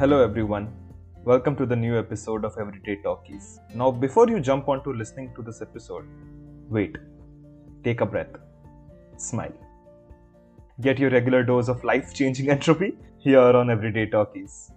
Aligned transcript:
Hello, 0.00 0.24
everyone. 0.24 0.72
Welcome 1.26 1.56
to 1.56 1.66
the 1.66 1.76
new 1.76 1.98
episode 1.98 2.46
of 2.46 2.56
Everyday 2.58 3.02
Talkies. 3.02 3.60
Now, 3.74 3.90
before 3.90 4.30
you 4.30 4.40
jump 4.40 4.66
onto 4.66 4.94
listening 4.94 5.30
to 5.36 5.42
this 5.42 5.60
episode, 5.60 6.06
wait, 6.70 6.96
take 7.84 8.00
a 8.00 8.06
breath, 8.06 8.34
smile. 9.18 9.52
Get 10.80 10.98
your 10.98 11.10
regular 11.10 11.42
dose 11.42 11.68
of 11.68 11.84
life 11.84 12.14
changing 12.14 12.48
entropy 12.56 12.96
here 13.18 13.40
on 13.40 13.68
Everyday 13.68 14.06
Talkies. 14.06 14.72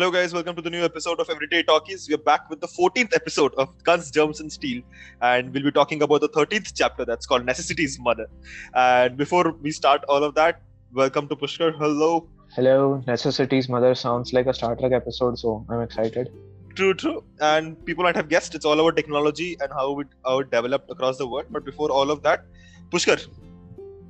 Hello, 0.00 0.10
guys. 0.10 0.32
Welcome 0.32 0.56
to 0.56 0.62
the 0.62 0.70
new 0.70 0.82
episode 0.82 1.20
of 1.20 1.28
Everyday 1.28 1.62
Talkies. 1.62 2.08
We 2.08 2.14
are 2.14 2.24
back 2.26 2.48
with 2.48 2.62
the 2.62 2.66
14th 2.66 3.14
episode 3.14 3.52
of 3.56 3.68
Guns, 3.84 4.10
Germs, 4.10 4.40
and 4.40 4.50
Steel, 4.50 4.80
and 5.20 5.52
we'll 5.52 5.64
be 5.64 5.70
talking 5.70 6.00
about 6.00 6.22
the 6.22 6.28
13th 6.30 6.72
chapter 6.74 7.04
that's 7.04 7.26
called 7.26 7.44
Necessity's 7.44 7.98
Mother. 8.00 8.26
And 8.72 9.18
before 9.18 9.52
we 9.60 9.70
start 9.70 10.02
all 10.08 10.24
of 10.24 10.34
that, 10.36 10.62
welcome 10.94 11.28
to 11.28 11.36
Pushkar. 11.36 11.76
Hello. 11.76 12.26
Hello, 12.56 13.04
Necessity's 13.06 13.68
Mother 13.68 13.94
sounds 13.94 14.32
like 14.32 14.46
a 14.46 14.54
Star 14.54 14.74
Trek 14.74 14.92
episode, 14.92 15.38
so 15.38 15.66
I'm 15.68 15.82
excited. 15.82 16.32
True, 16.76 16.94
true. 16.94 17.22
And 17.42 17.84
people 17.84 18.02
might 18.02 18.16
have 18.16 18.30
guessed 18.30 18.54
it's 18.54 18.64
all 18.64 18.80
about 18.80 18.96
technology 18.96 19.58
and 19.60 19.70
how 19.70 20.00
it, 20.00 20.06
how 20.24 20.38
it 20.38 20.50
developed 20.50 20.90
across 20.90 21.18
the 21.18 21.26
world. 21.26 21.48
But 21.50 21.66
before 21.66 21.90
all 21.90 22.10
of 22.10 22.22
that, 22.22 22.46
Pushkar, 22.88 23.26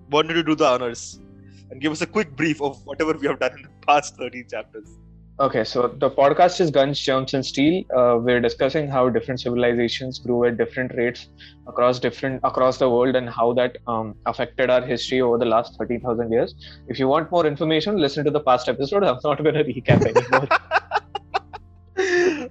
why 0.09 0.23
don't 0.23 0.37
you 0.37 0.45
do 0.45 0.55
the 0.55 0.67
honors 0.67 1.19
and 1.73 1.81
give 1.81 1.91
us 1.91 2.01
a 2.01 2.07
quick 2.07 2.37
brief 2.37 2.63
of 2.63 2.81
whatever 2.87 3.13
we 3.15 3.27
have 3.27 3.41
done 3.41 3.57
in 3.57 3.63
the 3.63 3.71
past 3.85 4.17
13 4.19 4.47
chapters? 4.49 4.89
Okay, 5.41 5.65
so 5.65 5.89
the 5.89 6.11
podcast 6.11 6.61
is 6.61 6.71
Guns, 6.71 7.01
Germs, 7.01 7.33
and 7.33 7.45
Steel. 7.47 7.83
Uh, 7.97 8.19
we're 8.21 8.41
discussing 8.41 8.89
how 8.89 9.09
different 9.09 9.41
civilizations 9.41 10.19
grew 10.19 10.45
at 10.45 10.59
different 10.59 10.93
rates 10.95 11.29
across 11.67 11.99
different 11.99 12.41
across 12.45 12.77
the 12.77 12.91
world 12.91 13.17
and 13.17 13.31
how 13.31 13.55
that 13.55 13.79
um, 13.87 14.15
affected 14.27 14.69
our 14.69 14.83
history 14.83 15.23
over 15.23 15.39
the 15.39 15.47
last 15.47 15.79
thirteen 15.79 16.03
thousand 16.03 16.31
years. 16.31 16.55
If 16.89 16.99
you 16.99 17.09
want 17.09 17.31
more 17.31 17.47
information, 17.47 17.97
listen 17.97 18.23
to 18.27 18.31
the 18.31 18.41
past 18.41 18.69
episode. 18.69 19.03
I'm 19.13 19.19
not 19.25 19.43
going 19.43 19.55
to 19.55 19.65
recap 19.65 20.05
anymore. 20.11 20.47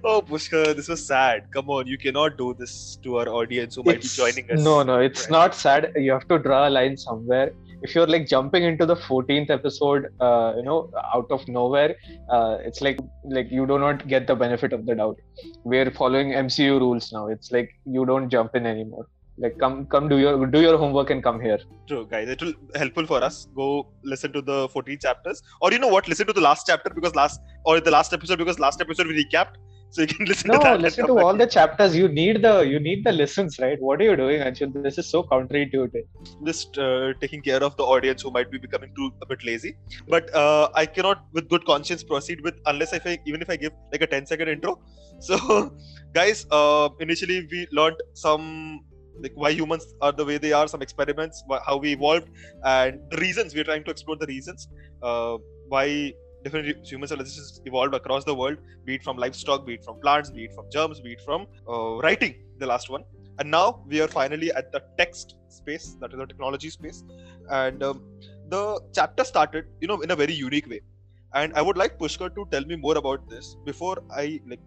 oh, 0.04 0.20
Pushkar, 0.22 0.74
this 0.74 0.88
was 0.88 1.06
sad. 1.06 1.48
Come 1.52 1.70
on, 1.70 1.86
you 1.86 1.96
cannot 1.96 2.36
do 2.38 2.54
this 2.58 2.98
to 3.04 3.18
our 3.18 3.28
audience 3.28 3.76
who 3.76 3.84
might 3.84 4.02
be 4.02 4.08
joining 4.08 4.50
us. 4.50 4.60
No, 4.60 4.82
no, 4.82 4.98
it's 4.98 5.22
Right. 5.26 5.30
not 5.38 5.54
sad. 5.54 5.92
You 5.94 6.10
have 6.10 6.26
to 6.26 6.40
draw 6.40 6.66
a 6.66 6.70
line 6.70 6.96
somewhere. 6.96 7.52
If 7.82 7.94
you're 7.94 8.06
like 8.06 8.26
jumping 8.26 8.64
into 8.64 8.86
the 8.86 8.96
14th 8.96 9.50
episode, 9.50 10.08
uh, 10.20 10.54
you 10.56 10.62
know, 10.62 10.90
out 11.14 11.26
of 11.30 11.46
nowhere, 11.48 11.96
uh, 12.28 12.58
it's 12.60 12.80
like 12.80 12.98
like 13.24 13.50
you 13.50 13.66
do 13.66 13.78
not 13.78 14.06
get 14.08 14.26
the 14.26 14.34
benefit 14.34 14.72
of 14.72 14.86
the 14.86 14.94
doubt. 14.94 15.18
We're 15.64 15.90
following 15.90 16.32
MCU 16.32 16.78
rules 16.78 17.12
now. 17.12 17.28
It's 17.28 17.50
like 17.50 17.70
you 17.84 18.04
don't 18.04 18.28
jump 18.28 18.54
in 18.54 18.66
anymore. 18.66 19.06
Like 19.38 19.58
come 19.58 19.86
come 19.86 20.08
do 20.08 20.18
your 20.18 20.46
do 20.46 20.60
your 20.60 20.76
homework 20.76 21.10
and 21.10 21.22
come 21.22 21.40
here. 21.40 21.58
True, 21.88 22.06
guys. 22.10 22.28
It 22.28 22.42
will 22.42 22.52
helpful 22.74 23.06
for 23.06 23.22
us. 23.24 23.46
Go 23.56 23.86
listen 24.04 24.32
to 24.32 24.42
the 24.42 24.68
14 24.68 24.98
chapters, 24.98 25.42
or 25.62 25.72
you 25.72 25.78
know 25.78 25.88
what? 25.88 26.08
Listen 26.08 26.26
to 26.26 26.34
the 26.34 26.42
last 26.42 26.66
chapter 26.66 26.90
because 26.90 27.14
last 27.14 27.40
or 27.64 27.80
the 27.80 27.90
last 27.90 28.12
episode 28.12 28.36
because 28.36 28.58
last 28.58 28.82
episode 28.82 29.06
we 29.06 29.24
recapped, 29.24 29.54
so 29.90 30.02
you 30.02 30.06
can 30.08 30.26
listen 30.32 30.50
No, 30.50 30.58
to 30.58 30.64
that. 30.64 30.80
listen 30.80 31.06
to 31.06 31.18
all 31.18 31.34
the 31.36 31.46
chapters. 31.46 31.96
You 31.96 32.08
need 32.08 32.42
the 32.42 32.60
you 32.72 32.78
need 32.80 33.04
the 33.04 33.12
listens, 33.12 33.58
right? 33.58 33.78
What 33.80 34.00
are 34.00 34.04
you 34.04 34.16
doing, 34.16 34.40
Anshul? 34.40 34.72
This 34.86 34.98
is 34.98 35.10
so 35.10 35.22
counterintuitive. 35.24 36.04
Just 36.46 36.78
uh, 36.78 37.12
taking 37.20 37.42
care 37.42 37.62
of 37.68 37.76
the 37.76 37.84
audience 37.84 38.22
who 38.22 38.30
might 38.30 38.50
be 38.50 38.58
becoming 38.58 38.92
too 38.96 39.10
a 39.22 39.26
bit 39.26 39.44
lazy. 39.44 39.72
But 40.08 40.32
uh, 40.34 40.68
I 40.74 40.86
cannot, 40.86 41.24
with 41.32 41.48
good 41.48 41.64
conscience, 41.64 42.04
proceed 42.04 42.40
with 42.42 42.54
unless 42.66 42.92
if 42.92 43.06
I 43.06 43.18
even 43.26 43.42
if 43.42 43.50
I 43.50 43.56
give 43.56 43.72
like 43.92 44.02
a 44.02 44.06
10 44.06 44.26
second 44.26 44.48
intro. 44.48 44.80
So, 45.22 45.36
guys, 46.14 46.46
uh, 46.50 46.88
initially 46.98 47.46
we 47.50 47.66
learned 47.72 47.96
some 48.14 48.80
like 49.22 49.32
why 49.34 49.50
humans 49.50 49.86
are 50.00 50.12
the 50.12 50.24
way 50.24 50.38
they 50.38 50.52
are, 50.52 50.66
some 50.66 50.80
experiments, 50.80 51.42
how 51.66 51.76
we 51.76 51.92
evolved, 51.92 52.28
and 52.64 53.00
the 53.10 53.18
reasons. 53.18 53.54
We're 53.54 53.64
trying 53.64 53.84
to 53.84 53.90
explore 53.90 54.16
the 54.16 54.26
reasons 54.26 54.66
uh, 55.02 55.36
why 55.68 56.14
different 56.44 56.86
human 56.86 57.08
civilizations 57.08 57.60
evolved 57.64 57.94
across 57.94 58.24
the 58.24 58.34
world, 58.34 58.58
be 58.84 58.94
it 58.96 59.02
from 59.02 59.16
livestock, 59.16 59.66
be 59.66 59.74
it 59.74 59.84
from 59.84 60.00
plants, 60.00 60.30
be 60.30 60.44
it 60.44 60.52
from 60.54 60.66
germs, 60.70 61.00
be 61.00 61.12
it 61.12 61.20
from 61.20 61.46
uh, 61.68 61.98
writing. 61.98 62.34
The 62.58 62.66
last 62.66 62.90
one, 62.90 63.04
and 63.38 63.50
now 63.50 63.82
we 63.86 64.00
are 64.02 64.08
finally 64.08 64.52
at 64.52 64.70
the 64.72 64.82
text 64.98 65.36
space, 65.48 65.96
that 66.00 66.12
is 66.12 66.18
the 66.18 66.26
technology 66.26 66.70
space, 66.70 67.02
and 67.50 67.82
um, 67.82 68.02
the 68.48 68.80
chapter 68.94 69.24
started, 69.24 69.66
you 69.80 69.88
know, 69.88 70.00
in 70.02 70.10
a 70.10 70.16
very 70.16 70.34
unique 70.34 70.68
way. 70.68 70.80
And 71.32 71.54
I 71.54 71.62
would 71.62 71.76
like 71.76 71.98
Pushkar 71.98 72.34
to 72.34 72.46
tell 72.50 72.64
me 72.64 72.76
more 72.76 72.98
about 72.98 73.28
this 73.30 73.56
before 73.64 73.98
I 74.10 74.40
like. 74.46 74.60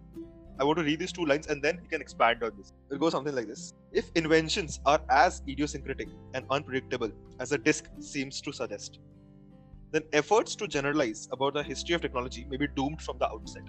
I 0.60 0.64
want 0.64 0.78
to 0.78 0.84
read 0.84 1.00
these 1.00 1.12
two 1.12 1.26
lines 1.26 1.48
and 1.48 1.64
then 1.64 1.80
he 1.82 1.88
can 1.88 2.00
expand 2.00 2.44
on 2.44 2.52
this. 2.56 2.72
It 2.92 3.00
goes 3.00 3.12
something 3.12 3.34
like 3.36 3.48
this 3.48 3.74
If 3.92 4.12
inventions 4.16 4.80
are 4.86 5.02
as 5.10 5.42
idiosyncratic 5.50 6.08
and 6.36 6.46
unpredictable 6.52 7.12
as 7.40 7.52
a 7.52 7.58
disk 7.58 7.90
seems 8.00 8.40
to 8.42 8.54
suggest, 8.54 9.00
then 9.94 10.04
efforts 10.12 10.56
to 10.56 10.68
generalize 10.68 11.30
about 11.32 11.54
the 11.54 11.64
history 11.64 11.96
of 11.96 12.02
technology 12.02 12.46
may 12.50 12.58
be 12.58 12.68
doomed 12.76 13.02
from 13.02 13.18
the 13.20 13.30
outset. 13.30 13.64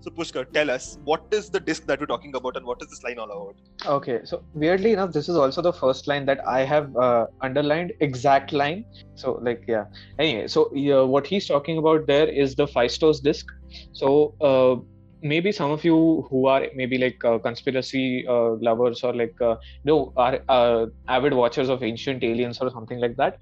So, 0.00 0.10
Pushkar, 0.10 0.52
tell 0.52 0.70
us 0.70 0.98
what 1.02 1.24
is 1.32 1.50
the 1.50 1.58
disk 1.58 1.86
that 1.86 1.98
we're 1.98 2.06
talking 2.06 2.34
about 2.36 2.56
and 2.56 2.64
what 2.64 2.80
is 2.80 2.88
this 2.88 3.02
line 3.02 3.18
all 3.18 3.30
about? 3.30 3.56
Okay, 3.84 4.20
so 4.24 4.44
weirdly 4.54 4.92
enough, 4.92 5.12
this 5.12 5.28
is 5.28 5.36
also 5.36 5.60
the 5.60 5.72
first 5.72 6.06
line 6.06 6.24
that 6.26 6.46
I 6.46 6.60
have 6.60 6.96
uh, 6.96 7.26
underlined 7.40 7.92
exact 8.00 8.52
line. 8.52 8.84
So 9.16 9.40
like 9.42 9.64
yeah. 9.66 9.86
Anyway, 10.20 10.46
so 10.46 10.70
yeah, 10.72 11.00
what 11.00 11.26
he's 11.26 11.48
talking 11.48 11.78
about 11.78 12.06
there 12.06 12.28
is 12.28 12.54
the 12.54 12.68
Phaistos 12.68 13.20
disk. 13.20 13.46
So 13.92 14.34
uh, 14.40 14.76
maybe 15.22 15.52
some 15.52 15.70
of 15.70 15.84
you 15.84 16.26
who 16.30 16.46
are 16.46 16.66
maybe 16.74 16.98
like 16.98 17.24
uh, 17.24 17.38
conspiracy 17.38 18.26
uh, 18.28 18.50
lovers 18.60 19.02
or 19.02 19.14
like 19.14 19.34
uh, 19.40 19.56
no 19.84 20.12
are 20.16 20.40
uh, 20.48 20.86
avid 21.08 21.34
watchers 21.34 21.68
of 21.68 21.82
ancient 21.82 22.22
aliens 22.22 22.58
or 22.60 22.70
something 22.70 22.98
like 22.98 23.16
that. 23.16 23.38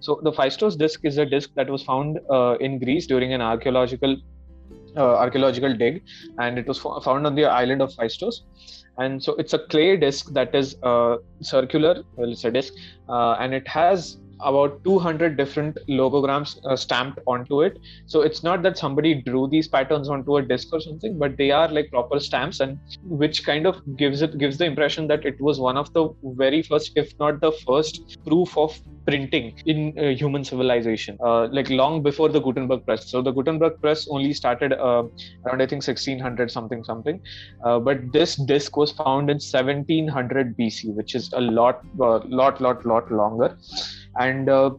So 0.00 0.20
the 0.22 0.32
Phaistos 0.32 0.78
disk 0.78 1.00
is 1.04 1.18
a 1.18 1.26
disk 1.26 1.50
that 1.56 1.68
was 1.68 1.82
found 1.82 2.18
uh, 2.30 2.56
in 2.60 2.78
Greece 2.78 3.06
during 3.06 3.32
an 3.32 3.40
archaeological 3.40 4.16
uh, 4.96 5.16
archaeological 5.16 5.76
dig, 5.76 6.02
and 6.38 6.58
it 6.58 6.66
was 6.66 6.78
fo- 6.78 7.00
found 7.00 7.26
on 7.26 7.34
the 7.34 7.44
island 7.44 7.80
of 7.80 7.92
Phaistos 7.94 8.34
and 8.98 9.22
so 9.22 9.34
it's 9.36 9.54
a 9.54 9.58
clay 9.58 9.96
disc 9.96 10.32
that 10.32 10.54
is 10.54 10.74
circular 11.42 12.02
well 12.16 12.30
it's 12.30 12.44
a 12.44 12.50
disc 12.50 12.72
uh, 13.08 13.32
and 13.40 13.54
it 13.54 13.66
has 13.66 14.18
about 14.42 14.82
200 14.84 15.36
different 15.36 15.78
logograms 15.88 16.58
uh, 16.64 16.76
stamped 16.76 17.18
onto 17.26 17.62
it. 17.62 17.78
So 18.06 18.22
it's 18.22 18.42
not 18.42 18.62
that 18.62 18.78
somebody 18.78 19.14
drew 19.22 19.48
these 19.48 19.68
patterns 19.68 20.08
onto 20.08 20.36
a 20.36 20.42
disc 20.42 20.68
or 20.72 20.80
something 20.80 21.18
but 21.18 21.36
they 21.36 21.50
are 21.50 21.68
like 21.68 21.90
proper 21.90 22.20
stamps 22.20 22.60
and 22.60 22.78
which 23.02 23.44
kind 23.44 23.66
of 23.66 23.80
gives 23.96 24.22
it 24.22 24.38
gives 24.38 24.58
the 24.58 24.64
impression 24.64 25.06
that 25.08 25.24
it 25.24 25.40
was 25.40 25.58
one 25.58 25.76
of 25.76 25.92
the 25.92 26.08
very 26.44 26.62
first 26.62 26.92
if 26.96 27.12
not 27.18 27.40
the 27.40 27.52
first 27.66 28.18
proof 28.24 28.56
of 28.56 28.78
printing 29.06 29.58
in 29.66 29.98
uh, 29.98 30.08
human 30.08 30.44
civilization 30.44 31.16
uh, 31.24 31.46
like 31.48 31.68
long 31.70 32.02
before 32.02 32.28
the 32.28 32.40
gutenberg 32.40 32.84
press. 32.84 33.10
So 33.10 33.22
the 33.22 33.32
gutenberg 33.32 33.80
press 33.80 34.06
only 34.08 34.32
started 34.32 34.72
uh, 34.72 35.04
around 35.46 35.62
i 35.62 35.66
think 35.66 35.86
1600 35.86 36.50
something 36.50 36.84
something. 36.84 37.20
Uh, 37.64 37.78
but 37.78 38.12
this 38.12 38.36
disc 38.36 38.76
was 38.76 38.92
found 38.92 39.30
in 39.30 39.36
1700 39.36 40.56
BC, 40.56 40.94
which 40.94 41.14
is 41.14 41.32
a 41.32 41.40
lot, 41.40 41.80
uh, 42.00 42.18
lot, 42.40 42.60
lot, 42.60 42.84
lot 42.86 43.10
longer, 43.10 43.56
and 44.20 44.48
uh, 44.48 44.70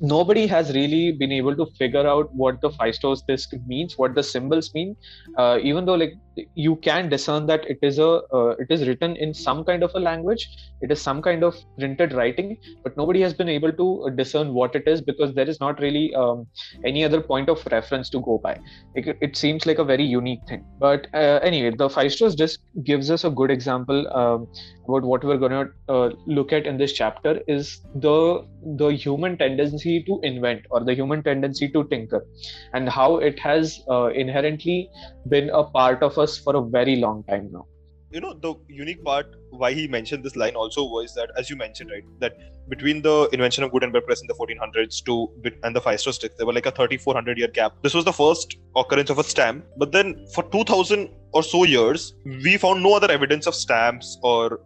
nobody 0.00 0.46
has 0.46 0.72
really 0.74 1.12
been 1.12 1.32
able 1.32 1.56
to 1.56 1.66
figure 1.78 2.06
out 2.06 2.32
what 2.34 2.60
the 2.60 2.70
Phaistos 2.70 3.22
disc 3.26 3.54
means, 3.66 3.98
what 3.98 4.14
the 4.14 4.22
symbols 4.22 4.72
mean. 4.74 4.96
Uh, 5.36 5.58
even 5.62 5.84
though 5.84 5.94
like 5.94 6.14
you 6.54 6.76
can 6.76 7.08
discern 7.08 7.46
that 7.46 7.64
it 7.68 7.78
is 7.82 7.98
a, 7.98 8.08
uh, 8.08 8.54
it 8.58 8.66
is 8.70 8.86
written 8.88 9.16
in 9.16 9.32
some 9.32 9.64
kind 9.64 9.82
of 9.82 9.92
a 9.94 10.00
language, 10.00 10.48
it 10.80 10.90
is 10.90 11.00
some 11.00 11.22
kind 11.22 11.44
of 11.44 11.56
printed 11.78 12.12
writing, 12.12 12.56
but 12.82 12.96
nobody 12.96 13.20
has 13.20 13.32
been 13.32 13.48
able 13.48 13.72
to 13.72 14.10
discern 14.16 14.52
what 14.54 14.74
it 14.74 14.88
is 14.88 15.00
because 15.00 15.34
there 15.34 15.48
is 15.48 15.60
not 15.60 15.80
really 15.80 16.14
um, 16.14 16.46
any 16.84 17.04
other 17.04 17.20
point 17.20 17.48
of 17.48 17.64
reference 17.70 18.10
to 18.10 18.20
go 18.20 18.38
by. 18.38 18.58
It, 18.94 19.16
it 19.20 19.36
seems 19.36 19.66
like 19.66 19.78
a 19.78 19.84
very 19.84 20.04
unique 20.04 20.40
thing. 20.48 20.64
But 20.80 21.06
uh, 21.14 21.40
anyway, 21.42 21.76
the 21.76 21.88
five 21.88 22.08
Phaistos 22.08 22.36
just 22.36 22.60
gives 22.84 23.10
us 23.10 23.24
a 23.24 23.30
good 23.30 23.50
example 23.50 24.06
um, 24.16 24.46
about 24.88 25.04
what 25.04 25.24
we're 25.24 25.36
going 25.36 25.52
to 25.52 25.92
uh, 25.92 26.10
look 26.26 26.52
at 26.52 26.66
in 26.66 26.78
this 26.78 26.92
chapter 26.92 27.40
is 27.46 27.80
the 27.94 28.46
the 28.76 28.88
human 28.88 29.36
tendency 29.36 30.02
to 30.04 30.20
invent 30.22 30.64
or 30.70 30.82
the 30.84 30.94
human 30.94 31.22
tendency 31.22 31.68
to 31.68 31.84
tinker 31.84 32.24
and 32.72 32.88
how 32.88 33.16
it 33.18 33.38
has 33.38 33.80
uh, 33.90 34.06
inherently 34.06 34.90
been 35.28 35.50
a 35.50 35.62
part 35.62 36.02
of 36.02 36.18
us 36.18 36.27
for 36.36 36.56
a 36.56 36.60
very 36.60 36.96
long 36.96 37.22
time 37.24 37.50
now. 37.52 37.66
You 38.10 38.20
know 38.20 38.32
the 38.32 38.54
unique 38.68 39.04
part 39.04 39.26
why 39.50 39.72
he 39.74 39.86
mentioned 39.86 40.24
this 40.24 40.34
line 40.34 40.54
also 40.56 40.82
was 40.82 41.14
that 41.14 41.30
as 41.36 41.50
you 41.50 41.56
mentioned 41.56 41.90
right 41.90 42.04
that 42.20 42.38
between 42.70 43.02
the 43.02 43.28
invention 43.34 43.64
of 43.64 43.70
gutenberg 43.70 44.06
press 44.06 44.22
in 44.22 44.26
the 44.26 44.34
1400s 44.34 45.04
to 45.04 45.28
and 45.62 45.76
the 45.76 45.80
Phaistos 45.80 46.14
stick 46.14 46.36
there 46.38 46.46
were 46.46 46.54
like 46.54 46.64
a 46.64 46.70
3400 46.70 47.36
year 47.36 47.48
gap. 47.48 47.74
This 47.82 47.92
was 47.92 48.06
the 48.06 48.12
first 48.12 48.56
occurrence 48.76 49.10
of 49.10 49.18
a 49.18 49.24
stamp 49.24 49.66
but 49.76 49.92
then 49.92 50.26
for 50.34 50.42
2000 50.44 51.10
or 51.32 51.42
so 51.42 51.64
years 51.64 52.14
we 52.24 52.56
found 52.56 52.82
no 52.82 52.94
other 52.94 53.10
evidence 53.10 53.46
of 53.46 53.54
stamps 53.54 54.16
or 54.22 54.60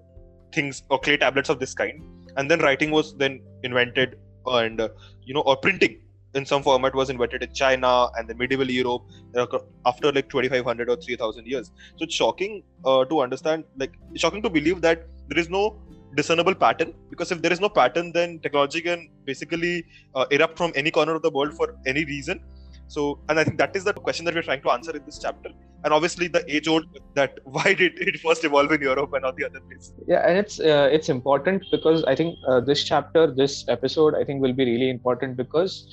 things 0.55 0.85
or 0.89 1.01
clay 1.01 1.17
tablets 1.17 1.49
of 1.49 1.59
this 1.59 1.75
kind. 1.75 2.01
And 2.37 2.49
then 2.49 2.61
writing 2.61 2.93
was 2.93 3.17
then 3.17 3.41
invented 3.65 4.17
and 4.47 4.81
uh, 4.81 4.89
you 5.25 5.35
know 5.35 5.41
or 5.41 5.57
printing 5.57 6.01
in 6.35 6.47
some 6.47 6.63
format 6.63 6.95
was 6.95 7.11
invented 7.11 7.43
in 7.43 7.53
china 7.53 8.09
and 8.17 8.29
the 8.29 8.35
medieval 8.35 8.71
europe 8.71 9.03
uh, 9.37 9.47
after 9.87 10.13
like 10.13 10.29
2500 10.29 10.89
or 10.89 10.97
3000 10.97 11.47
years. 11.47 11.71
So 11.97 12.05
it's 12.05 12.15
shocking 12.15 12.63
uh, 12.85 13.05
to 13.05 13.21
understand 13.21 13.65
like 13.77 13.93
shocking 14.15 14.43
to 14.43 14.51
believe 14.51 14.81
that 14.83 15.07
there 15.29 15.39
is 15.39 15.49
no 15.49 15.79
discernible 16.15 16.55
pattern 16.55 16.93
because 17.11 17.33
if 17.33 17.41
there 17.41 17.53
is 17.53 17.61
no 17.61 17.69
pattern 17.69 18.13
then 18.13 18.39
technology 18.41 18.81
can 18.81 19.09
basically 19.25 19.87
uh, 20.15 20.27
erupt 20.31 20.59
from 20.59 20.73
any 20.75 20.91
corner 20.91 21.15
of 21.15 21.23
the 21.23 21.31
world 21.31 21.55
for 21.55 21.77
any 21.87 22.05
reason. 22.05 22.41
So 22.89 23.21
and 23.29 23.39
i 23.41 23.45
think 23.45 23.57
that 23.59 23.75
is 23.75 23.85
the 23.85 23.95
question 23.95 24.27
that 24.27 24.35
we're 24.35 24.43
trying 24.43 24.63
to 24.63 24.71
answer 24.71 24.95
in 24.95 25.05
this 25.07 25.19
chapter. 25.19 25.51
And 25.85 25.93
obviously 25.93 26.29
the 26.29 26.45
age 26.55 26.69
old 26.69 26.85
that 27.15 27.39
why 27.45 27.75
did 27.75 27.99
it 27.99 28.21
first 28.21 28.45
evolve 28.45 28.73
in 28.73 28.83
europe 28.83 29.13
and 29.15 29.23
not 29.23 29.37
the 29.37 29.45
other 29.47 29.61
place? 29.61 29.93
Yeah 30.07 30.27
and 30.27 30.37
it's 30.37 30.61
uh, 30.61 30.89
it's 30.93 31.09
important 31.09 31.65
because 31.71 32.05
i 32.05 32.15
think 32.15 32.37
uh, 32.49 32.61
this 32.61 32.85
chapter 32.85 33.27
this 33.43 33.65
episode 33.69 34.15
i 34.15 34.25
think 34.25 34.43
will 34.43 34.53
be 34.53 34.67
really 34.73 34.91
important 34.91 35.37
because 35.37 35.87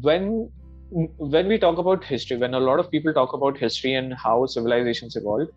when 0.00 0.50
when 1.18 1.48
we 1.48 1.58
talk 1.58 1.78
about 1.78 2.04
history 2.04 2.36
when 2.36 2.54
a 2.54 2.60
lot 2.60 2.78
of 2.78 2.90
people 2.90 3.12
talk 3.12 3.32
about 3.32 3.56
history 3.58 3.94
and 3.94 4.14
how 4.14 4.46
civilizations 4.46 5.16
evolved 5.16 5.50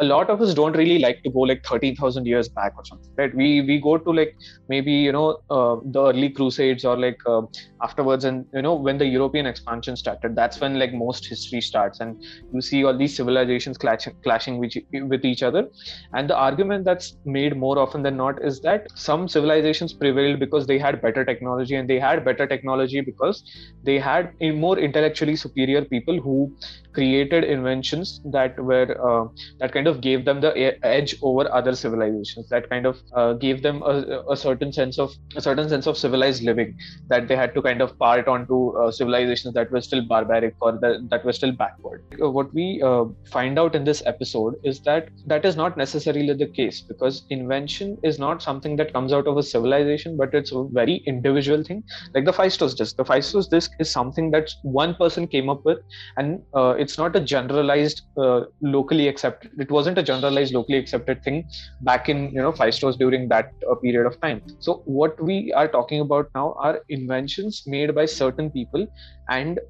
a 0.00 0.04
lot 0.04 0.30
of 0.30 0.40
us 0.40 0.54
don't 0.54 0.76
really 0.76 0.98
like 0.98 1.22
to 1.24 1.30
go 1.30 1.40
like 1.40 1.62
13,000 1.64 2.26
years 2.26 2.48
back 2.48 2.72
or 2.76 2.84
something, 2.84 3.12
right? 3.18 3.34
We 3.34 3.60
we 3.62 3.80
go 3.80 3.98
to 3.98 4.10
like 4.10 4.34
maybe 4.68 4.92
you 4.92 5.12
know 5.12 5.38
uh, 5.50 5.76
the 5.84 6.02
early 6.08 6.30
Crusades 6.30 6.84
or 6.84 6.96
like 6.98 7.18
uh, 7.26 7.42
afterwards, 7.82 8.24
and 8.24 8.46
you 8.54 8.62
know 8.62 8.74
when 8.74 8.98
the 8.98 9.06
European 9.06 9.46
expansion 9.46 9.96
started. 9.96 10.34
That's 10.36 10.60
when 10.60 10.78
like 10.78 10.92
most 10.94 11.26
history 11.28 11.60
starts, 11.60 12.00
and 12.00 12.16
you 12.52 12.60
see 12.60 12.84
all 12.84 12.96
these 12.96 13.16
civilizations 13.16 13.76
clashing 13.78 14.14
clashing 14.22 14.58
with, 14.58 14.72
with 14.92 15.24
each 15.24 15.42
other. 15.42 15.66
And 16.12 16.30
the 16.30 16.36
argument 16.36 16.84
that's 16.84 17.16
made 17.24 17.56
more 17.56 17.78
often 17.78 18.02
than 18.02 18.16
not 18.16 18.42
is 18.44 18.60
that 18.60 18.86
some 18.94 19.28
civilizations 19.28 19.92
prevailed 19.92 20.38
because 20.40 20.66
they 20.66 20.78
had 20.78 21.00
better 21.02 21.24
technology, 21.24 21.74
and 21.74 21.88
they 21.88 21.98
had 21.98 22.24
better 22.24 22.46
technology 22.46 23.00
because 23.00 23.42
they 23.82 23.98
had 23.98 24.32
more 24.40 24.78
intellectually 24.78 25.36
superior 25.36 25.84
people 25.84 26.20
who 26.20 26.52
created 26.94 27.44
inventions 27.44 28.20
that 28.24 28.58
were 28.58 28.88
uh, 29.08 29.26
that 29.60 29.72
kind 29.72 29.86
of 29.86 29.89
gave 29.98 30.24
them 30.24 30.40
the 30.40 30.52
edge 30.84 31.14
over 31.22 31.50
other 31.52 31.74
civilizations 31.74 32.48
that 32.50 32.68
kind 32.68 32.86
of 32.86 32.98
uh, 33.14 33.32
gave 33.32 33.62
them 33.62 33.82
a, 33.82 34.22
a, 34.30 34.36
certain 34.36 34.72
sense 34.72 34.98
of 34.98 35.12
a 35.36 35.40
certain 35.40 35.68
sense 35.68 35.86
of 35.86 35.96
civilized 35.96 36.42
living 36.42 36.76
that 37.08 37.28
they 37.28 37.36
had 37.36 37.54
to 37.54 37.62
kind 37.62 37.80
of 37.80 37.98
part 37.98 38.28
onto 38.28 38.76
uh, 38.78 38.90
civilizations 38.90 39.54
that 39.54 39.70
were 39.70 39.80
still 39.80 40.02
barbaric 40.06 40.54
or 40.60 40.72
that, 40.80 41.08
that 41.08 41.24
were 41.24 41.32
still 41.32 41.52
backward. 41.52 42.04
Uh, 42.22 42.30
what 42.30 42.52
we 42.52 42.82
uh, 42.82 43.04
find 43.30 43.58
out 43.58 43.74
in 43.74 43.84
this 43.84 44.02
episode 44.04 44.54
is 44.64 44.80
that 44.80 45.08
that 45.26 45.44
is 45.44 45.56
not 45.56 45.76
necessarily 45.76 46.32
the 46.34 46.46
case 46.46 46.80
because 46.82 47.24
invention 47.30 47.96
is 48.02 48.18
not 48.18 48.42
something 48.42 48.76
that 48.76 48.92
comes 48.92 49.12
out 49.12 49.26
of 49.26 49.36
a 49.36 49.42
civilization 49.42 50.16
but 50.16 50.34
it's 50.34 50.52
a 50.52 50.64
very 50.64 50.96
individual 51.06 51.64
thing. 51.64 51.82
Like 52.14 52.26
the 52.26 52.32
Phaistos 52.32 52.76
disk 52.76 52.96
the 52.96 53.04
Phaistos 53.04 53.48
disk 53.48 53.72
is 53.78 53.90
something 53.90 54.30
that 54.32 54.50
one 54.62 54.94
person 54.94 55.26
came 55.26 55.48
up 55.48 55.64
with 55.64 55.78
and 56.16 56.42
uh, 56.54 56.74
it's 56.78 56.98
not 56.98 57.16
a 57.16 57.20
generalized 57.20 58.02
uh, 58.16 58.42
locally 58.60 59.08
accepted 59.08 59.69
it 59.70 59.72
wasn't 59.72 59.98
a 59.98 60.02
generalized 60.02 60.52
locally 60.52 60.78
accepted 60.78 61.22
thing 61.22 61.48
back 61.80 62.08
in 62.08 62.30
you 62.32 62.42
know 62.42 62.52
Phaistos 62.52 62.98
during 62.98 63.28
that 63.28 63.52
uh, 63.70 63.74
period 63.76 64.06
of 64.06 64.20
time. 64.20 64.42
So 64.58 64.82
what 64.84 65.22
we 65.22 65.52
are 65.52 65.68
talking 65.68 66.00
about 66.00 66.30
now 66.34 66.54
are 66.58 66.80
inventions 66.88 67.62
made 67.66 67.94
by 67.94 68.06
certain 68.06 68.50
people 68.50 68.86
and 69.28 69.60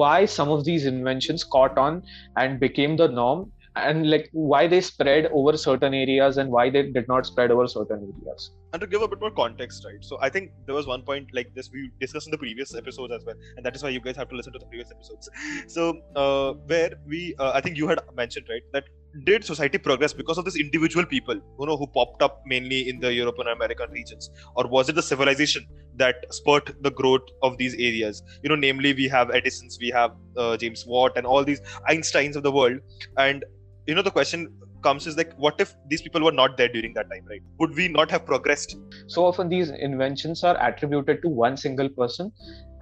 why 0.00 0.26
some 0.26 0.48
of 0.48 0.64
these 0.64 0.86
inventions 0.86 1.44
caught 1.44 1.78
on 1.78 2.02
and 2.36 2.60
became 2.60 2.96
the 2.96 3.08
norm 3.08 3.52
and 3.76 4.10
like 4.10 4.28
why 4.32 4.66
they 4.66 4.80
spread 4.80 5.26
over 5.32 5.56
certain 5.56 5.94
areas 5.94 6.36
and 6.36 6.50
why 6.50 6.68
they 6.68 6.82
did 6.90 7.06
not 7.08 7.26
spread 7.26 7.50
over 7.50 7.66
certain 7.68 8.00
areas. 8.12 8.50
And 8.72 8.80
to 8.80 8.86
give 8.86 9.02
a 9.02 9.08
bit 9.08 9.20
more 9.20 9.30
context 9.30 9.84
right 9.86 10.04
so 10.08 10.18
i 10.20 10.28
think 10.28 10.50
there 10.66 10.74
was 10.74 10.86
one 10.86 11.02
point 11.02 11.28
like 11.32 11.54
this 11.54 11.70
we 11.72 11.90
discussed 12.00 12.26
in 12.26 12.32
the 12.32 12.38
previous 12.38 12.74
episodes 12.74 13.14
as 13.18 13.24
well 13.24 13.36
and 13.56 13.64
that 13.64 13.74
is 13.76 13.82
why 13.82 13.88
you 13.88 14.00
guys 14.00 14.16
have 14.16 14.28
to 14.28 14.36
listen 14.36 14.52
to 14.52 14.58
the 14.58 14.66
previous 14.66 14.90
episodes. 14.90 15.30
So 15.68 16.00
uh, 16.16 16.52
where 16.72 16.90
we 17.06 17.34
uh, 17.38 17.52
i 17.54 17.60
think 17.62 17.78
you 17.78 17.88
had 17.88 18.00
mentioned 18.14 18.46
right 18.50 18.66
that 18.74 18.84
did 19.24 19.44
society 19.44 19.78
progress 19.78 20.12
because 20.12 20.38
of 20.38 20.44
these 20.44 20.56
individual 20.56 21.04
people 21.04 21.34
you 21.34 21.66
know 21.66 21.76
who 21.76 21.86
popped 21.86 22.22
up 22.22 22.42
mainly 22.46 22.88
in 22.88 23.00
the 23.00 23.12
european 23.12 23.48
and 23.48 23.56
american 23.56 23.90
regions? 23.90 24.30
Or 24.54 24.66
was 24.66 24.88
it 24.88 24.94
the 24.94 25.02
civilization 25.02 25.66
that 25.96 26.16
spurred 26.30 26.76
the 26.82 26.90
growth 26.90 27.28
of 27.42 27.58
these 27.58 27.74
areas? 27.74 28.22
You 28.42 28.50
know 28.50 28.56
namely 28.56 28.92
we 28.92 29.08
have 29.08 29.30
edisons 29.30 29.78
we 29.80 29.90
have 29.90 30.12
uh, 30.36 30.56
james 30.56 30.84
watt 30.86 31.16
and 31.16 31.26
all 31.26 31.44
these 31.44 31.60
einsteins 31.88 32.36
of 32.36 32.42
the 32.42 32.52
world. 32.52 32.78
And 33.16 33.44
you 33.86 33.94
know 33.94 34.02
the 34.02 34.10
question 34.10 34.52
comes 34.82 35.06
is 35.06 35.16
like 35.16 35.32
what 35.36 35.60
if 35.60 35.74
these 35.88 36.02
people 36.02 36.22
were 36.22 36.32
not 36.32 36.56
there 36.56 36.68
during 36.68 36.94
that 36.94 37.10
time 37.10 37.24
right? 37.28 37.42
Would 37.58 37.74
we 37.74 37.88
not 37.88 38.10
have 38.10 38.24
progressed? 38.26 38.76
So 39.06 39.24
often 39.24 39.48
these 39.48 39.70
inventions 39.70 40.44
are 40.44 40.56
attributed 40.60 41.22
to 41.22 41.28
one 41.28 41.56
single 41.56 41.88
person 41.88 42.32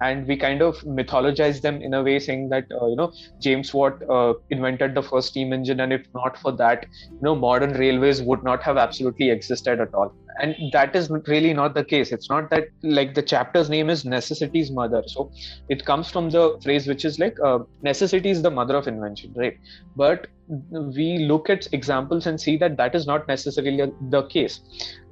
and 0.01 0.27
we 0.27 0.37
kind 0.37 0.61
of 0.61 0.77
mythologize 0.81 1.61
them 1.61 1.81
in 1.81 1.93
a 1.93 2.03
way 2.03 2.19
saying 2.19 2.49
that 2.49 2.65
uh, 2.79 2.85
you 2.85 2.95
know 2.95 3.11
james 3.39 3.73
watt 3.73 4.01
uh, 4.09 4.33
invented 4.51 4.93
the 4.93 5.01
first 5.01 5.29
steam 5.29 5.51
engine 5.53 5.79
and 5.79 5.91
if 5.91 6.05
not 6.13 6.37
for 6.37 6.51
that 6.51 6.85
you 7.09 7.19
know 7.21 7.35
modern 7.35 7.73
railways 7.73 8.21
would 8.21 8.43
not 8.43 8.61
have 8.61 8.77
absolutely 8.77 9.29
existed 9.29 9.79
at 9.79 9.93
all. 9.93 10.13
And 10.39 10.55
that 10.71 10.95
is 10.95 11.09
really 11.27 11.51
not 11.51 11.73
the 11.73 11.83
case. 11.83 12.11
It's 12.11 12.29
not 12.29 12.51
that 12.51 12.65
like 12.83 13.15
the 13.15 13.23
chapter's 13.23 13.71
name 13.71 13.89
is 13.89 14.05
necessity's 14.05 14.69
mother. 14.69 15.01
So 15.07 15.31
it 15.67 15.83
comes 15.83 16.11
from 16.11 16.29
the 16.29 16.59
phrase 16.63 16.85
which 16.85 17.05
is 17.05 17.17
like 17.17 17.35
uh, 17.43 17.59
necessity 17.81 18.29
is 18.29 18.43
the 18.43 18.51
mother 18.51 18.75
of 18.75 18.87
invention 18.87 19.33
right? 19.35 19.57
But 19.95 20.27
we 20.47 21.19
look 21.19 21.49
at 21.49 21.67
examples 21.73 22.25
and 22.25 22.39
see 22.39 22.57
that 22.57 22.77
that 22.77 22.95
is 22.95 23.05
not 23.05 23.27
necessarily 23.27 23.91
the 24.09 24.23
case. 24.23 24.61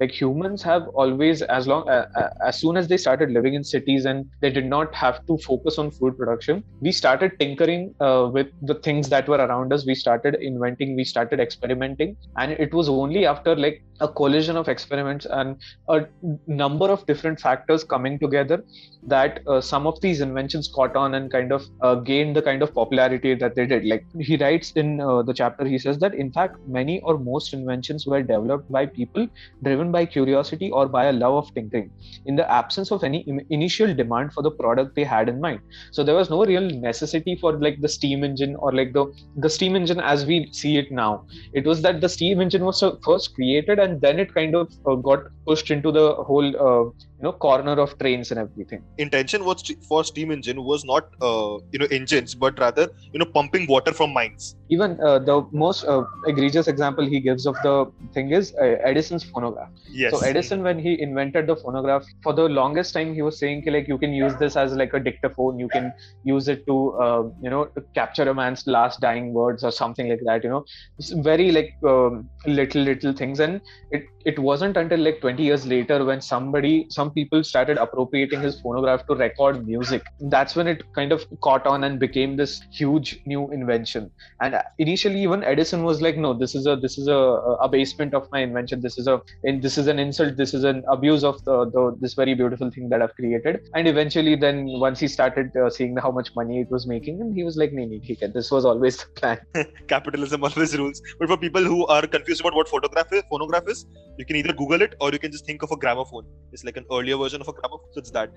Like 0.00 0.10
humans 0.10 0.62
have 0.62 0.88
always 0.88 1.42
as 1.42 1.66
long 1.66 1.88
uh, 1.88 2.08
uh, 2.16 2.30
as 2.44 2.58
soon 2.58 2.76
as 2.76 2.88
they 2.88 2.96
started 2.96 3.30
living 3.30 3.54
in 3.54 3.64
cities 3.64 4.04
and 4.04 4.26
they 4.40 4.50
did 4.50 4.66
not 4.66 4.94
have 4.94 5.24
to 5.26 5.38
focus 5.38 5.78
on 5.78 5.90
food 5.90 6.16
production 6.16 6.64
we 6.80 6.92
started 6.92 7.32
tinkering 7.38 7.94
uh, 8.00 8.28
with 8.32 8.48
the 8.62 8.74
things 8.74 9.08
that 9.08 9.28
were 9.28 9.38
around 9.38 9.72
us. 9.72 9.86
We 9.86 9.94
started 9.94 10.36
inventing 10.36 10.96
we 10.96 11.04
started 11.04 11.40
experimenting. 11.40 12.16
And 12.36 12.52
it 12.52 12.72
was 12.72 12.88
only 12.88 13.26
after 13.26 13.56
like 13.56 13.82
a 14.00 14.08
collision 14.08 14.56
of 14.56 14.68
experiments 14.68 15.26
and 15.26 15.56
a 15.88 16.06
number 16.46 16.86
of 16.86 17.06
different 17.06 17.40
factors 17.40 17.82
coming 17.82 18.18
together 18.18 18.62
that 19.06 19.40
uh, 19.46 19.60
some 19.60 19.86
of 19.86 20.00
these 20.00 20.20
inventions 20.20 20.68
caught 20.68 20.96
on 20.96 21.14
and 21.14 21.30
kind 21.30 21.52
of 21.52 21.64
uh, 21.80 21.94
gained 21.94 22.36
the 22.36 22.42
kind 22.42 22.62
of 22.62 22.74
popularity 22.74 23.34
that 23.34 23.54
they 23.54 23.66
did. 23.66 23.84
Like 23.84 24.04
he 24.20 24.36
writes 24.36 24.72
in 24.72 25.00
uh, 25.00 25.22
the 25.26 25.34
chapter 25.34 25.64
he 25.64 25.78
says 25.78 25.98
that 25.98 26.14
in 26.14 26.32
fact 26.32 26.56
many 26.66 27.00
or 27.00 27.18
most 27.18 27.52
inventions 27.52 28.06
were 28.06 28.22
developed 28.22 28.70
by 28.70 28.86
people 28.86 29.26
driven 29.62 29.92
by 29.92 30.04
curiosity 30.06 30.70
or 30.70 30.88
by 30.88 31.06
a 31.06 31.12
love 31.12 31.34
of 31.34 31.54
tinkering 31.54 31.90
in 32.26 32.36
the 32.36 32.50
absence 32.50 32.90
of 32.90 33.04
any 33.04 33.20
Im- 33.22 33.40
initial 33.50 33.94
demand 33.94 34.32
for 34.32 34.42
the 34.42 34.50
product 34.50 34.94
they 34.94 35.04
had 35.04 35.28
in 35.28 35.40
mind. 35.40 35.60
So 35.92 36.04
there 36.04 36.14
was 36.14 36.30
no 36.30 36.44
real 36.44 36.68
necessity 36.70 37.36
for 37.40 37.58
like 37.58 37.80
the 37.80 37.88
steam 37.88 38.24
engine 38.24 38.56
or 38.58 38.72
like 38.72 38.92
the 38.92 39.06
the 39.36 39.50
steam 39.50 39.76
engine 39.76 40.00
as 40.00 40.26
we 40.26 40.48
see 40.52 40.76
it 40.76 40.90
now. 40.90 41.24
It 41.52 41.66
was 41.66 41.82
that 41.82 42.00
the 42.00 42.08
steam 42.08 42.40
engine 42.40 42.64
was 42.64 42.82
first 43.04 43.34
created 43.34 43.78
and 43.78 44.00
then 44.00 44.18
it 44.18 44.32
kind 44.34 44.54
of 44.54 44.72
uh, 44.86 44.94
got 44.96 45.20
pushed 45.46 45.70
into 45.70 45.92
the 45.92 46.14
whole 46.14 46.56
uh, 46.68 46.90
you 47.18 47.24
know 47.24 47.32
corner 47.32 47.72
of 47.72 47.98
trains 47.98 48.30
and 48.30 48.40
everything. 48.40 48.82
Intention 48.98 49.44
was 49.44 49.62
for 49.88 50.04
steam 50.04 50.30
engine 50.30 50.62
was 50.62 50.84
not 50.84 51.04
uh, 51.22 51.56
you 51.72 51.78
know 51.78 51.86
engines 51.90 52.34
but 52.34 52.58
rather 52.58 52.88
you 53.12 53.18
know 53.18 53.24
pumping 53.24 53.66
water 53.66 53.92
from 53.92 54.12
mines. 54.12 54.54
Even 54.68 55.00
uh, 55.00 55.18
the 55.18 55.46
most 55.52 55.84
uh, 55.84 56.04
egregious 56.26 56.68
example 56.68 57.06
he 57.06 57.20
gives 57.20 57.46
of 57.46 57.56
the 57.62 57.86
thing 58.12 58.32
is 58.32 58.54
uh, 58.60 58.76
edison's 58.90 59.24
phonograph. 59.24 59.68
Yes. 59.90 60.12
So 60.12 60.20
edison 60.20 60.62
when 60.62 60.78
he 60.78 61.00
invented 61.00 61.46
the 61.46 61.56
phonograph 61.56 62.04
for 62.22 62.32
the 62.32 62.48
longest 62.48 62.92
time 62.92 63.14
he 63.14 63.22
was 63.22 63.38
saying 63.38 63.64
like 63.66 63.88
you 63.88 63.98
can 63.98 64.12
use 64.12 64.34
this 64.36 64.56
as 64.56 64.74
like 64.74 64.92
a 64.92 65.00
dictaphone 65.00 65.58
you 65.58 65.68
can 65.68 65.92
use 66.24 66.48
it 66.48 66.66
to 66.66 66.76
uh, 67.00 67.22
you 67.40 67.50
know 67.50 67.66
to 67.76 67.82
capture 67.94 68.28
a 68.28 68.34
man's 68.34 68.66
last 68.66 69.00
dying 69.00 69.32
words 69.32 69.64
or 69.64 69.70
something 69.70 70.08
like 70.08 70.20
that 70.24 70.44
you 70.44 70.50
know. 70.50 70.64
It's 70.98 71.10
very 71.12 71.50
like 71.52 71.70
um, 71.86 72.28
little 72.46 72.82
little 72.82 73.12
things 73.12 73.40
and 73.40 73.60
it 73.90 74.04
it 74.30 74.38
wasn't 74.46 74.76
until 74.76 75.00
like 75.06 75.20
20 75.20 75.42
years 75.42 75.64
later 75.72 76.04
when 76.04 76.20
somebody 76.20 76.86
some 76.90 77.10
people 77.16 77.44
started 77.50 77.78
appropriating 77.78 78.40
his 78.40 78.60
phonograph 78.60 79.06
to 79.06 79.14
record 79.14 79.64
music. 79.66 80.04
That's 80.20 80.56
when 80.56 80.66
it 80.66 80.82
kind 80.94 81.12
of 81.12 81.24
caught 81.40 81.66
on 81.66 81.84
and 81.84 82.00
became 82.00 82.36
this 82.36 82.60
huge 82.72 83.20
new 83.24 83.50
invention. 83.52 84.10
And 84.40 84.56
initially 84.78 85.22
even 85.22 85.44
edison 85.44 85.84
was 85.84 86.02
like 86.02 86.16
no 86.16 86.32
this 86.34 86.56
is 86.56 86.66
a 86.66 86.74
this 86.74 86.98
is 86.98 87.06
a, 87.06 87.20
abasement 87.68 88.14
of 88.14 88.28
my 88.32 88.40
invention. 88.40 88.80
This 88.80 88.98
is 88.98 89.06
a 89.06 89.20
and 89.44 89.62
this 89.62 89.78
is 89.78 89.86
an 89.86 90.00
insult. 90.00 90.36
This 90.36 90.54
is 90.54 90.64
an 90.64 90.82
abuse 90.90 91.22
of 91.22 91.44
the, 91.44 91.70
the 91.76 91.96
this 92.00 92.14
very 92.14 92.34
beautiful 92.34 92.70
thing 92.70 92.88
that 92.88 93.00
i've 93.02 93.14
created. 93.14 93.60
And 93.74 93.86
eventually 93.86 94.34
then 94.34 94.66
once 94.86 94.98
he 94.98 95.06
started 95.06 95.56
uh, 95.56 95.70
seeing 95.70 95.96
how 95.96 96.10
much 96.10 96.34
money 96.34 96.60
it 96.62 96.70
was 96.70 96.88
making 96.88 97.20
and 97.20 97.32
he 97.32 97.44
was 97.44 97.56
like 97.56 97.72
nee, 97.72 97.86
nee, 97.86 98.18
this 98.34 98.50
was 98.50 98.64
always 98.64 98.96
the 98.96 99.06
plan. 99.20 99.38
Capitalism 99.88 100.42
always 100.42 100.76
rules. 100.76 101.00
But 101.20 101.28
for 101.28 101.36
people 101.36 101.62
who 101.62 101.86
are 101.86 102.04
confused 102.08 102.40
about 102.40 102.54
what 102.54 102.68
photograph 102.68 103.12
is 103.12 103.22
phonograph 103.30 103.68
is 103.68 103.86
you 104.18 104.24
can 104.24 104.36
either 104.36 104.52
google 104.52 104.82
it 104.82 104.94
or 105.00 105.10
you 105.12 105.18
can 105.18 105.30
just 105.32 105.46
think 105.46 105.62
of 105.62 105.70
a 105.70 105.76
gramophone. 105.76 106.24
It's 106.52 106.64
like 106.64 106.76
an 106.76 106.86
earlier 106.90 107.16
version 107.16 107.40
of 107.40 107.48
a 107.48 107.52
gramophone 107.52 107.92
so 107.92 108.00
it's 108.00 108.10
that. 108.10 108.30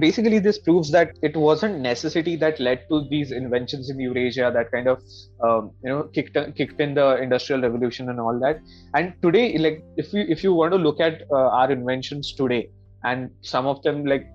Basically 0.00 0.38
this 0.38 0.58
proves 0.58 0.90
that 0.90 1.18
it 1.22 1.36
wasn't 1.36 1.80
necessity 1.80 2.36
that 2.36 2.60
led 2.60 2.86
to 2.90 3.06
these 3.08 3.32
inventions 3.32 3.90
in 3.90 3.98
eurasia 4.00 4.50
that 4.54 4.70
kind 4.70 4.88
of 4.88 5.02
um, 5.42 5.70
you 5.82 5.90
know 5.90 6.04
kicked 6.14 6.36
kicked 6.56 6.80
in 6.80 6.94
the 6.94 7.16
industrial 7.16 7.62
revolution 7.62 8.08
and 8.08 8.20
all 8.20 8.38
that. 8.40 8.60
And 8.94 9.14
today 9.22 9.58
like 9.58 9.82
if 9.96 10.12
you 10.12 10.24
if 10.28 10.44
you 10.44 10.52
want 10.52 10.72
to 10.72 10.78
look 10.78 11.00
at 11.00 11.22
uh, 11.30 11.48
our 11.60 11.70
inventions 11.70 12.32
today 12.32 12.68
and 13.04 13.30
some 13.40 13.66
of 13.66 13.82
them 13.82 14.04
like 14.04 14.26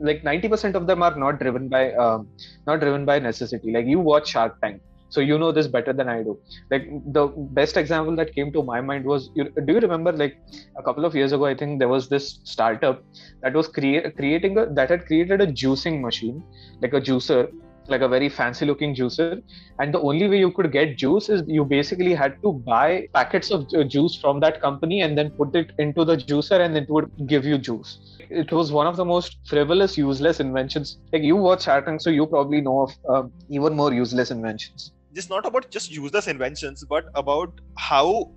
like 0.00 0.22
90% 0.22 0.74
of 0.74 0.86
them 0.86 1.02
are 1.02 1.16
not 1.16 1.40
driven 1.40 1.68
by 1.68 1.92
um, 1.94 2.28
not 2.66 2.80
driven 2.80 3.04
by 3.04 3.18
necessity. 3.18 3.72
Like 3.72 3.86
you 3.86 4.00
watch 4.00 4.28
shark 4.28 4.60
tank 4.60 4.80
so 5.12 5.20
you 5.20 5.38
know 5.38 5.52
this 5.52 5.68
better 5.68 5.92
than 5.94 6.08
i 6.08 6.22
do. 6.22 6.38
Like 6.70 6.86
the 7.18 7.26
best 7.60 7.76
example 7.76 8.16
that 8.16 8.34
came 8.34 8.52
to 8.52 8.62
my 8.64 8.80
mind 8.80 9.04
was 9.04 9.30
do 9.36 9.72
you 9.74 9.80
remember 9.80 10.12
like 10.12 10.36
a 10.78 10.82
couple 10.82 11.04
of 11.06 11.14
years 11.14 11.32
ago 11.32 11.46
i 11.46 11.54
think 11.54 11.78
there 11.80 11.88
was 11.96 12.08
this 12.08 12.40
startup 12.44 13.02
that 13.42 13.54
was 13.54 13.68
crea- 13.68 14.10
creating 14.18 14.58
a 14.58 14.66
that 14.80 14.90
had 14.90 15.06
created 15.06 15.40
a 15.42 15.48
juicing 15.62 16.00
machine 16.08 16.44
like 16.82 16.94
a 16.94 17.00
juicer 17.10 17.48
like 17.88 18.02
a 18.02 18.08
very 18.08 18.28
fancy 18.28 18.66
looking 18.66 18.94
juicer. 18.94 19.36
And 19.78 19.92
the 19.94 20.00
only 20.00 20.28
way 20.28 20.38
you 20.38 20.52
could 20.52 20.70
get 20.72 20.96
juice 20.96 21.28
is 21.28 21.42
you 21.48 21.64
basically 21.64 22.14
had 22.14 22.34
to 22.44 22.52
buy 22.66 23.06
packets 23.14 23.50
of 23.50 23.66
juice 23.88 24.16
from 24.20 24.40
that 24.40 24.60
company 24.60 25.02
and 25.02 25.18
then 25.18 25.32
put 25.38 25.54
it 25.56 25.72
into 25.78 26.04
the 26.04 26.16
juicer 26.16 26.60
and 26.60 26.76
it 26.76 26.86
would 26.88 27.10
give 27.26 27.44
you 27.44 27.58
juice. 27.58 27.98
It 28.30 28.52
was 28.52 28.72
one 28.72 28.86
of 28.86 28.96
the 28.96 29.04
most 29.04 29.36
frivolous 29.46 29.96
useless 29.98 30.40
inventions. 30.40 30.98
Like 31.12 31.22
you 31.22 31.36
watch 31.36 31.64
Shark 31.64 31.86
Tank 31.86 32.00
so 32.00 32.10
you 32.10 32.26
probably 32.26 32.60
know 32.60 32.82
of 32.82 32.92
uh, 33.08 33.28
even 33.50 33.74
more 33.74 33.92
useless 33.92 34.30
inventions 34.30 34.92
It's 35.14 35.28
not 35.28 35.46
about 35.46 35.70
just 35.70 35.90
useless 35.90 36.26
inventions 36.26 36.84
but 36.84 37.06
about 37.14 37.60
how 37.76 38.30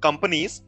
companies 0.00 0.62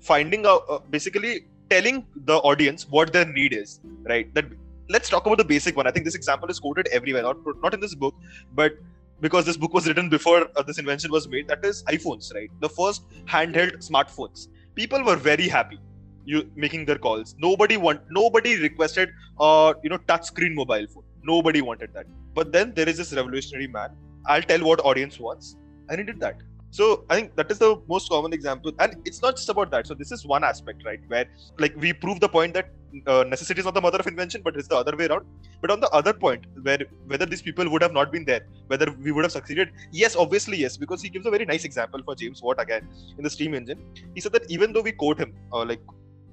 finding 0.00 0.46
out 0.46 0.64
uh, 0.68 0.78
basically 0.90 1.46
telling 1.70 2.06
the 2.24 2.36
audience 2.38 2.88
what 2.88 3.12
their 3.12 3.24
need 3.24 3.52
is 3.52 3.80
right 4.04 4.32
that 4.34 4.46
let's 4.88 5.08
talk 5.08 5.26
about 5.26 5.38
the 5.38 5.44
basic 5.44 5.76
one. 5.76 5.86
I 5.86 5.90
think 5.90 6.04
this 6.04 6.14
example 6.14 6.50
is 6.50 6.58
quoted 6.58 6.88
everywhere, 6.88 7.22
not 7.22 7.36
not 7.62 7.74
in 7.74 7.80
this 7.80 7.94
book, 7.94 8.14
but 8.54 8.74
because 9.20 9.46
this 9.46 9.56
book 9.56 9.72
was 9.72 9.86
written 9.86 10.08
before 10.08 10.48
uh, 10.56 10.62
this 10.62 10.78
invention 10.78 11.10
was 11.10 11.28
made. 11.28 11.48
That 11.48 11.64
is 11.64 11.82
iPhones, 11.84 12.34
right? 12.34 12.50
The 12.60 12.68
first 12.68 13.04
handheld 13.26 13.88
smartphones. 13.88 14.48
People 14.74 15.04
were 15.04 15.16
very 15.16 15.48
happy 15.48 15.80
you 16.24 16.42
making 16.54 16.84
their 16.86 16.98
calls. 16.98 17.34
Nobody 17.38 17.76
want 17.76 18.00
nobody 18.10 18.56
requested 18.60 19.10
uh 19.40 19.74
you 19.82 19.90
know 19.90 19.98
touch 20.12 20.24
screen 20.32 20.54
mobile 20.54 20.86
phone. 20.94 21.04
Nobody 21.24 21.62
wanted 21.62 21.94
that. 21.94 22.06
But 22.34 22.52
then 22.52 22.74
there 22.74 22.88
is 22.88 22.98
this 22.98 23.12
revolutionary 23.12 23.68
man. 23.78 23.96
I'll 24.26 24.42
tell 24.42 24.64
what 24.64 24.80
audience 24.80 25.18
wants, 25.18 25.56
and 25.88 25.98
he 25.98 26.04
did 26.04 26.20
that. 26.20 26.36
So 26.76 26.84
i 27.10 27.14
think 27.16 27.34
that 27.38 27.50
is 27.52 27.58
the 27.58 27.70
most 27.86 28.08
common 28.08 28.32
example. 28.32 28.72
And 28.78 28.96
it's 29.04 29.20
not 29.20 29.36
just 29.36 29.50
about 29.54 29.70
that. 29.72 29.86
So 29.86 29.94
this 29.94 30.10
is 30.10 30.26
one 30.26 30.42
aspect 30.42 30.84
right 30.86 31.00
where 31.08 31.26
like 31.58 31.74
we 31.76 31.92
prove 31.92 32.18
the 32.20 32.30
point 32.36 32.54
that 32.54 32.70
uh, 33.06 33.24
necessity 33.28 33.60
is 33.60 33.66
not 33.66 33.74
the 33.74 33.80
mother 33.86 33.98
of 33.98 34.06
invention 34.06 34.40
but 34.42 34.56
it's 34.56 34.68
the 34.68 34.76
other 34.76 34.96
way 34.96 35.06
around. 35.06 35.26
But 35.60 35.70
on 35.70 35.80
the 35.80 35.90
other 35.90 36.14
point 36.14 36.46
where 36.62 36.78
whether 37.06 37.26
these 37.26 37.42
people 37.42 37.68
would 37.68 37.82
have 37.82 37.92
not 37.92 38.10
been 38.10 38.24
there 38.24 38.46
whether 38.68 38.86
we 39.06 39.12
would 39.12 39.24
have 39.24 39.32
succeeded 39.32 39.68
yes 39.90 40.16
obviously 40.16 40.56
yes 40.64 40.78
because 40.78 41.02
he 41.02 41.10
gives 41.10 41.26
a 41.26 41.30
very 41.36 41.44
nice 41.44 41.66
example 41.66 42.00
for 42.06 42.14
james 42.14 42.40
watt 42.42 42.60
again 42.62 42.88
in 43.18 43.22
the 43.22 43.30
steam 43.36 43.54
engine. 43.54 43.84
He 44.14 44.22
said 44.22 44.32
that 44.32 44.50
even 44.50 44.72
though 44.72 44.86
we 44.88 44.92
quote 44.92 45.18
him 45.18 45.34
uh, 45.52 45.66
like 45.66 45.82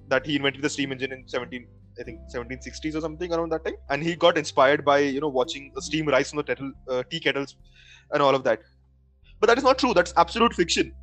that 0.07 0.25
he 0.25 0.37
invented 0.37 0.61
the 0.61 0.69
steam 0.69 0.93
engine 0.93 1.11
in 1.11 1.27
17 1.27 1.67
I 1.99 2.03
think 2.03 2.19
1760s 2.33 2.95
or 2.95 3.01
something 3.01 3.33
around 3.33 3.51
that 3.51 3.65
time, 3.65 3.75
and 3.89 4.03
he 4.03 4.15
got 4.15 4.37
inspired 4.37 4.85
by 4.85 4.99
you 4.99 5.19
know 5.19 5.29
watching 5.29 5.71
the 5.75 5.81
steam 5.81 6.07
rise 6.07 6.29
from 6.29 6.37
the 6.37 6.43
kettle, 6.43 6.71
uh, 6.89 7.03
tea 7.09 7.19
kettles 7.19 7.55
and 8.11 8.21
all 8.21 8.35
of 8.35 8.43
that. 8.43 8.61
But 9.39 9.47
that 9.47 9.57
is 9.57 9.63
not 9.63 9.79
true. 9.79 9.93
That's 9.93 10.13
absolute 10.17 10.53
fiction. 10.53 10.93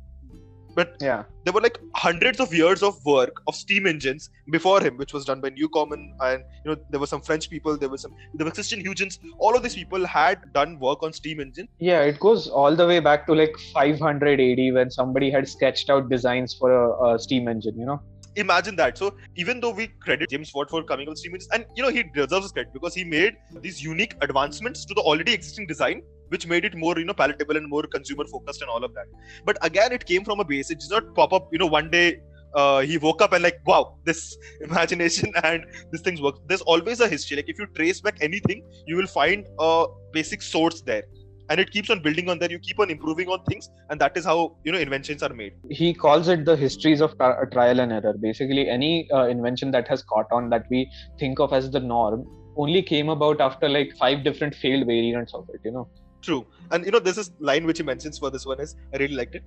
But 0.77 0.95
yeah. 1.01 1.23
there 1.43 1.53
were 1.53 1.61
like 1.61 1.79
hundreds 1.95 2.39
of 2.39 2.53
years 2.53 2.83
of 2.83 3.03
work 3.03 3.41
of 3.47 3.55
steam 3.55 3.87
engines 3.87 4.29
before 4.51 4.79
him 4.79 4.95
which 4.97 5.11
was 5.11 5.25
done 5.25 5.41
by 5.41 5.49
newcomen 5.49 6.13
and 6.19 6.43
you 6.63 6.69
know 6.69 6.77
there 6.91 6.99
were 6.99 7.07
some 7.07 7.19
french 7.19 7.49
people 7.49 7.77
there 7.83 7.89
were 7.89 7.97
some 7.97 8.13
there 8.35 8.45
were 8.45 8.51
christian 8.51 8.79
huygens. 8.79 9.17
All 9.39 9.55
of 9.55 9.63
these 9.63 9.73
people 9.73 10.05
had 10.05 10.53
done 10.53 10.77
work 10.79 11.01
on 11.01 11.13
steam 11.13 11.39
engine 11.39 11.67
yeah 11.79 12.01
it 12.01 12.19
goes 12.19 12.47
all 12.47 12.75
the 12.75 12.85
way 12.85 12.99
back 12.99 13.25
to 13.25 13.33
like 13.33 13.57
500 13.73 14.39
AD 14.39 14.73
when 14.75 14.91
somebody 14.91 15.31
had 15.31 15.49
sketched 15.49 15.89
out 15.89 16.11
designs 16.11 16.53
for 16.53 16.71
a, 16.71 17.15
a 17.15 17.17
steam 17.17 17.47
engine 17.47 17.75
you 17.75 17.87
know 17.87 17.99
imagine 18.37 18.75
that. 18.77 18.97
So 18.97 19.15
even 19.35 19.59
though 19.59 19.71
we 19.71 19.87
credit 19.99 20.29
James 20.29 20.51
Watt 20.53 20.69
for 20.69 20.83
coming 20.83 21.07
up 21.07 21.11
with 21.11 21.19
steam 21.19 21.33
engines, 21.33 21.49
and 21.53 21.65
you 21.75 21.83
know 21.83 21.89
he 21.89 22.03
deserves 22.03 22.51
credit 22.51 22.73
because 22.73 22.93
he 22.93 23.03
made 23.03 23.35
these 23.61 23.83
unique 23.83 24.15
advancements 24.21 24.85
to 24.85 24.93
the 24.93 25.01
already 25.01 25.33
existing 25.33 25.67
design 25.67 26.01
which 26.29 26.45
made 26.45 26.65
it 26.65 26.75
more 26.75 26.97
you 26.99 27.05
know 27.05 27.13
palatable 27.13 27.55
and 27.55 27.69
more 27.69 27.83
consumer 27.83 28.25
focused 28.25 28.61
and 28.61 28.69
all 28.69 28.83
of 28.83 28.93
that. 28.93 29.05
But 29.45 29.57
again 29.61 29.91
it 29.91 30.05
came 30.05 30.23
from 30.23 30.39
a 30.39 30.45
base. 30.45 30.71
It 30.71 30.79
did 30.79 30.89
not 30.89 31.13
pop 31.15 31.33
up 31.33 31.49
you 31.51 31.59
know 31.59 31.67
one 31.67 31.89
day 31.89 32.19
uh, 32.55 32.81
he 32.81 32.97
woke 32.97 33.21
up 33.21 33.33
and 33.33 33.43
like 33.43 33.59
wow 33.65 33.97
this 34.05 34.37
imagination 34.61 35.33
and 35.43 35.65
this 35.91 36.01
things 36.01 36.21
work. 36.21 36.35
There's 36.47 36.61
always 36.61 36.99
a 36.99 37.07
history. 37.07 37.37
Like 37.37 37.49
if 37.49 37.59
you 37.59 37.67
trace 37.75 38.01
back 38.01 38.17
anything 38.21 38.63
you 38.85 38.95
will 38.95 39.07
find 39.07 39.45
a 39.59 39.85
basic 40.13 40.41
source 40.41 40.81
there 40.81 41.03
and 41.49 41.59
it 41.59 41.71
keeps 41.71 41.89
on 41.89 41.99
building 41.99 42.29
on 42.29 42.39
there 42.39 42.51
you 42.51 42.59
keep 42.59 42.79
on 42.79 42.89
improving 42.89 43.29
on 43.29 43.43
things 43.45 43.69
and 43.89 44.01
that 44.01 44.17
is 44.17 44.25
how 44.25 44.55
you 44.63 44.71
know 44.71 44.79
inventions 44.79 45.23
are 45.23 45.33
made 45.33 45.53
he 45.69 45.93
calls 45.93 46.27
it 46.27 46.45
the 46.45 46.55
histories 46.55 47.01
of 47.01 47.17
tra- 47.17 47.47
trial 47.51 47.79
and 47.79 47.91
error 47.91 48.15
basically 48.19 48.69
any 48.69 49.09
uh, 49.11 49.27
invention 49.27 49.71
that 49.71 49.87
has 49.87 50.03
caught 50.03 50.27
on 50.31 50.49
that 50.49 50.65
we 50.69 50.89
think 51.19 51.39
of 51.39 51.53
as 51.53 51.71
the 51.71 51.79
norm 51.79 52.25
only 52.57 52.81
came 52.81 53.09
about 53.09 53.39
after 53.39 53.69
like 53.69 53.95
five 53.97 54.23
different 54.23 54.53
failed 54.55 54.85
variants 54.85 55.33
of 55.33 55.47
it 55.53 55.61
you 55.63 55.71
know 55.71 55.87
True. 56.21 56.45
And 56.71 56.85
you 56.85 56.91
know, 56.91 56.99
this 56.99 57.17
is 57.17 57.31
line 57.39 57.65
which 57.65 57.77
he 57.77 57.83
mentions 57.83 58.17
for 58.19 58.29
this 58.29 58.45
one 58.45 58.59
is 58.59 58.75
I 58.93 58.97
really 58.97 59.15
liked 59.15 59.35
it. 59.35 59.43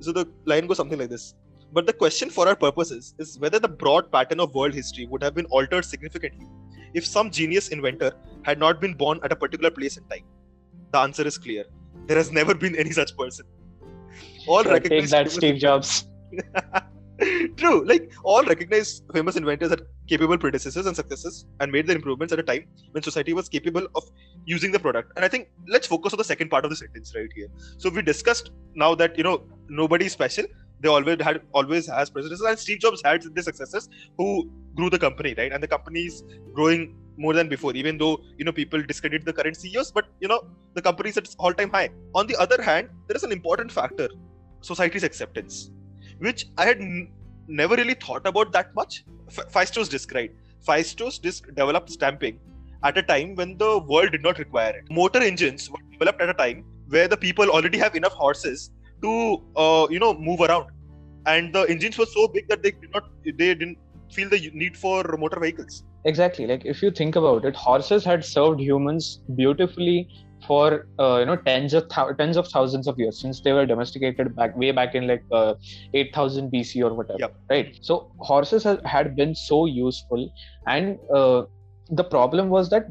So 0.00 0.12
the 0.12 0.28
line 0.44 0.66
goes 0.66 0.76
something 0.76 0.98
like 0.98 1.08
this. 1.08 1.34
But 1.72 1.86
the 1.86 1.92
question 1.92 2.30
for 2.30 2.46
our 2.46 2.56
purposes 2.56 3.14
is 3.18 3.38
whether 3.38 3.58
the 3.58 3.68
broad 3.68 4.10
pattern 4.12 4.40
of 4.40 4.54
world 4.54 4.74
history 4.74 5.06
would 5.06 5.22
have 5.22 5.34
been 5.34 5.46
altered 5.46 5.84
significantly 5.84 6.46
if 6.94 7.06
some 7.06 7.30
genius 7.30 7.68
inventor 7.68 8.12
had 8.42 8.58
not 8.58 8.80
been 8.80 8.94
born 8.94 9.18
at 9.22 9.32
a 9.32 9.36
particular 9.36 9.70
place 9.70 9.96
and 9.96 10.08
time. 10.10 10.24
The 10.92 10.98
answer 10.98 11.26
is 11.26 11.38
clear. 11.38 11.64
There 12.06 12.16
has 12.16 12.30
never 12.30 12.54
been 12.54 12.76
any 12.76 12.90
such 12.90 13.16
person. 13.16 13.46
All 14.46 14.62
so 14.62 14.70
recognize 14.70 15.02
take 15.02 15.10
that, 15.10 15.30
Steve 15.30 15.56
Jobs. 15.56 16.08
True. 17.56 17.84
Like 17.84 18.12
all 18.24 18.44
recognized 18.44 19.04
famous 19.12 19.36
inventors 19.36 19.70
had 19.70 19.82
capable 20.06 20.36
predecessors 20.36 20.86
and 20.86 20.94
successors 20.94 21.46
and 21.60 21.72
made 21.72 21.86
their 21.86 21.96
improvements 21.96 22.32
at 22.32 22.38
a 22.38 22.42
time 22.42 22.66
when 22.92 23.02
society 23.02 23.32
was 23.32 23.48
capable 23.48 23.86
of 23.94 24.04
using 24.44 24.70
the 24.70 24.78
product. 24.78 25.12
And 25.16 25.24
I 25.24 25.28
think 25.28 25.48
let's 25.66 25.86
focus 25.86 26.12
on 26.12 26.18
the 26.18 26.24
second 26.24 26.50
part 26.50 26.64
of 26.64 26.70
the 26.70 26.76
sentence 26.76 27.14
right 27.16 27.30
here. 27.34 27.48
So 27.78 27.88
we 27.88 28.02
discussed 28.02 28.50
now 28.74 28.94
that 28.96 29.16
you 29.16 29.24
know 29.24 29.44
nobody 29.68 30.06
is 30.06 30.12
special. 30.12 30.44
They 30.80 30.88
always 30.88 31.22
had 31.22 31.40
always 31.52 31.86
has 31.86 32.10
predecessors, 32.10 32.42
and 32.42 32.58
Steve 32.58 32.80
Jobs 32.80 33.00
had 33.02 33.22
the 33.22 33.42
successors 33.42 33.88
who 34.18 34.50
grew 34.74 34.90
the 34.90 34.98
company, 34.98 35.34
right? 35.38 35.52
And 35.52 35.62
the 35.62 35.68
company 35.68 36.00
is 36.00 36.22
growing 36.52 36.94
more 37.16 37.34
than 37.34 37.48
before, 37.48 37.74
even 37.74 37.98
though 37.98 38.20
you 38.38 38.44
know 38.44 38.52
people 38.52 38.82
discredit 38.82 39.24
the 39.24 39.32
current 39.32 39.56
CEOs, 39.56 39.90
but 39.92 40.06
you 40.20 40.28
know 40.28 40.42
the 40.74 40.82
company 40.82 41.10
is 41.10 41.16
at 41.16 41.28
all-time 41.38 41.70
high. 41.70 41.88
On 42.14 42.26
the 42.26 42.36
other 42.36 42.62
hand, 42.62 42.88
there 43.06 43.16
is 43.16 43.24
an 43.24 43.32
important 43.32 43.72
factor: 43.72 44.08
society's 44.60 45.04
acceptance 45.04 45.70
which 46.18 46.46
I 46.56 46.66
had 46.66 46.80
n- 46.80 47.12
never 47.48 47.76
really 47.76 47.94
thought 47.94 48.26
about 48.26 48.52
that 48.52 48.74
much. 48.74 49.04
F- 49.28 49.52
Phaistos 49.52 49.88
disc, 49.88 50.12
right? 50.14 50.32
Phaistos 50.66 51.20
disc 51.20 51.46
developed 51.54 51.90
stamping 51.90 52.38
at 52.82 52.98
a 52.98 53.02
time 53.02 53.34
when 53.34 53.56
the 53.58 53.78
world 53.78 54.12
did 54.12 54.22
not 54.22 54.38
require 54.38 54.76
it. 54.78 54.84
Motor 54.90 55.20
engines 55.20 55.70
were 55.70 55.78
developed 55.92 56.20
at 56.20 56.28
a 56.28 56.34
time 56.34 56.64
where 56.88 57.08
the 57.08 57.16
people 57.16 57.50
already 57.50 57.78
have 57.78 57.94
enough 57.94 58.12
horses 58.12 58.70
to, 59.02 59.42
uh, 59.56 59.86
you 59.90 59.98
know, 59.98 60.14
move 60.14 60.40
around, 60.40 60.70
and 61.26 61.54
the 61.54 61.62
engines 61.62 61.98
were 61.98 62.06
so 62.06 62.28
big 62.28 62.48
that 62.48 62.62
they 62.62 62.70
did 62.70 62.90
not, 62.94 63.04
they 63.24 63.32
didn't 63.54 63.78
feel 64.12 64.28
the 64.28 64.50
need 64.54 64.76
for 64.76 65.02
motor 65.18 65.40
vehicles. 65.40 65.84
Exactly. 66.06 66.46
Like 66.46 66.64
if 66.64 66.82
you 66.82 66.90
think 66.90 67.16
about 67.16 67.44
it, 67.44 67.56
horses 67.56 68.04
had 68.04 68.24
served 68.24 68.60
humans 68.60 69.20
beautifully 69.34 70.08
for 70.46 70.86
uh, 70.98 71.18
you 71.18 71.26
know 71.26 71.36
tens 71.36 71.74
of 71.74 71.88
th- 71.88 72.16
tens 72.18 72.36
of 72.36 72.46
thousands 72.48 72.86
of 72.86 72.98
years 72.98 73.20
since 73.20 73.40
they 73.40 73.52
were 73.52 73.66
domesticated 73.66 74.34
back 74.36 74.56
way 74.56 74.70
back 74.70 74.94
in 74.94 75.06
like 75.06 75.24
uh, 75.32 75.54
8000 75.94 76.50
BC 76.50 76.82
or 76.82 76.94
whatever 76.94 77.18
yep. 77.18 77.34
right 77.50 77.76
so 77.80 78.10
horses 78.18 78.66
had 78.84 79.16
been 79.16 79.34
so 79.34 79.66
useful 79.66 80.30
and 80.66 80.98
uh, 81.14 81.42
the 81.90 82.04
problem 82.04 82.48
was 82.48 82.70
that 82.70 82.86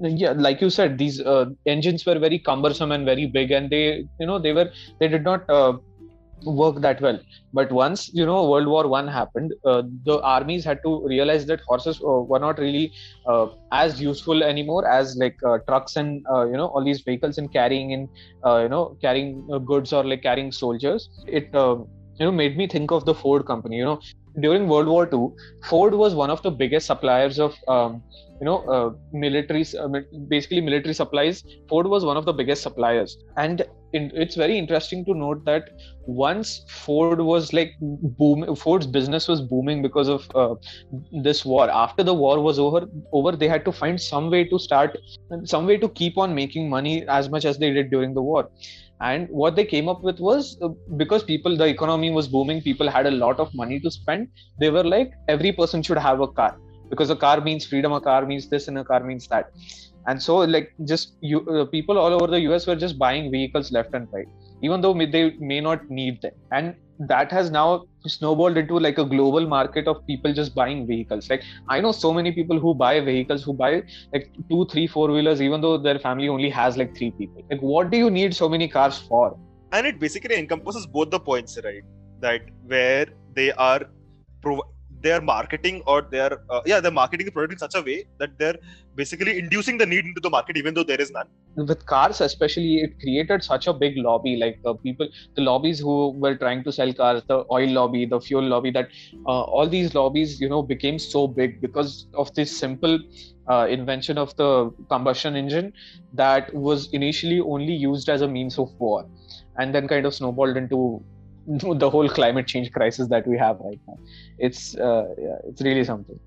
yeah 0.00 0.32
like 0.32 0.60
you 0.60 0.70
said 0.70 0.98
these 0.98 1.20
uh, 1.20 1.46
engines 1.66 2.06
were 2.06 2.18
very 2.18 2.38
cumbersome 2.38 2.92
and 2.92 3.04
very 3.04 3.26
big 3.26 3.50
and 3.50 3.70
they 3.70 4.04
you 4.18 4.26
know 4.26 4.38
they 4.38 4.52
were 4.52 4.70
they 4.98 5.08
did 5.08 5.22
not 5.22 5.48
uh, 5.50 5.72
work 6.44 6.80
that 6.80 7.00
well. 7.00 7.18
But 7.52 7.70
once 7.72 8.08
you 8.12 8.24
know 8.26 8.48
world 8.48 8.66
war 8.66 8.86
one 8.88 9.08
happened 9.08 9.52
uh, 9.64 9.82
the 10.04 10.20
armies 10.22 10.64
had 10.64 10.80
to 10.84 11.06
realize 11.06 11.46
that 11.46 11.60
horses 11.66 12.00
uh, 12.00 12.20
were 12.32 12.38
not 12.38 12.58
really 12.58 12.92
uh, 13.26 13.48
as 13.72 14.00
useful 14.00 14.42
anymore 14.42 14.86
as 14.88 15.16
like 15.16 15.36
uh, 15.46 15.58
trucks 15.68 15.96
and 15.96 16.24
uh, 16.32 16.44
you 16.46 16.56
know 16.56 16.66
all 16.66 16.84
these 16.84 17.02
vehicles 17.02 17.38
and 17.38 17.52
carrying 17.52 17.90
in 17.90 18.08
uh, 18.46 18.58
you 18.62 18.68
know 18.68 18.96
carrying 19.00 19.46
goods 19.66 19.92
or 19.92 20.04
like 20.04 20.22
carrying 20.22 20.52
soldiers. 20.52 21.08
It 21.26 21.48
you 21.52 22.26
know 22.26 22.32
made 22.32 22.56
me 22.56 22.66
think 22.66 22.90
of 22.90 23.04
the 23.04 23.14
ford 23.14 23.46
company 23.46 23.76
you 23.76 23.84
know. 23.84 24.00
During 24.40 24.68
world 24.68 24.86
war 24.86 25.08
ii 25.12 25.28
ford 25.68 25.94
was 25.94 26.14
one 26.14 26.30
of 26.30 26.40
the 26.42 26.50
biggest 26.52 26.86
suppliers 26.86 27.40
of 27.40 27.56
um, 27.66 28.02
you 28.40 28.46
know 28.46 28.58
uh, 28.74 28.90
military 29.12 29.64
uh, 29.78 29.88
basically 30.28 30.60
military 30.60 30.94
supplies. 30.94 31.44
Ford 31.68 31.86
was 31.86 32.04
one 32.04 32.16
of 32.16 32.24
the 32.24 32.32
biggest 32.32 32.62
suppliers. 32.62 33.18
And 33.36 33.64
in, 33.92 34.10
it's 34.14 34.34
very 34.34 34.56
interesting 34.56 35.04
to 35.04 35.14
note 35.14 35.44
that 35.44 35.70
once 36.06 36.64
ford 36.68 37.20
was 37.20 37.52
like 37.52 37.72
boom 37.80 38.56
ford's 38.56 38.86
business 38.86 39.28
was 39.28 39.40
booming 39.42 39.82
because 39.82 40.08
of 40.08 40.28
uh, 40.34 40.54
this 41.22 41.44
war. 41.44 41.70
After 41.70 42.02
the 42.02 42.14
war 42.14 42.40
was 42.40 42.58
over 42.58 42.86
over 43.12 43.32
they 43.32 43.48
had 43.48 43.64
to 43.66 43.72
find 43.72 44.00
some 44.00 44.30
way 44.30 44.44
to 44.44 44.58
start 44.58 44.96
some 45.44 45.66
way 45.66 45.76
to 45.76 45.88
keep 45.88 46.16
on 46.16 46.34
making 46.34 46.70
money 46.70 47.06
as 47.08 47.28
much 47.28 47.44
as 47.44 47.58
they 47.58 47.72
did 47.72 47.90
during 47.90 48.14
the 48.14 48.22
war. 48.22 48.50
And 49.02 49.28
what 49.30 49.56
they 49.56 49.64
came 49.64 49.88
up 49.88 50.02
with 50.02 50.18
was 50.20 50.58
uh, 50.62 50.68
because 50.96 51.22
people 51.24 51.56
the 51.56 51.66
economy 51.66 52.10
was 52.10 52.28
booming 52.28 52.62
people 52.62 52.90
had 52.90 53.06
a 53.06 53.10
lot 53.10 53.38
of 53.38 53.54
money 53.54 53.80
to 53.80 53.90
spend 53.90 54.28
they 54.58 54.70
were 54.70 54.84
like 54.84 55.12
every 55.28 55.52
person 55.52 55.82
should 55.82 55.98
have 55.98 56.20
a 56.20 56.28
car 56.28 56.58
because 56.90 57.10
a 57.10 57.16
car 57.16 57.40
means 57.40 57.66
freedom 57.66 57.92
a 57.92 58.00
car 58.00 58.26
means 58.26 58.48
this 58.48 58.68
and 58.68 58.78
a 58.78 58.84
car 58.84 59.02
means 59.02 59.26
that. 59.28 59.50
And 60.06 60.22
so 60.22 60.38
like 60.38 60.72
just 60.84 61.14
you 61.20 61.40
uh, 61.48 61.64
people 61.66 61.98
all 61.98 62.12
over 62.12 62.26
the 62.26 62.40
us 62.40 62.66
were 62.66 62.76
just 62.76 62.98
buying 62.98 63.30
vehicles 63.30 63.70
left 63.70 63.94
and 63.94 64.08
right 64.12 64.26
even 64.62 64.80
though 64.80 64.94
they 64.94 65.34
may 65.38 65.60
not 65.60 65.88
need 65.88 66.20
them. 66.22 66.32
And 66.50 66.74
that 67.08 67.32
has 67.32 67.50
now 67.50 67.84
snowballed 68.06 68.58
into 68.58 68.78
like 68.78 68.98
a 68.98 69.04
global 69.04 69.46
market 69.46 69.88
of 69.88 70.06
people 70.06 70.34
just 70.34 70.54
buying 70.54 70.86
vehicles. 70.86 71.30
Like 71.30 71.42
i 71.68 71.80
know 71.80 71.92
so 71.92 72.12
many 72.12 72.32
people 72.32 72.58
who 72.58 72.74
buy 72.74 73.00
vehicles 73.00 73.42
who 73.42 73.54
buy 73.54 73.82
like 74.12 74.30
two 74.50 74.66
three 74.70 74.86
four 74.86 75.10
wheelers 75.10 75.40
even 75.40 75.60
though 75.60 75.78
their 75.78 75.98
family 75.98 76.28
only 76.28 76.50
has 76.50 76.76
like 76.76 76.96
three 76.96 77.10
people. 77.12 77.42
Like 77.50 77.60
what 77.60 77.90
do 77.90 77.96
you 77.96 78.10
need 78.10 78.34
so 78.34 78.48
many 78.48 78.68
cars 78.68 78.98
for? 78.98 79.38
And 79.72 79.86
it 79.86 79.98
basically 79.98 80.36
encompasses 80.36 80.86
both 80.86 81.10
the 81.10 81.20
points 81.20 81.58
right? 81.64 81.82
That 82.20 82.42
where 82.66 83.06
they 83.34 83.52
are 83.52 83.80
prov- 84.42 84.68
they 85.02 85.12
are 85.12 85.20
marketing 85.20 85.82
or 85.86 86.02
they 86.10 86.20
are 86.20 86.42
uh, 86.50 86.60
yeah 86.66 86.80
they're 86.80 86.98
marketing 87.02 87.26
the 87.26 87.32
product 87.32 87.52
in 87.52 87.58
such 87.58 87.74
a 87.74 87.82
way 87.82 88.04
that 88.18 88.30
they're 88.38 88.58
basically 88.94 89.38
inducing 89.38 89.78
the 89.78 89.86
need 89.86 90.04
into 90.04 90.20
the 90.20 90.30
market 90.30 90.56
even 90.56 90.74
though 90.74 90.82
there 90.82 91.00
is 91.00 91.10
none. 91.10 91.28
With 91.56 91.84
cars 91.86 92.20
especially 92.20 92.78
it 92.78 92.98
created 93.00 93.42
such 93.42 93.66
a 93.66 93.72
big 93.72 93.96
lobby 93.96 94.36
like 94.36 94.62
the 94.62 94.74
people 94.74 95.08
the 95.34 95.42
lobbies 95.42 95.78
who 95.78 96.10
were 96.10 96.36
trying 96.36 96.64
to 96.64 96.72
sell 96.72 96.92
cars 96.92 97.22
the 97.28 97.44
oil 97.50 97.68
lobby 97.68 98.04
the 98.06 98.20
fuel 98.20 98.42
lobby 98.42 98.70
that 98.70 98.88
uh, 99.26 99.42
all 99.42 99.68
these 99.68 99.94
lobbies 99.94 100.40
you 100.40 100.48
know 100.48 100.62
became 100.62 100.98
so 100.98 101.26
big 101.26 101.60
because 101.60 102.06
of 102.14 102.32
this 102.34 102.56
simple 102.56 102.98
uh, 103.48 103.66
invention 103.68 104.18
of 104.18 104.34
the 104.36 104.70
combustion 104.88 105.36
engine 105.36 105.72
that 106.12 106.52
was 106.54 106.88
initially 106.92 107.40
only 107.40 107.72
used 107.72 108.08
as 108.08 108.22
a 108.22 108.28
means 108.28 108.58
of 108.58 108.68
war 108.78 109.06
and 109.58 109.74
then 109.74 109.88
kind 109.88 110.06
of 110.06 110.14
snowballed 110.14 110.56
into 110.56 111.02
the 111.46 111.90
whole 111.90 112.08
climate 112.08 112.46
change 112.46 112.70
crisis 112.72 113.08
that 113.08 113.26
we 113.26 113.38
have 113.38 113.58
right 113.60 113.80
now. 113.88 113.98
It's 114.38 114.76
uh, 114.76 115.06
yeah, 115.18 115.36
it's 115.48 115.62
really 115.62 115.84
something. 115.84 116.18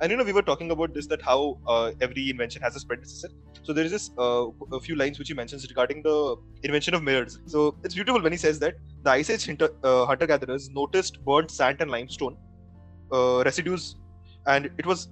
And 0.00 0.10
you 0.10 0.16
know, 0.16 0.24
we 0.24 0.32
were 0.32 0.42
talking 0.42 0.70
about 0.70 0.92
this 0.92 1.06
that 1.06 1.22
how 1.22 1.58
uh, 1.66 1.92
every 2.00 2.28
invention 2.28 2.60
has 2.62 2.76
a 2.76 2.86
predecessor. 2.86 3.28
So 3.62 3.72
there 3.72 3.84
is 3.84 3.90
this 3.90 4.10
uh, 4.18 4.46
a 4.72 4.80
few 4.80 4.94
lines 4.94 5.18
which 5.18 5.28
he 5.28 5.34
mentions 5.34 5.66
regarding 5.68 6.02
the 6.02 6.36
invention 6.62 6.94
of 6.94 7.02
mirrors. 7.02 7.38
So 7.46 7.76
it's 7.82 7.94
beautiful 7.94 8.20
when 8.20 8.32
he 8.32 8.38
says 8.38 8.58
that 8.58 8.74
the 9.02 9.10
Ice 9.10 9.30
Age 9.30 9.46
hunter, 9.46 9.70
uh, 9.82 10.04
hunter 10.04 10.26
gatherers 10.26 10.68
noticed 10.70 11.24
burnt 11.24 11.50
sand 11.50 11.78
and 11.80 11.90
limestone 11.90 12.36
uh, 13.12 13.42
residues, 13.44 13.96
and 14.46 14.70
it 14.78 14.84
was 14.84 15.08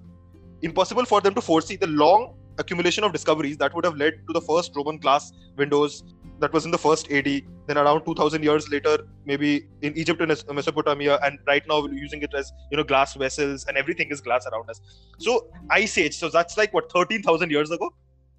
impossible 0.62 1.04
for 1.04 1.20
them 1.20 1.34
to 1.34 1.40
foresee 1.40 1.76
the 1.76 1.86
long 1.86 2.34
accumulation 2.58 3.04
of 3.04 3.12
discoveries 3.12 3.56
that 3.58 3.74
would 3.74 3.84
have 3.84 3.96
led 3.96 4.14
to 4.26 4.32
the 4.32 4.40
first 4.42 4.72
Roman 4.76 4.98
glass 4.98 5.32
windows 5.56 6.02
that 6.44 6.52
was 6.52 6.66
in 6.66 6.70
the 6.70 6.82
first 6.86 7.10
AD. 7.10 7.28
Then 7.66 7.78
around 7.78 8.04
2,000 8.04 8.42
years 8.42 8.68
later, 8.68 8.98
maybe 9.24 9.66
in 9.80 9.96
Egypt 9.96 10.20
and 10.20 10.56
Mesopotamia, 10.58 11.18
and 11.22 11.38
right 11.46 11.66
now 11.66 11.80
we're 11.80 11.94
using 11.94 12.20
it 12.22 12.34
as 12.34 12.52
you 12.70 12.76
know 12.76 12.84
glass 12.84 13.14
vessels, 13.14 13.64
and 13.66 13.78
everything 13.78 14.10
is 14.10 14.20
glass 14.20 14.46
around 14.52 14.68
us. 14.68 14.80
So 15.18 15.48
ice 15.70 15.96
age. 15.96 16.16
So 16.18 16.28
that's 16.28 16.58
like 16.58 16.74
what 16.74 16.92
13,000 16.92 17.50
years 17.50 17.70
ago. 17.70 17.94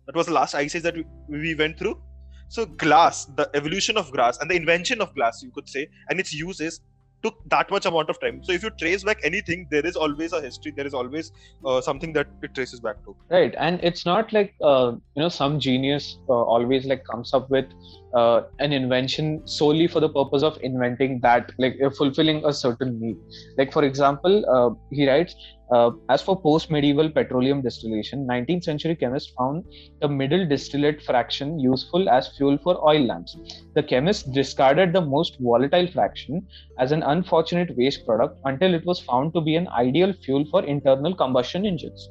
That 0.05 0.15
was 0.15 0.27
the 0.27 0.33
last 0.33 0.53
ice 0.53 0.75
age 0.75 0.83
that 0.83 0.95
we, 0.95 1.05
we 1.29 1.55
went 1.55 1.79
through. 1.79 2.00
So 2.47 2.67
glass, 2.67 3.25
the 3.25 3.50
evolution 3.55 3.97
of 3.97 4.12
glass, 4.12 4.38
and 4.38 4.51
the 4.51 4.55
invention 4.55 5.01
of 5.01 5.15
glass, 5.15 5.41
you 5.41 5.50
could 5.50 5.67
say, 5.67 5.88
and 6.09 6.19
its 6.19 6.31
uses 6.31 6.81
took 7.24 7.36
that 7.50 7.69
much 7.72 7.86
amount 7.86 8.10
of 8.10 8.19
time. 8.19 8.41
So 8.43 8.51
if 8.51 8.63
you 8.63 8.69
trace 8.79 9.03
back 9.03 9.17
anything, 9.24 9.67
there 9.72 9.86
is 9.86 9.95
always 9.95 10.34
a 10.34 10.41
history. 10.41 10.74
There 10.75 10.86
is 10.86 10.93
always 10.93 11.31
uh, 11.65 11.81
something 11.81 12.13
that 12.13 12.27
it 12.41 12.53
traces 12.53 12.79
back 12.79 12.98
to. 13.05 13.15
Right, 13.29 13.55
and 13.57 13.79
it's 13.84 14.05
not 14.05 14.31
like 14.34 14.53
uh, 14.62 14.93
you 15.15 15.22
know 15.24 15.29
some 15.29 15.60
genius 15.60 16.17
uh, 16.29 16.34
always 16.34 16.86
like 16.86 17.03
comes 17.10 17.34
up 17.34 17.50
with 17.50 17.65
uh, 18.13 18.41
an 18.60 18.72
invention 18.74 19.41
solely 19.45 19.88
for 19.88 20.00
the 20.00 20.10
purpose 20.10 20.43
of 20.43 20.57
inventing 20.62 21.19
that, 21.22 21.51
like 21.57 21.75
fulfilling 21.98 22.43
a 22.45 22.53
certain 22.53 23.00
need. 23.00 23.17
Like 23.57 23.74
for 23.74 23.84
example, 23.84 24.43
uh, 24.50 24.75
he 24.89 25.07
writes, 25.07 25.36
uh, 25.72 25.91
as 26.10 26.22
for 26.22 26.39
post-medieval 26.39 27.10
petroleum 27.12 27.62
distillation, 27.62 28.25
19th 28.27 28.63
century 28.63 28.95
chemists 28.95 29.31
found 29.38 29.65
the 30.01 30.07
middle 30.07 30.48
distillate 30.48 31.01
fraction 31.01 31.60
useful 31.60 32.10
as 32.10 32.29
fuel 32.38 32.57
for 32.57 32.77
oil 32.88 33.01
lamps. 33.05 33.36
The 33.75 33.84
chemists 33.84 34.24
discarded 34.24 34.93
the 34.93 35.01
most 35.01 35.38
volatile 35.39 35.88
fraction 35.88 36.48
as 36.79 36.91
an 36.91 37.03
unfortunate 37.03 37.75
waste 37.77 38.05
product 38.05 38.39
until 38.45 38.74
it 38.74 38.86
was 38.86 39.00
found 39.00 39.34
to 39.34 39.41
be 39.41 39.55
an 39.55 39.67
ideal 39.69 40.13
fuel 40.13 40.45
for 40.51 40.63
internal 40.65 41.15
combustion 41.15 41.65
engines 41.65 42.10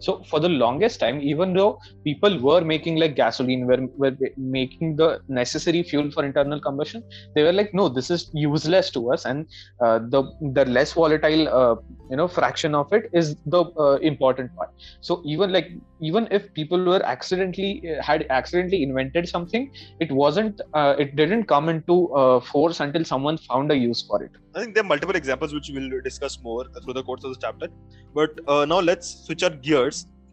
so 0.00 0.22
for 0.30 0.40
the 0.40 0.48
longest 0.48 1.00
time 1.00 1.20
even 1.20 1.52
though 1.52 1.78
people 2.04 2.38
were 2.48 2.62
making 2.62 2.96
like 2.96 3.14
gasoline 3.14 3.66
were, 3.66 3.82
were 3.96 4.16
making 4.36 4.96
the 4.96 5.20
necessary 5.28 5.82
fuel 5.82 6.10
for 6.10 6.24
internal 6.24 6.60
combustion 6.60 7.02
they 7.34 7.42
were 7.42 7.52
like 7.52 7.72
no 7.72 7.88
this 7.88 8.10
is 8.10 8.30
useless 8.32 8.90
to 8.90 9.12
us. 9.12 9.24
And 9.24 9.46
uh, 9.84 9.98
the 10.14 10.22
the 10.58 10.64
less 10.64 10.92
volatile 10.92 11.48
uh, 11.60 11.76
you 12.10 12.16
know 12.16 12.28
fraction 12.28 12.74
of 12.74 12.92
it 12.92 13.04
is 13.12 13.36
the 13.46 13.62
uh, 13.84 13.96
important 14.12 14.54
part. 14.56 14.70
So 15.00 15.22
even 15.24 15.52
like 15.52 15.68
even 16.00 16.28
if 16.30 16.52
people 16.54 16.82
were 16.92 17.02
accidentally 17.14 17.72
uh, 17.90 18.02
had 18.02 18.26
accidentally 18.30 18.82
invented 18.82 19.28
something 19.28 19.70
it 20.04 20.10
wasn't 20.10 20.60
uh, 20.74 20.94
it 20.98 21.16
didn't 21.16 21.44
come 21.44 21.68
into 21.68 21.96
uh, 22.20 22.40
force 22.40 22.80
until 22.80 23.04
someone 23.04 23.38
found 23.38 23.70
a 23.72 23.76
use 23.76 24.02
for 24.08 24.22
it. 24.22 24.30
I 24.54 24.60
think 24.60 24.74
there 24.74 24.84
are 24.84 24.92
multiple 24.94 25.16
examples 25.22 25.52
which 25.56 25.70
we'll 25.72 26.00
discuss 26.02 26.38
more 26.42 26.64
through 26.82 26.94
the 26.94 27.02
course 27.02 27.22
of 27.24 27.30
this 27.30 27.38
chapter. 27.40 27.68
But 28.14 28.30
now 28.72 28.80
let's 28.80 29.08
switch 29.26 29.44
our 29.44 29.50
gears 29.66 29.89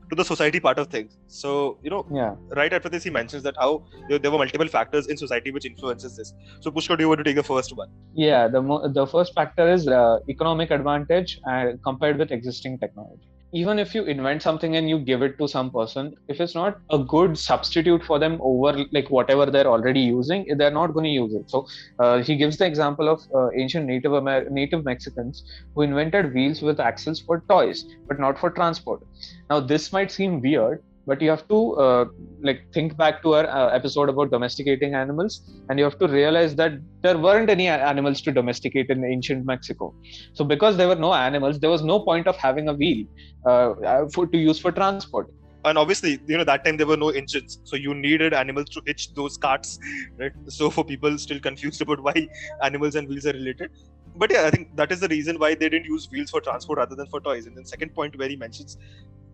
to 0.09 0.15
the 0.15 0.23
society 0.23 0.59
part 0.59 0.79
of 0.79 0.87
things. 0.87 1.17
So 1.27 1.77
you 1.83 1.89
know, 1.89 2.05
yeah, 2.11 2.35
right 2.55 2.73
after 2.73 2.89
this, 2.89 3.03
he 3.03 3.09
mentions 3.09 3.43
that 3.43 3.55
how 3.59 3.83
there 4.09 4.31
were 4.31 4.37
multiple 4.37 4.67
factors 4.67 5.07
in 5.07 5.17
society 5.17 5.51
which 5.51 5.65
influences 5.65 6.17
this. 6.17 6.33
So 6.61 6.71
Pushkar, 6.71 6.97
do 6.97 7.03
you 7.03 7.09
want 7.09 7.19
to 7.19 7.23
take 7.23 7.35
the 7.35 7.43
first 7.43 7.75
one? 7.75 7.89
Yeah, 8.13 8.47
the 8.47 8.61
mo- 8.61 8.87
the 8.87 9.07
first 9.07 9.33
factor 9.33 9.71
is 9.71 9.87
uh, 9.87 10.19
economic 10.29 10.71
advantage 10.71 11.39
uh, 11.47 11.73
compared 11.83 12.17
with 12.17 12.31
existing 12.31 12.79
technology 12.79 13.27
even 13.53 13.79
if 13.79 13.95
you 13.95 14.03
invent 14.03 14.41
something 14.41 14.75
and 14.75 14.89
you 14.89 14.99
give 14.99 15.21
it 15.21 15.37
to 15.37 15.47
some 15.47 15.71
person 15.71 16.13
if 16.27 16.41
it's 16.41 16.55
not 16.55 16.77
a 16.91 16.99
good 16.99 17.37
substitute 17.37 18.03
for 18.03 18.19
them 18.19 18.37
over 18.41 18.85
like 18.91 19.09
whatever 19.09 19.45
they're 19.45 19.67
already 19.67 20.01
using 20.01 20.45
they're 20.57 20.71
not 20.71 20.93
going 20.93 21.05
to 21.05 21.09
use 21.09 21.33
it. 21.33 21.49
So 21.49 21.65
uh, 21.99 22.21
he 22.21 22.35
gives 22.35 22.57
the 22.57 22.65
example 22.65 23.07
of 23.07 23.21
uh, 23.33 23.49
ancient 23.57 23.85
native 23.85 24.13
Amer- 24.13 24.49
native 24.49 24.83
mexicans 24.83 25.43
who 25.75 25.83
invented 25.83 26.33
wheels 26.33 26.61
with 26.61 26.79
axles 26.79 27.21
for 27.21 27.43
toys 27.49 27.85
but 28.07 28.19
not 28.19 28.37
for 28.37 28.51
transport. 28.51 29.01
Now 29.49 29.59
this 29.61 29.93
might 29.93 30.11
seem 30.11 30.41
weird 30.41 30.83
but 31.07 31.21
you 31.21 31.29
have 31.29 31.47
to 31.47 31.59
uh, 31.85 32.05
like 32.43 32.61
think 32.73 32.97
back 32.97 33.21
to 33.23 33.33
our 33.35 33.47
uh, 33.47 33.69
episode 33.69 34.09
about 34.09 34.29
domesticating 34.29 34.93
animals 34.93 35.39
and 35.69 35.79
you 35.79 35.85
have 35.85 35.97
to 35.99 36.07
realize 36.07 36.55
that 36.55 36.73
there 37.01 37.17
weren't 37.17 37.49
any 37.49 37.67
animals 37.67 38.21
to 38.21 38.31
domesticate 38.31 38.89
in 38.89 39.03
ancient 39.05 39.45
mexico. 39.45 39.95
So 40.33 40.43
because 40.43 40.77
there 40.77 40.89
were 40.89 41.01
no 41.07 41.13
animals 41.13 41.59
there 41.59 41.69
was 41.69 41.83
no 41.83 41.99
point 42.01 42.27
of 42.27 42.35
having 42.35 42.67
a 42.67 42.73
wheel 42.73 43.05
uh, 43.45 43.71
uh 43.93 44.09
for 44.13 44.27
to 44.27 44.37
use 44.37 44.59
for 44.59 44.71
transport. 44.71 45.27
And 45.65 45.77
obviously 45.77 46.19
you 46.27 46.37
know 46.37 46.43
that 46.43 46.65
time 46.65 46.77
there 46.77 46.87
were 46.87 46.97
no 46.97 47.09
engines 47.09 47.59
so 47.63 47.75
you 47.75 47.93
needed 47.93 48.33
animals 48.33 48.69
to 48.75 48.81
hitch 48.85 49.13
those 49.13 49.37
carts 49.37 49.79
right? 50.19 50.31
So 50.47 50.69
for 50.69 50.83
people 50.83 51.17
still 51.17 51.39
confused 51.39 51.81
about 51.81 52.01
why 52.01 52.27
animals 52.63 52.95
and 52.95 53.07
wheels 53.07 53.25
are 53.25 53.33
related 53.33 53.71
but 54.17 54.31
yeah 54.31 54.45
i 54.45 54.49
think 54.49 54.75
that 54.75 54.91
is 54.91 54.99
the 54.99 55.07
reason 55.07 55.37
why 55.39 55.53
they 55.53 55.69
didn't 55.69 55.85
use 55.85 56.07
wheels 56.11 56.29
for 56.29 56.41
transport 56.41 56.77
rather 56.79 56.95
than 56.95 57.07
for 57.07 57.19
toys 57.21 57.45
and 57.45 57.55
then 57.57 57.65
second 57.65 57.93
point 57.93 58.17
where 58.17 58.29
he 58.29 58.35
mentions 58.35 58.77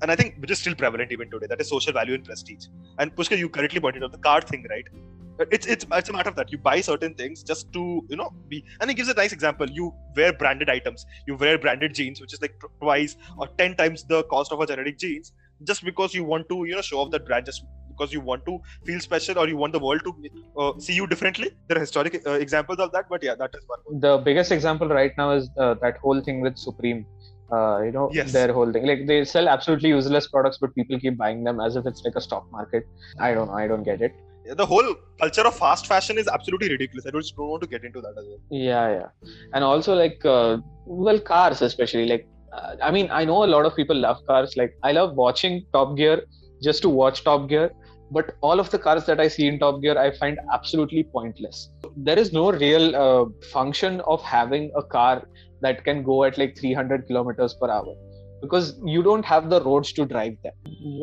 and 0.01 0.11
I 0.11 0.15
think 0.15 0.35
which 0.39 0.51
is 0.51 0.59
still 0.59 0.75
prevalent 0.75 1.11
even 1.13 1.29
today. 1.31 1.47
That 1.47 1.61
is 1.61 1.69
social 1.69 1.93
value 1.93 2.13
and 2.13 2.25
prestige. 2.25 2.65
And 2.99 3.15
Pushkar, 3.15 3.37
you 3.37 3.47
correctly 3.47 3.79
pointed 3.79 4.03
out 4.03 4.11
the 4.11 4.17
car 4.17 4.41
thing, 4.41 4.65
right? 4.69 4.85
It's 5.49 5.65
it's 5.65 5.85
it's 5.91 6.09
a 6.09 6.13
matter 6.13 6.29
of 6.29 6.35
that. 6.35 6.51
You 6.51 6.57
buy 6.57 6.81
certain 6.81 7.15
things 7.15 7.41
just 7.41 7.71
to 7.73 8.05
you 8.09 8.17
know 8.17 8.31
be. 8.49 8.63
And 8.81 8.89
he 8.89 8.95
gives 8.95 9.09
a 9.09 9.13
nice 9.13 9.31
example. 9.31 9.69
You 9.69 9.93
wear 10.15 10.33
branded 10.33 10.69
items. 10.69 11.05
You 11.25 11.35
wear 11.35 11.57
branded 11.57 11.95
jeans, 11.95 12.21
which 12.21 12.33
is 12.33 12.41
like 12.41 12.53
twice 12.81 13.15
or 13.37 13.47
ten 13.57 13.75
times 13.75 14.03
the 14.03 14.23
cost 14.25 14.51
of 14.51 14.59
a 14.59 14.67
generic 14.67 14.99
jeans, 14.99 15.31
just 15.63 15.83
because 15.83 16.13
you 16.13 16.23
want 16.23 16.49
to 16.49 16.65
you 16.65 16.75
know 16.75 16.81
show 16.81 16.99
off 16.99 17.11
that 17.11 17.25
brand, 17.25 17.45
just 17.45 17.63
because 17.95 18.13
you 18.13 18.21
want 18.21 18.45
to 18.45 18.59
feel 18.85 18.99
special 18.99 19.39
or 19.39 19.47
you 19.47 19.57
want 19.57 19.73
the 19.73 19.83
world 19.87 20.01
to 20.03 20.13
uh, 20.57 20.71
see 20.79 20.93
you 20.93 21.07
differently. 21.07 21.51
There 21.67 21.77
are 21.77 21.81
historic 21.87 22.21
uh, 22.25 22.31
examples 22.31 22.79
of 22.79 22.91
that, 22.93 23.09
but 23.09 23.23
yeah, 23.23 23.35
that 23.35 23.51
is 23.53 23.63
one. 23.67 23.99
The 24.07 24.17
biggest 24.29 24.51
example 24.51 24.87
right 24.87 25.13
now 25.17 25.31
is 25.31 25.49
uh, 25.57 25.75
that 25.85 25.97
whole 25.97 26.21
thing 26.21 26.41
with 26.41 26.57
Supreme. 26.57 27.05
Uh, 27.51 27.81
you 27.85 27.91
know 27.91 28.09
yes. 28.11 28.31
their 28.31 28.51
whole 28.51 28.71
thing. 28.71 28.85
Like 28.85 29.05
they 29.05 29.23
sell 29.25 29.47
absolutely 29.47 29.89
useless 29.89 30.27
products 30.27 30.57
but 30.59 30.73
people 30.73 30.99
keep 30.99 31.17
buying 31.17 31.43
them 31.43 31.59
as 31.59 31.75
if 31.75 31.85
it's 31.85 32.01
like 32.03 32.15
a 32.15 32.21
stock 32.21 32.51
market. 32.51 32.87
I 33.19 33.33
don't 33.33 33.47
know. 33.47 33.53
I 33.53 33.67
don't 33.67 33.83
get 33.83 34.01
it. 34.01 34.13
The 34.45 34.65
whole 34.65 34.95
culture 35.19 35.45
of 35.45 35.55
fast 35.55 35.87
fashion 35.87 36.17
is 36.17 36.27
absolutely 36.27 36.69
ridiculous. 36.69 37.05
I 37.05 37.11
just 37.11 37.35
don't 37.35 37.47
want 37.47 37.61
to 37.61 37.67
get 37.67 37.83
into 37.83 38.01
that 38.01 38.15
as 38.17 38.25
well. 38.27 38.39
Yeah 38.49 38.89
yeah. 38.89 39.29
And 39.53 39.63
also 39.63 39.93
like 39.93 40.25
uh, 40.25 40.57
well 40.85 41.19
cars 41.19 41.61
especially 41.61 42.07
like 42.07 42.27
uh, 42.53 42.75
i 42.81 42.91
mean 42.91 43.09
i 43.11 43.23
know 43.23 43.43
a 43.43 43.51
lot 43.55 43.65
of 43.65 43.75
people 43.75 43.95
love 43.95 44.25
cars. 44.25 44.57
Like 44.57 44.73
i 44.83 44.91
love 44.91 45.15
watching 45.15 45.65
top 45.73 45.95
gear 45.95 46.23
just 46.61 46.81
to 46.81 46.89
watch 46.89 47.23
top 47.23 47.47
gear 47.49 47.71
but 48.15 48.35
all 48.41 48.59
of 48.63 48.69
the 48.73 48.79
cars 48.85 49.05
that 49.09 49.19
i 49.19 49.27
see 49.35 49.47
in 49.47 49.59
top 49.63 49.81
gear 49.81 49.97
i 49.97 50.09
find 50.17 50.39
absolutely 50.53 51.03
pointless. 51.03 51.69
There 51.95 52.17
is 52.17 52.33
no 52.33 52.51
real 52.51 52.95
uh, 52.95 53.25
function 53.51 54.01
of 54.01 54.21
having 54.23 54.71
a 54.75 54.83
car 54.83 55.27
that 55.61 55.83
can 55.83 56.03
go 56.03 56.23
at 56.23 56.37
like 56.37 56.57
300 56.57 57.07
kilometers 57.07 57.53
per 57.53 57.69
hour 57.69 57.95
because 58.41 58.79
you 58.83 59.03
don't 59.03 59.23
have 59.23 59.49
the 59.49 59.61
roads 59.61 59.93
to 59.93 60.05
drive 60.05 60.35
them. 60.43 60.53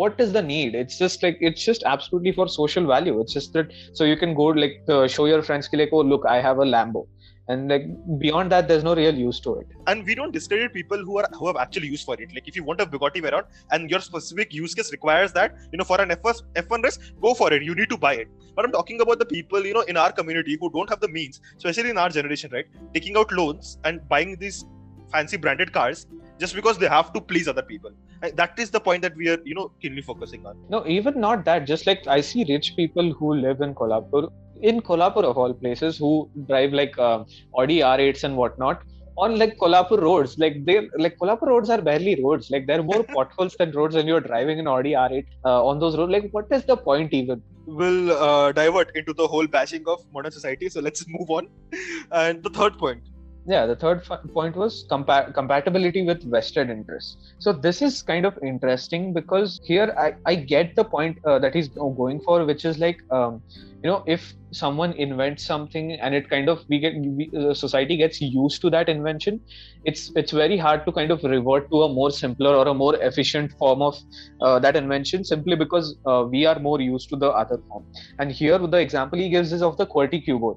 What 0.01 0.21
is 0.21 0.33
the 0.33 0.43
need? 0.43 0.75
It's 0.75 0.99
just 0.99 1.23
like 1.23 1.39
it's 1.41 1.65
just 1.65 1.85
absolutely 1.85 2.33
for 2.33 2.49
social 2.49 2.87
value. 2.87 3.21
It's 3.21 3.33
just 3.33 3.53
that 3.55 3.73
so 3.95 4.05
you 4.05 4.17
can 4.17 4.35
go 4.35 4.49
like 4.65 4.77
uh, 4.89 5.07
show 5.07 5.27
your 5.27 5.43
friends 5.43 5.69
like 5.73 5.91
oh 5.93 6.03
look 6.13 6.27
i 6.27 6.41
have 6.41 6.59
a 6.59 6.69
lambo 6.75 7.07
and 7.51 7.69
like 7.73 7.85
beyond 8.19 8.53
that 8.53 8.69
there's 8.69 8.85
no 8.85 8.95
real 8.95 9.15
use 9.15 9.41
to 9.41 9.55
it. 9.61 9.67
And 9.87 10.05
we 10.07 10.15
don't 10.15 10.33
discredit 10.33 10.73
people 10.73 10.99
who 10.99 11.19
are 11.19 11.29
who 11.39 11.47
have 11.49 11.57
actually 11.65 11.89
used 11.95 12.05
for 12.11 12.17
it. 12.25 12.35
Like 12.35 12.49
if 12.53 12.57
you 12.61 12.65
want 12.71 12.81
a 12.81 12.87
bugatti 12.87 13.23
Veyron 13.27 13.45
and 13.71 13.91
your 13.95 14.01
specific 14.09 14.55
use 14.55 14.75
case 14.81 14.93
requires 14.97 15.33
that 15.39 15.57
you 15.73 15.79
know 15.79 15.89
for 15.93 16.01
an 16.01 16.11
f1 16.17 16.43
f1 16.65 16.85
race 16.89 16.99
go 17.27 17.35
for 17.41 17.53
it. 17.53 17.63
You 17.71 17.75
need 17.81 17.91
to 17.95 17.99
buy 18.07 18.15
it. 18.25 18.29
But 18.55 18.65
i'm 18.67 18.73
talking 18.73 19.01
about 19.07 19.19
the 19.19 19.27
people 19.33 19.67
you 19.71 19.75
know 19.79 19.87
in 19.95 19.97
our 20.05 20.13
community 20.21 20.57
who 20.61 20.71
don't 20.77 20.91
have 20.95 21.01
the 21.01 21.09
means 21.17 21.41
especially 21.57 21.91
in 21.91 21.99
our 22.05 22.11
generation 22.19 22.51
right? 22.59 22.67
Taking 22.95 23.17
out 23.17 23.33
loans 23.41 23.79
and 23.85 24.07
buying 24.09 24.37
these 24.45 24.65
fancy 25.13 25.37
branded 25.37 25.73
cars 25.73 26.07
just 26.39 26.55
because 26.55 26.79
they 26.79 26.89
have 26.89 27.13
to 27.15 27.21
please 27.21 27.49
other 27.49 27.63
people 27.63 27.93
that 28.35 28.59
is 28.59 28.71
the 28.71 28.81
point 28.81 29.03
that 29.03 29.17
we 29.17 29.29
are 29.29 29.39
you 29.45 29.55
know 29.55 29.73
keenly 29.81 30.03
focusing 30.03 30.45
on. 30.47 30.57
No 30.69 30.87
even 30.87 31.21
not 31.21 31.45
that 31.45 31.67
just 31.67 31.87
like 31.87 32.07
i 32.07 32.21
see 32.21 32.45
rich 32.49 32.75
people 32.77 33.13
who 33.13 33.35
live 33.35 33.61
in 33.61 33.75
kolhapur 33.75 34.29
in 34.63 34.81
kolhapur 34.81 35.25
of 35.25 35.39
all 35.39 35.55
places 35.55 35.99
who 35.99 36.31
drive 36.49 36.73
like 36.73 36.99
uh, 36.99 37.25
audi 37.59 37.79
r8s 37.79 38.25
and 38.25 38.37
whatnot 38.37 38.83
on 39.17 39.39
like 39.39 39.57
kolhapur 39.59 40.01
roads. 40.01 40.37
Like 40.39 40.65
they 40.65 40.89
like 40.97 41.17
kolhapur 41.19 41.49
roads 41.53 41.71
are 41.71 41.81
barely 41.81 42.23
roads. 42.23 42.51
Like 42.51 42.67
there 42.67 42.81
are 42.81 42.83
more 42.83 43.05
potholes 43.15 43.57
than 43.59 43.73
roads 43.73 43.95
and 43.95 44.09
you're 44.09 44.21
driving 44.21 44.59
an 44.59 44.67
audi 44.67 44.93
r8 44.93 45.25
uh, 45.45 45.65
on 45.67 45.79
those 45.79 45.97
roads. 45.97 46.13
Like 46.13 46.29
what 46.33 46.47
is 46.51 46.65
the 46.65 46.77
point 46.77 47.13
even? 47.13 47.43
We'll 47.67 48.13
uh, 48.13 48.53
divert 48.53 48.91
into 48.95 49.13
the 49.13 49.27
whole 49.27 49.47
bashing 49.47 49.85
of 49.87 50.01
modern 50.13 50.33
society. 50.33 50.69
So 50.69 50.81
let's 50.81 51.05
move 51.19 51.31
on. 51.31 51.49
And 52.11 52.43
the 52.43 52.51
third 52.51 52.79
point 52.79 53.03
yeah 53.47 53.67
the 53.67 53.77
third 53.77 54.03
point 54.35 54.55
was 54.57 54.85
compa- 54.91 55.33
compatibility 55.35 56.03
with 56.05 56.23
vested 56.31 56.71
interests. 56.71 57.17
So 57.39 57.53
this 57.53 57.81
is 57.83 58.03
kind 58.03 58.27
of 58.27 58.39
interesting 58.43 59.13
because 59.15 59.59
here 59.65 59.95
i, 59.99 60.13
I 60.27 60.35
get 60.35 60.75
the 60.77 60.85
point 60.85 61.19
uh, 61.27 61.39
that 61.39 61.55
he's 61.55 61.69
going 61.69 62.21
for 62.21 62.45
which 62.45 62.65
is 62.65 62.79
like 62.79 62.99
um, 63.11 63.43
you 63.83 63.91
know 63.91 64.03
if 64.07 64.35
someone 64.53 64.93
invents 64.93 65.47
something 65.47 65.93
and 65.93 66.15
it 66.15 66.29
kind 66.29 66.49
of 66.49 66.63
we 66.69 66.79
get 66.81 66.95
we, 66.97 67.31
uh, 67.39 67.55
society 67.55 67.97
gets 67.97 68.21
used 68.21 68.61
to 68.63 68.71
that 68.71 68.89
invention 68.89 69.41
it's 69.85 70.11
it's 70.17 70.33
very 70.33 70.59
hard 70.59 70.85
to 70.85 70.93
kind 70.93 71.11
of 71.11 71.23
revert 71.25 71.71
to 71.71 71.83
a 71.83 71.89
more 71.93 72.11
simpler 72.11 72.55
or 72.55 72.69
a 72.69 72.75
more 72.75 72.97
efficient 73.03 73.51
form 73.59 73.81
of 73.81 73.97
uh, 74.43 74.59
that 74.59 74.77
invention 74.77 75.25
simply 75.25 75.57
because 75.57 75.97
uh, 76.07 76.25
we 76.31 76.45
are 76.45 76.59
more 76.59 76.81
used 76.81 77.09
to 77.09 77.17
the 77.17 77.31
other 77.31 77.59
form. 77.69 77.85
And 78.19 78.31
here 78.31 78.59
the 78.59 78.79
example 78.79 79.19
he 79.19 79.31
gives 79.31 79.53
is 79.53 79.63
of 79.63 79.77
the 79.79 79.87
qwerty 79.87 80.25
keyboard 80.25 80.57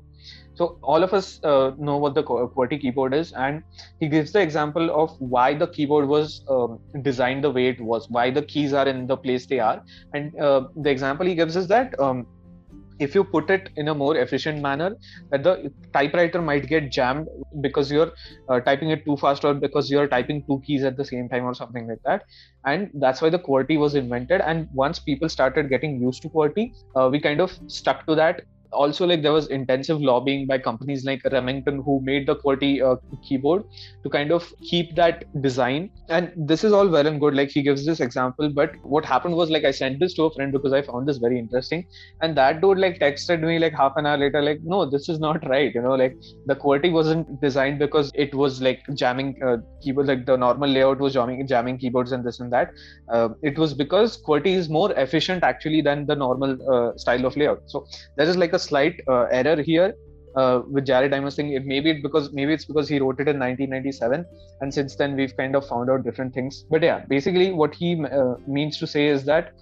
so 0.55 0.77
all 0.83 1.03
of 1.03 1.13
us 1.13 1.43
uh, 1.43 1.71
know 1.77 1.97
what 1.97 2.13
the 2.13 2.23
QWERTY 2.23 2.81
keyboard 2.81 3.13
is, 3.13 3.31
and 3.33 3.63
he 3.99 4.07
gives 4.07 4.31
the 4.31 4.41
example 4.41 4.91
of 4.91 5.15
why 5.19 5.53
the 5.53 5.67
keyboard 5.67 6.07
was 6.07 6.43
um, 6.49 6.79
designed 7.01 7.43
the 7.43 7.51
way 7.51 7.67
it 7.67 7.81
was, 7.81 8.09
why 8.09 8.29
the 8.29 8.43
keys 8.43 8.73
are 8.73 8.87
in 8.87 9.07
the 9.07 9.17
place 9.17 9.45
they 9.47 9.59
are, 9.59 9.83
and 10.13 10.39
uh, 10.39 10.67
the 10.75 10.89
example 10.89 11.25
he 11.25 11.35
gives 11.35 11.55
is 11.55 11.67
that 11.67 11.99
um, 11.99 12.27
if 12.99 13.15
you 13.15 13.23
put 13.23 13.49
it 13.49 13.69
in 13.75 13.87
a 13.87 13.95
more 13.95 14.15
efficient 14.17 14.61
manner, 14.61 14.95
that 15.31 15.43
the 15.43 15.71
typewriter 15.93 16.41
might 16.41 16.67
get 16.67 16.91
jammed 16.91 17.27
because 17.61 17.91
you're 17.91 18.11
uh, 18.49 18.59
typing 18.59 18.91
it 18.91 19.03
too 19.05 19.17
fast 19.17 19.43
or 19.43 19.53
because 19.53 19.89
you're 19.89 20.07
typing 20.07 20.43
two 20.45 20.61
keys 20.65 20.83
at 20.83 20.95
the 20.95 21.03
same 21.03 21.27
time 21.27 21.43
or 21.43 21.55
something 21.55 21.87
like 21.87 22.01
that, 22.05 22.23
and 22.65 22.91
that's 22.93 23.21
why 23.21 23.29
the 23.29 23.39
QWERTY 23.39 23.79
was 23.79 23.95
invented. 23.95 24.41
And 24.41 24.67
once 24.73 24.99
people 24.99 25.29
started 25.29 25.69
getting 25.69 25.99
used 25.99 26.21
to 26.21 26.29
QWERTY, 26.29 26.73
uh, 26.95 27.09
we 27.11 27.19
kind 27.19 27.41
of 27.41 27.57
stuck 27.67 28.05
to 28.05 28.15
that 28.15 28.43
also 28.73 29.05
like 29.05 29.21
there 29.21 29.33
was 29.33 29.47
intensive 29.47 30.01
lobbying 30.01 30.47
by 30.47 30.57
companies 30.57 31.05
like 31.05 31.21
remington 31.31 31.81
who 31.85 32.01
made 32.03 32.27
the 32.27 32.35
qwerty 32.35 32.81
uh, 32.81 32.95
keyboard 33.27 33.63
to 34.03 34.09
kind 34.09 34.31
of 34.31 34.51
keep 34.69 34.95
that 34.95 35.23
design. 35.41 35.89
And 36.09 36.31
this 36.35 36.63
is 36.63 36.73
all 36.73 36.87
well 36.87 37.07
and 37.07 37.19
good 37.19 37.33
like 37.35 37.49
he 37.49 37.61
gives 37.63 37.85
this 37.85 37.99
example 37.99 38.49
but 38.49 38.71
what 38.83 39.05
happened 39.05 39.35
was 39.35 39.49
like 39.49 39.63
i 39.65 39.71
sent 39.71 39.99
this 39.99 40.13
to 40.15 40.23
a 40.23 40.33
friend 40.33 40.51
because 40.51 40.73
i 40.73 40.81
found 40.81 41.07
this 41.07 41.17
very 41.17 41.39
interesting. 41.39 41.85
And 42.21 42.35
that 42.37 42.61
dude 42.61 42.77
like 42.79 42.99
texted 42.99 43.41
me 43.41 43.59
like 43.59 43.73
half 43.73 43.93
an 43.97 44.05
hour 44.05 44.17
later 44.17 44.41
like 44.41 44.59
no 44.63 44.89
this 44.89 45.09
is 45.09 45.19
not 45.19 45.47
right 45.47 45.73
you 45.73 45.81
know 45.81 45.95
like 45.95 46.15
the 46.45 46.55
qwerty 46.55 46.91
wasn't 46.91 47.27
designed 47.41 47.79
because 47.79 48.11
it 48.15 48.33
was 48.33 48.61
like 48.61 48.81
jamming 48.95 49.35
uh, 49.45 49.57
keyboard 49.81 50.07
like 50.07 50.25
the 50.25 50.37
normal 50.37 50.69
layout 50.69 50.99
was 50.99 51.13
jamming 51.13 51.45
jamming 51.47 51.77
keyboards 51.77 52.11
and 52.11 52.23
this 52.25 52.39
and 52.39 52.51
that. 52.51 52.69
Uh, 53.11 53.29
it 53.41 53.57
was 53.57 53.73
because 53.73 54.21
qwerty 54.27 54.53
is 54.61 54.69
more 54.69 54.91
efficient 54.93 55.43
actually 55.43 55.81
than 55.81 56.05
the 56.05 56.15
normal 56.15 56.57
uh, 56.73 56.91
style 56.97 57.25
of 57.25 57.35
layout. 57.37 57.61
So 57.67 57.85
there 58.17 58.27
is 58.27 58.37
like 58.37 58.53
a 58.53 58.59
slight 58.63 59.01
uh, 59.07 59.23
error 59.39 59.61
here 59.61 59.93
uh, 60.35 60.61
with 60.69 60.85
Jared 60.85 61.11
thing. 61.35 61.53
It 61.53 61.65
maybe 61.65 61.91
it 61.91 62.03
because 62.03 62.31
maybe 62.33 62.53
it's 62.53 62.65
because 62.65 62.89
he 62.89 62.99
wrote 62.99 63.19
it 63.19 63.27
in 63.27 63.39
1997, 63.39 64.25
and 64.61 64.73
since 64.73 64.95
then 64.95 65.15
we've 65.15 65.35
kind 65.37 65.55
of 65.55 65.67
found 65.67 65.89
out 65.89 66.03
different 66.03 66.33
things. 66.33 66.65
But 66.69 66.83
yeah, 66.83 67.05
basically 67.07 67.51
what 67.51 67.75
he 67.75 68.03
uh, 68.05 68.35
means 68.47 68.79
to 68.79 68.87
say 68.87 69.07
is 69.07 69.25
that 69.25 69.53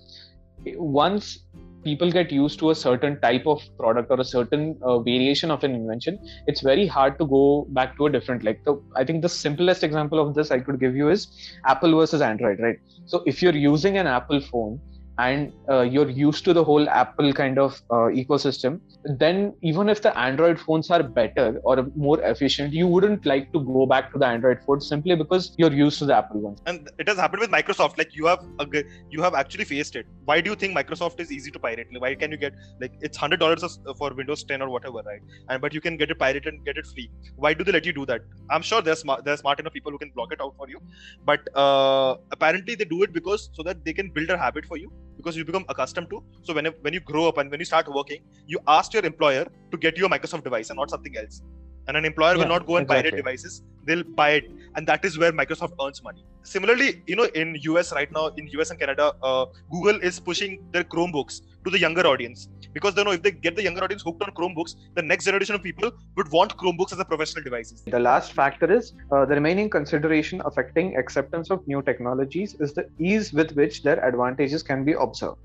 once 0.75 1.39
people 1.83 2.11
get 2.11 2.31
used 2.31 2.59
to 2.59 2.69
a 2.69 2.75
certain 2.75 3.19
type 3.21 3.45
of 3.47 3.61
product 3.77 4.11
or 4.11 4.19
a 4.19 4.23
certain 4.23 4.77
uh, 4.83 4.99
variation 4.99 5.49
of 5.49 5.63
an 5.63 5.73
invention 5.73 6.19
it's 6.47 6.61
very 6.61 6.85
hard 6.85 7.17
to 7.17 7.25
go 7.25 7.65
back 7.69 7.97
to 7.97 8.05
a 8.05 8.09
different 8.11 8.43
like 8.43 8.63
the, 8.65 8.79
i 8.95 9.03
think 9.03 9.21
the 9.21 9.29
simplest 9.29 9.83
example 9.83 10.19
of 10.19 10.35
this 10.35 10.51
i 10.51 10.59
could 10.59 10.79
give 10.79 10.95
you 10.95 11.09
is 11.09 11.27
apple 11.65 11.97
versus 11.97 12.21
android 12.21 12.59
right 12.59 12.77
so 13.05 13.23
if 13.25 13.41
you're 13.41 13.55
using 13.55 13.97
an 13.97 14.07
apple 14.07 14.39
phone 14.39 14.79
and 15.17 15.53
uh, 15.69 15.81
you're 15.81 16.09
used 16.09 16.43
to 16.45 16.53
the 16.53 16.63
whole 16.63 16.89
apple 16.89 17.33
kind 17.33 17.59
of 17.59 17.81
uh, 17.91 18.09
ecosystem 18.21 18.79
then 19.19 19.53
even 19.61 19.89
if 19.89 20.01
the 20.01 20.17
android 20.17 20.59
phones 20.59 20.89
are 20.89 21.03
better 21.03 21.59
or 21.63 21.85
more 21.95 22.21
efficient 22.21 22.73
you 22.73 22.87
wouldn't 22.87 23.25
like 23.25 23.51
to 23.53 23.59
go 23.59 23.85
back 23.85 24.11
to 24.11 24.19
the 24.19 24.25
android 24.25 24.59
phone 24.65 24.79
simply 24.79 25.15
because 25.15 25.53
you're 25.57 25.73
used 25.73 25.99
to 25.99 26.05
the 26.05 26.15
apple 26.15 26.41
ones. 26.41 26.61
And 26.65 26.89
it 26.97 27.07
has 27.07 27.17
happened 27.17 27.41
with 27.41 27.51
microsoft 27.51 27.97
like 27.97 28.15
you 28.15 28.25
have 28.25 28.43
you 29.09 29.21
have 29.21 29.33
actually 29.33 29.65
faced 29.65 29.95
it. 29.95 30.05
Why 30.25 30.41
do 30.41 30.49
you 30.49 30.55
think 30.55 30.75
microsoft 30.75 31.19
is 31.19 31.31
easy 31.31 31.51
to 31.51 31.59
pirate? 31.59 31.87
Why 31.97 32.15
can 32.15 32.31
you 32.31 32.37
get 32.37 32.53
like 32.79 32.93
it's 33.01 33.17
hundred 33.17 33.39
dollars 33.39 33.79
for 33.97 34.13
windows 34.13 34.43
10 34.43 34.61
or 34.61 34.69
whatever 34.69 35.01
right? 35.05 35.21
And 35.49 35.61
but 35.61 35.73
you 35.73 35.81
can 35.81 35.97
get 35.97 36.11
it 36.11 36.19
pirated 36.19 36.53
and 36.53 36.65
get 36.65 36.77
it 36.77 36.85
free. 36.93 37.09
Why 37.35 37.53
do 37.53 37.63
they 37.63 37.71
let 37.71 37.85
you 37.85 37.93
do 37.93 38.05
that? 38.05 38.21
I'm 38.49 38.61
sure 38.61 38.81
there's 38.81 38.99
smart 38.99 39.25
there's 39.25 39.39
smart 39.39 39.59
enough 39.59 39.73
people 39.73 39.91
who 39.91 39.97
can 39.97 40.11
block 40.15 40.31
it 40.31 40.41
out 40.41 40.55
for 40.57 40.69
you. 40.69 40.79
But 41.25 41.47
uh, 41.55 42.15
apparently 42.31 42.75
they 42.75 42.85
do 42.85 43.03
it 43.03 43.13
because 43.13 43.49
so 43.53 43.63
that 43.63 43.83
they 43.85 43.93
can 43.93 44.11
build 44.11 44.29
a 44.29 44.37
habit 44.37 44.65
for 44.65 44.77
you 44.77 44.91
because 45.21 45.37
you 45.41 45.45
become 45.51 45.65
accustomed 45.73 46.09
to 46.13 46.23
so 46.49 46.53
when 46.59 46.69
when 46.87 46.93
you 46.99 47.01
grow 47.13 47.25
up 47.31 47.41
and 47.43 47.55
when 47.55 47.63
you 47.65 47.69
start 47.71 47.91
working 48.01 48.21
you 48.53 48.61
ask 48.77 48.99
your 48.99 49.05
employer 49.13 49.45
to 49.71 49.83
get 49.87 49.97
you 50.03 50.07
a 50.09 50.13
microsoft 50.15 50.45
device 50.49 50.69
and 50.71 50.83
not 50.83 50.95
something 50.95 51.17
else 51.23 51.41
and 51.87 51.97
an 51.97 52.05
employer 52.05 52.33
yeah, 52.33 52.41
will 52.41 52.47
not 52.47 52.67
go 52.67 52.77
and 52.77 52.85
exactly. 52.85 53.11
pirate 53.11 53.15
devices. 53.17 53.63
They'll 53.85 54.03
buy 54.03 54.31
it. 54.31 54.51
And 54.75 54.87
that 54.87 55.03
is 55.03 55.17
where 55.17 55.31
microsoft 55.31 55.73
earns 55.85 56.03
money. 56.03 56.23
Similarly 56.43 57.03
you 57.07 57.15
know 57.15 57.25
in 57.35 57.55
us 57.77 57.91
right 57.93 58.11
now 58.11 58.27
in 58.37 58.47
us 58.59 58.71
and 58.71 58.79
canada 58.79 59.13
uh, 59.21 59.45
google 59.71 59.99
is 60.01 60.19
pushing 60.19 60.63
their 60.71 60.83
chromebooks 60.83 61.41
to 61.65 61.69
the 61.69 61.79
younger 61.79 62.05
audience. 62.07 62.49
Because 62.73 62.95
they 62.95 63.03
know 63.03 63.11
if 63.11 63.21
they 63.21 63.31
get 63.31 63.57
the 63.57 63.63
younger 63.63 63.83
audience 63.83 64.01
hooked 64.01 64.23
on 64.23 64.31
chromebooks 64.31 64.75
the 64.95 65.01
next 65.01 65.25
generation 65.25 65.55
of 65.55 65.61
people 65.61 65.91
would 66.15 66.31
want 66.31 66.55
chromebooks 66.57 66.93
as 66.93 66.99
a 66.99 67.05
professional 67.05 67.43
devices. 67.43 67.83
The 67.85 67.99
last 67.99 68.31
factor 68.33 68.71
is 68.71 68.93
uh, 69.11 69.25
the 69.25 69.35
remaining 69.35 69.69
consideration 69.69 70.41
affecting 70.45 70.95
acceptance 70.95 71.51
of 71.51 71.67
new 71.67 71.81
technologies 71.81 72.55
is 72.59 72.73
the 72.73 72.89
ease 72.97 73.33
with 73.33 73.51
which 73.53 73.83
their 73.83 74.03
advantages 74.05 74.63
can 74.63 74.85
be 74.85 74.93
observed. 74.93 75.39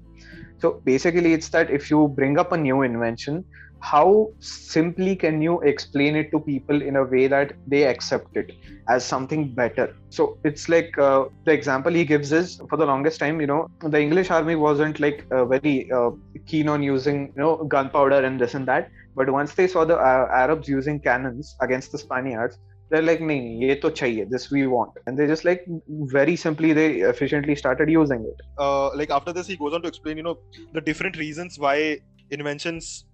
So 0.58 0.80
basically 0.84 1.32
it's 1.34 1.48
that 1.50 1.70
if 1.70 1.90
you 1.90 2.08
bring 2.08 2.38
up 2.38 2.52
a 2.52 2.56
new 2.56 2.82
invention 2.82 3.44
how 3.80 4.28
simply 4.40 5.14
can 5.14 5.40
you 5.42 5.60
explain 5.60 6.16
it 6.16 6.30
to 6.32 6.40
people 6.40 6.82
in 6.82 6.96
a 6.96 7.04
way 7.04 7.26
that 7.26 7.52
they 7.66 7.84
accept 7.84 8.36
it 8.36 8.52
as 8.88 9.04
something 9.04 9.54
better? 9.54 9.94
So 10.10 10.38
it's 10.44 10.68
like 10.68 10.96
uh, 10.98 11.26
the 11.44 11.52
example 11.52 11.92
he 11.92 12.04
gives 12.04 12.32
is 12.32 12.60
for 12.68 12.76
the 12.76 12.86
longest 12.86 13.20
time 13.20 13.40
you 13.40 13.46
know 13.46 13.68
the 13.80 14.00
english 14.00 14.30
army 14.30 14.56
wasn't 14.56 14.98
like 15.00 15.26
uh, 15.30 15.44
very 15.44 15.90
uh, 15.92 16.10
keen 16.46 16.68
on 16.68 16.82
using 16.82 17.32
you 17.36 17.42
know 17.42 17.56
gunpowder 17.64 18.24
and 18.24 18.40
this 18.40 18.54
and 18.54 18.66
that. 18.68 18.90
But 19.14 19.30
once 19.30 19.54
they 19.54 19.66
saw 19.66 19.84
the 19.84 19.96
uh, 19.96 20.28
arabs 20.32 20.68
using 20.68 21.00
cannons 21.00 21.56
against 21.60 21.92
the 21.92 21.98
spaniards 21.98 22.58
they're 22.90 23.02
like 23.02 23.20
nahi 23.20 23.60
ye 23.60 23.74
to 23.84 23.90
chahiye 23.90 24.28
this 24.30 24.50
we 24.50 24.66
want. 24.66 24.92
And 25.06 25.18
they 25.18 25.26
just 25.26 25.44
like 25.44 25.64
very 25.88 26.36
simply 26.36 26.72
they 26.72 27.00
efficiently 27.12 27.56
started 27.56 27.90
using 27.90 28.24
it. 28.32 28.40
Uh, 28.58 28.94
like 28.94 29.10
after 29.10 29.32
this 29.32 29.46
he 29.46 29.56
goes 29.56 29.72
on 29.72 29.82
to 29.82 29.88
explain 29.88 30.16
you 30.16 30.22
know 30.22 30.38
the 30.72 30.80
different 30.80 31.16
reasons 31.16 31.58
why 31.58 31.98
inventions 32.30 33.04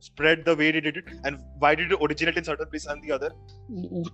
spread 0.00 0.44
the 0.44 0.54
way 0.54 0.70
they 0.70 0.80
did 0.80 0.96
it? 0.96 1.04
And 1.24 1.38
why 1.58 1.74
did 1.74 1.92
it 1.92 1.98
originate 2.00 2.36
in 2.36 2.44
certain 2.44 2.66
place 2.66 2.86
and 2.86 3.02
the 3.02 3.12
other? 3.12 3.30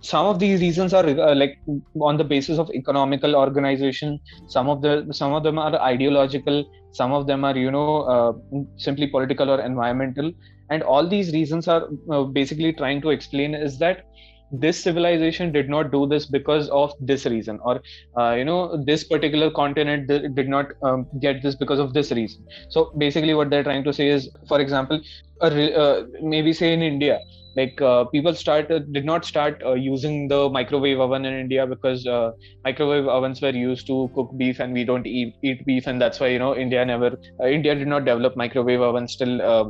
Some 0.01 0.25
of 0.25 0.39
these 0.39 0.61
reasons 0.61 0.93
are 0.93 1.05
uh, 1.05 1.35
like 1.35 1.59
on 1.99 2.17
the 2.17 2.23
basis 2.23 2.57
of 2.57 2.69
economical 2.71 3.35
organization. 3.35 4.19
Some 4.47 4.69
of 4.69 4.81
the 4.81 5.07
some 5.11 5.33
of 5.33 5.43
them 5.43 5.57
are 5.59 5.75
ideological. 5.81 6.65
Some 6.91 7.11
of 7.11 7.27
them 7.27 7.43
are 7.43 7.55
you 7.57 7.71
know 7.71 8.01
uh, 8.03 8.33
simply 8.77 9.07
political 9.07 9.49
or 9.49 9.61
environmental. 9.61 10.31
And 10.69 10.81
all 10.81 11.07
these 11.07 11.31
reasons 11.31 11.67
are 11.67 11.87
uh, 12.11 12.23
basically 12.23 12.73
trying 12.73 13.01
to 13.01 13.09
explain 13.09 13.53
is 13.53 13.77
that 13.79 14.05
this 14.51 14.81
civilization 14.81 15.51
did 15.51 15.69
not 15.69 15.91
do 15.91 16.05
this 16.07 16.25
because 16.25 16.69
of 16.69 16.93
this 16.99 17.25
reason 17.25 17.59
or 17.63 17.81
uh, 18.17 18.33
you 18.33 18.45
know 18.45 18.83
this 18.85 19.03
particular 19.03 19.49
continent 19.51 20.07
did 20.07 20.47
not 20.47 20.67
um, 20.83 21.07
get 21.19 21.41
this 21.41 21.55
because 21.55 21.79
of 21.79 21.93
this 21.93 22.11
reason. 22.11 22.45
So 22.69 22.91
basically 22.97 23.33
what 23.33 23.49
they're 23.49 23.63
trying 23.63 23.83
to 23.83 23.93
say 23.93 24.09
is 24.09 24.29
for 24.47 24.59
example 24.59 25.01
uh, 25.41 26.03
maybe 26.21 26.53
say 26.53 26.73
in 26.73 26.81
india 26.81 27.19
like 27.55 27.79
uh, 27.81 28.03
people 28.05 28.33
start 28.33 28.69
uh, 28.71 28.79
did 28.91 29.05
not 29.05 29.25
start 29.25 29.61
uh, 29.65 29.73
using 29.73 30.27
the 30.27 30.49
microwave 30.57 30.99
oven 31.05 31.25
in 31.25 31.33
india 31.43 31.65
because 31.73 32.05
uh, 32.17 32.29
microwave 32.67 33.07
ovens 33.15 33.41
were 33.45 33.55
used 33.61 33.85
to 33.91 33.97
cook 34.15 34.29
beef 34.37 34.59
and 34.59 34.73
we 34.73 34.83
don't 34.91 35.07
eat, 35.07 35.33
eat 35.43 35.65
beef 35.65 35.87
and 35.87 36.01
that's 36.01 36.19
why 36.19 36.27
you 36.27 36.39
know 36.39 36.55
india 36.55 36.83
never 36.93 37.11
uh, 37.41 37.47
india 37.57 37.75
did 37.75 37.87
not 37.95 38.05
develop 38.11 38.35
microwave 38.43 38.81
ovens 38.89 39.15
till 39.15 39.41
uh, 39.41 39.65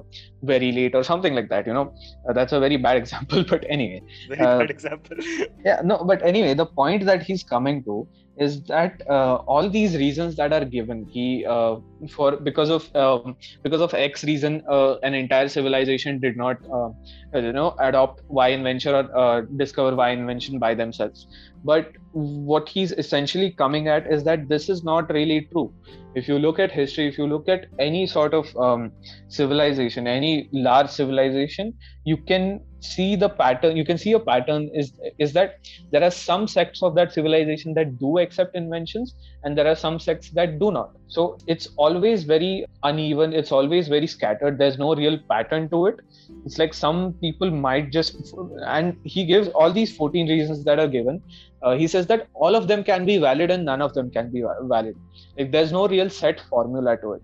very 0.53 0.71
late 0.71 0.95
or 0.95 1.03
something 1.11 1.33
like 1.39 1.49
that 1.55 1.65
you 1.71 1.73
know 1.79 1.87
Uh, 2.29 2.33
that's 2.37 2.53
a 2.57 2.59
very 2.65 2.77
bad 2.85 2.97
example 3.03 3.43
but 3.53 3.63
anyway 3.77 4.01
Very 4.27 4.47
bad 4.47 4.69
example. 4.69 5.17
yeah 5.65 5.81
no 5.83 5.97
but 6.11 6.21
anyway 6.31 6.53
the 6.53 6.65
point 6.81 7.05
that 7.05 7.23
he's 7.23 7.43
coming 7.43 7.83
to 7.83 8.07
is 8.37 8.61
that 8.63 9.01
uh, 9.09 9.35
all 9.47 9.69
these 9.69 9.95
reasons 9.95 10.35
that 10.35 10.51
are 10.51 10.65
given 10.65 11.05
he 11.05 11.45
uh, 11.45 11.75
for 12.09 12.35
because 12.37 12.69
of 12.69 12.93
um, 12.95 13.35
because 13.63 13.81
of 13.81 13.93
x 13.93 14.23
reason 14.23 14.61
uh, 14.69 14.95
an 15.03 15.13
entire 15.13 15.47
civilization 15.47 16.19
did 16.19 16.35
not 16.35 16.57
uh, 16.73 16.89
you 17.33 17.53
know 17.53 17.75
adopt 17.79 18.21
y 18.27 18.49
invention 18.49 18.93
or 18.93 19.17
uh, 19.17 19.41
discover 19.55 19.95
y 19.95 20.09
invention 20.09 20.59
by 20.59 20.73
themselves. 20.73 21.27
But 21.63 21.93
what 22.11 22.69
he's 22.69 22.91
essentially 22.91 23.51
coming 23.51 23.87
at 23.87 24.11
is 24.11 24.23
that 24.25 24.47
this 24.47 24.69
is 24.69 24.83
not 24.83 25.09
really 25.09 25.47
true. 25.51 25.73
If 26.13 26.27
you 26.27 26.37
look 26.39 26.59
at 26.59 26.71
history 26.71 27.07
if 27.07 27.17
you 27.17 27.27
look 27.27 27.49
at 27.49 27.65
any 27.79 28.05
sort 28.05 28.33
of 28.33 28.55
um, 28.57 28.91
civilization 29.27 30.07
any 30.07 30.49
large 30.51 30.89
civilization 30.89 31.73
you 32.05 32.17
can 32.17 32.61
see 32.85 33.15
the 33.15 33.29
pattern 33.29 33.75
you 33.75 33.85
can 33.85 33.97
see 33.97 34.13
a 34.13 34.19
pattern 34.19 34.69
is 34.73 34.91
is 35.19 35.33
that 35.33 35.55
there 35.91 36.03
are 36.03 36.11
some 36.11 36.47
sects 36.47 36.83
of 36.83 36.95
that 36.95 37.13
civilization 37.13 37.73
that 37.73 37.97
do 37.99 38.17
accept 38.19 38.55
inventions 38.55 39.15
and 39.43 39.57
there 39.57 39.67
are 39.67 39.75
some 39.75 39.99
sects 39.99 40.29
that 40.31 40.59
do 40.59 40.71
not. 40.71 40.91
So 41.07 41.37
it's 41.47 41.67
always 41.77 42.23
very 42.23 42.65
uneven 42.83 43.33
it's 43.33 43.51
always 43.51 43.87
very 43.87 44.07
scattered 44.07 44.57
there's 44.57 44.77
no 44.77 44.95
real 44.95 45.17
pattern 45.29 45.69
to 45.69 45.87
it. 45.87 45.99
It's 46.45 46.57
like 46.57 46.73
some 46.73 47.13
people 47.21 47.51
might 47.51 47.91
just 47.91 48.33
and 48.65 48.97
he 49.03 49.25
gives 49.25 49.49
all 49.49 49.71
these 49.71 49.95
14 49.95 50.27
reasons 50.27 50.63
that 50.65 50.79
are 50.79 50.87
given. 50.87 51.21
Uh, 51.61 51.75
he 51.75 51.87
says 51.87 52.07
that 52.07 52.27
all 52.33 52.55
of 52.55 52.67
them 52.67 52.83
can 52.83 53.05
be 53.05 53.17
valid 53.17 53.51
and 53.51 53.65
none 53.65 53.81
of 53.81 53.93
them 53.93 54.11
can 54.11 54.31
be 54.31 54.43
valid. 54.63 54.95
Like 55.37 55.51
there's 55.51 55.71
no 55.71 55.87
real 55.87 56.09
set 56.09 56.39
formula 56.49 56.97
to 56.97 57.13
it. 57.13 57.21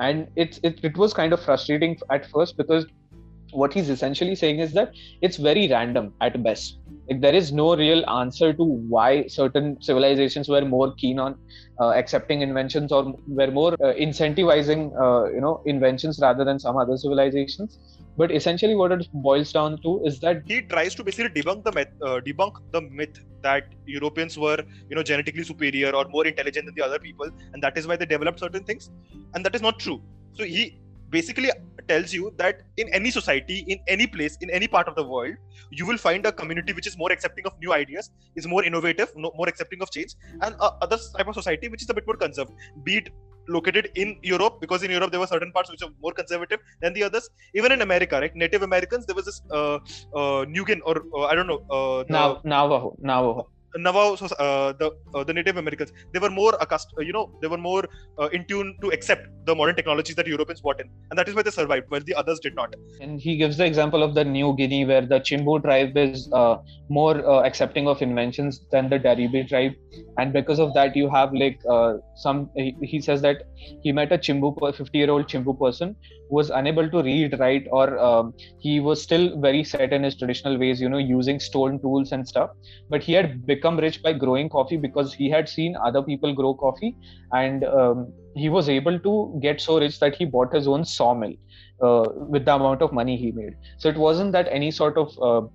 And 0.00 0.28
it's 0.36 0.60
it, 0.62 0.80
it 0.82 0.96
was 0.96 1.14
kind 1.14 1.32
of 1.32 1.42
frustrating 1.42 1.96
at 2.10 2.26
first 2.26 2.56
because 2.56 2.84
what 3.54 3.72
he's 3.72 3.88
essentially 3.88 4.34
saying 4.34 4.58
is 4.58 4.72
that 4.72 4.92
it's 5.22 5.36
very 5.36 5.68
random 5.68 6.12
at 6.20 6.42
best 6.42 6.78
like 7.08 7.20
there 7.20 7.34
is 7.34 7.52
no 7.52 7.76
real 7.76 8.02
answer 8.10 8.52
to 8.52 8.64
why 8.94 9.26
certain 9.26 9.80
civilizations 9.80 10.48
were 10.48 10.64
more 10.64 10.94
keen 10.94 11.18
on 11.18 11.36
uh, 11.80 11.90
accepting 12.00 12.40
inventions 12.40 12.92
or 12.92 13.14
were 13.26 13.50
more 13.50 13.72
uh, 13.74 13.92
incentivizing 14.06 14.82
uh, 15.04 15.24
you 15.36 15.40
know 15.40 15.62
inventions 15.66 16.18
rather 16.20 16.44
than 16.44 16.58
some 16.58 16.76
other 16.76 16.96
civilizations 16.96 17.78
but 18.16 18.30
essentially 18.30 18.74
what 18.74 18.92
it 18.92 19.06
boils 19.12 19.52
down 19.52 19.80
to 19.82 19.92
is 20.04 20.20
that 20.20 20.42
he 20.46 20.60
tries 20.62 20.94
to 20.94 21.02
basically 21.02 21.42
debunk 21.42 21.64
the 21.64 21.72
myth, 21.72 21.88
uh, 22.02 22.20
debunk 22.26 22.54
the 22.70 22.80
myth 22.80 23.18
that 23.42 23.64
Europeans 23.86 24.38
were, 24.38 24.58
you 24.88 24.96
know, 24.96 25.02
genetically 25.02 25.42
superior 25.42 25.90
or 25.90 26.04
more 26.08 26.26
intelligent 26.26 26.66
than 26.66 26.74
the 26.74 26.84
other 26.84 26.98
people, 26.98 27.28
and 27.52 27.62
that 27.62 27.76
is 27.76 27.86
why 27.86 27.96
they 27.96 28.06
developed 28.06 28.38
certain 28.38 28.64
things, 28.64 28.90
and 29.34 29.44
that 29.44 29.54
is 29.54 29.62
not 29.62 29.78
true. 29.80 30.00
So 30.34 30.44
he 30.44 30.78
basically 31.16 31.50
tells 31.88 32.12
you 32.16 32.32
that 32.42 32.62
in 32.76 32.88
any 32.98 33.10
society, 33.10 33.58
in 33.72 33.78
any 33.94 34.06
place, 34.06 34.38
in 34.40 34.50
any 34.58 34.68
part 34.76 34.88
of 34.88 34.94
the 35.00 35.06
world, 35.12 35.34
you 35.70 35.86
will 35.90 36.00
find 36.06 36.26
a 36.30 36.32
community 36.40 36.72
which 36.78 36.86
is 36.86 36.96
more 37.02 37.12
accepting 37.16 37.46
of 37.50 37.52
new 37.60 37.72
ideas, 37.82 38.10
is 38.36 38.46
more 38.54 38.64
innovative, 38.64 39.12
no, 39.16 39.30
more 39.40 39.48
accepting 39.48 39.82
of 39.82 39.90
change, 39.90 40.14
and 40.42 40.54
other 40.60 40.98
type 41.16 41.28
of 41.28 41.34
society 41.34 41.68
which 41.68 41.82
is 41.82 41.90
a 41.90 41.94
bit 42.00 42.06
more 42.06 42.16
conserved, 42.16 42.52
be 42.88 42.96
it 43.02 43.08
located 43.48 43.90
in 43.94 44.18
Europe 44.22 44.60
because 44.60 44.82
in 44.82 44.90
Europe 44.90 45.10
there 45.10 45.20
were 45.20 45.26
certain 45.26 45.52
parts 45.52 45.70
which 45.70 45.82
are 45.82 45.90
more 46.02 46.12
conservative 46.12 46.60
than 46.80 46.92
the 46.94 47.02
others. 47.02 47.28
Even 47.54 47.72
in 47.72 47.82
America, 47.82 48.20
right? 48.20 48.34
Native 48.34 48.62
Americans, 48.62 49.06
there 49.06 49.14
was 49.14 49.26
this 49.26 49.42
uh, 49.50 49.76
uh, 50.20 50.44
Nugan 50.54 50.80
or 50.84 51.02
uh, 51.14 51.26
I 51.26 51.34
don't 51.34 51.46
know 51.46 51.62
uh, 51.70 52.04
now 52.08 52.40
Navajo 52.44 52.96
Navajo 53.00 53.48
Navajo, 53.76 54.26
uh, 54.26 54.72
the 54.72 54.92
uh, 55.14 55.24
the 55.24 55.32
Native 55.32 55.56
Americans, 55.56 55.92
they 56.12 56.18
were 56.18 56.30
more 56.30 56.54
accustomed, 56.60 57.06
you 57.06 57.12
know, 57.12 57.30
they 57.40 57.48
were 57.48 57.58
more 57.58 57.84
uh, 58.18 58.28
in 58.28 58.44
tune 58.46 58.76
to 58.82 58.90
accept 58.90 59.28
the 59.46 59.54
modern 59.54 59.74
technologies 59.74 60.16
that 60.16 60.26
Europeans 60.26 60.60
brought 60.60 60.80
in, 60.80 60.88
and 61.10 61.18
that 61.18 61.28
is 61.28 61.34
why 61.34 61.42
they 61.42 61.50
survived, 61.50 61.86
while 61.88 62.00
the 62.00 62.14
others 62.14 62.40
did 62.40 62.54
not. 62.54 62.74
and 63.00 63.20
he 63.20 63.36
gives 63.36 63.56
the 63.56 63.66
example 63.66 64.02
of 64.02 64.14
the 64.14 64.24
New 64.24 64.54
Guinea 64.56 64.84
where 64.84 65.00
the 65.00 65.20
Chimbu 65.20 65.62
tribe 65.62 65.96
is 65.96 66.30
uh, 66.32 66.56
more 66.88 67.26
uh, 67.26 67.42
accepting 67.42 67.88
of 67.88 68.02
inventions 68.02 68.60
than 68.70 68.88
the 68.88 68.98
Daribi 68.98 69.48
tribe, 69.48 69.72
and 70.18 70.32
because 70.32 70.58
of 70.58 70.74
that 70.74 70.96
you 70.96 71.10
have 71.10 71.32
like 71.32 71.58
uh, 71.68 71.94
some. 72.14 72.50
He, 72.54 73.00
says 73.00 73.20
that 73.22 73.42
he 73.82 73.92
met 73.92 74.12
a 74.12 74.18
Chimbu, 74.18 74.76
fifty-year-old 74.76 75.26
Chimbu 75.26 75.58
person 75.58 75.96
who 76.28 76.36
was 76.36 76.50
unable 76.50 76.88
to 76.88 77.02
read, 77.02 77.38
write, 77.38 77.66
or 77.70 77.98
um, 77.98 78.32
he 78.58 78.80
was 78.80 79.02
still 79.02 79.38
very 79.40 79.62
set 79.62 79.92
in 79.92 80.02
his 80.02 80.16
traditional 80.16 80.58
ways, 80.58 80.80
you 80.80 80.88
know, 80.88 80.98
using 80.98 81.38
stone 81.38 81.78
tools 81.80 82.12
and 82.12 82.26
stuff. 82.26 82.50
But 82.88 83.02
he 83.02 83.12
had 83.12 83.44
become 83.46 83.63
rich 83.72 84.02
by 84.02 84.12
growing 84.12 84.48
coffee 84.48 84.76
because 84.76 85.12
he 85.12 85.30
had 85.30 85.48
seen 85.48 85.76
other 85.76 86.02
people 86.02 86.34
grow 86.34 86.54
coffee, 86.54 86.96
and 87.32 87.64
um, 87.64 88.12
he 88.34 88.48
was 88.48 88.68
able 88.68 88.98
to 88.98 89.38
get 89.42 89.60
so 89.60 89.78
rich 89.78 89.98
that 90.00 90.14
he 90.14 90.24
bought 90.24 90.54
his 90.54 90.68
own 90.68 90.84
sawmill 90.84 91.34
uh, 91.82 92.04
with 92.16 92.44
the 92.44 92.54
amount 92.54 92.82
of 92.82 92.92
money 92.92 93.16
he 93.16 93.32
made. 93.32 93.54
So 93.78 93.88
it 93.88 93.96
wasn't 93.96 94.32
that 94.32 94.48
any 94.50 94.70
sort 94.70 94.96
of 94.98 95.08
uh, 95.20 95.46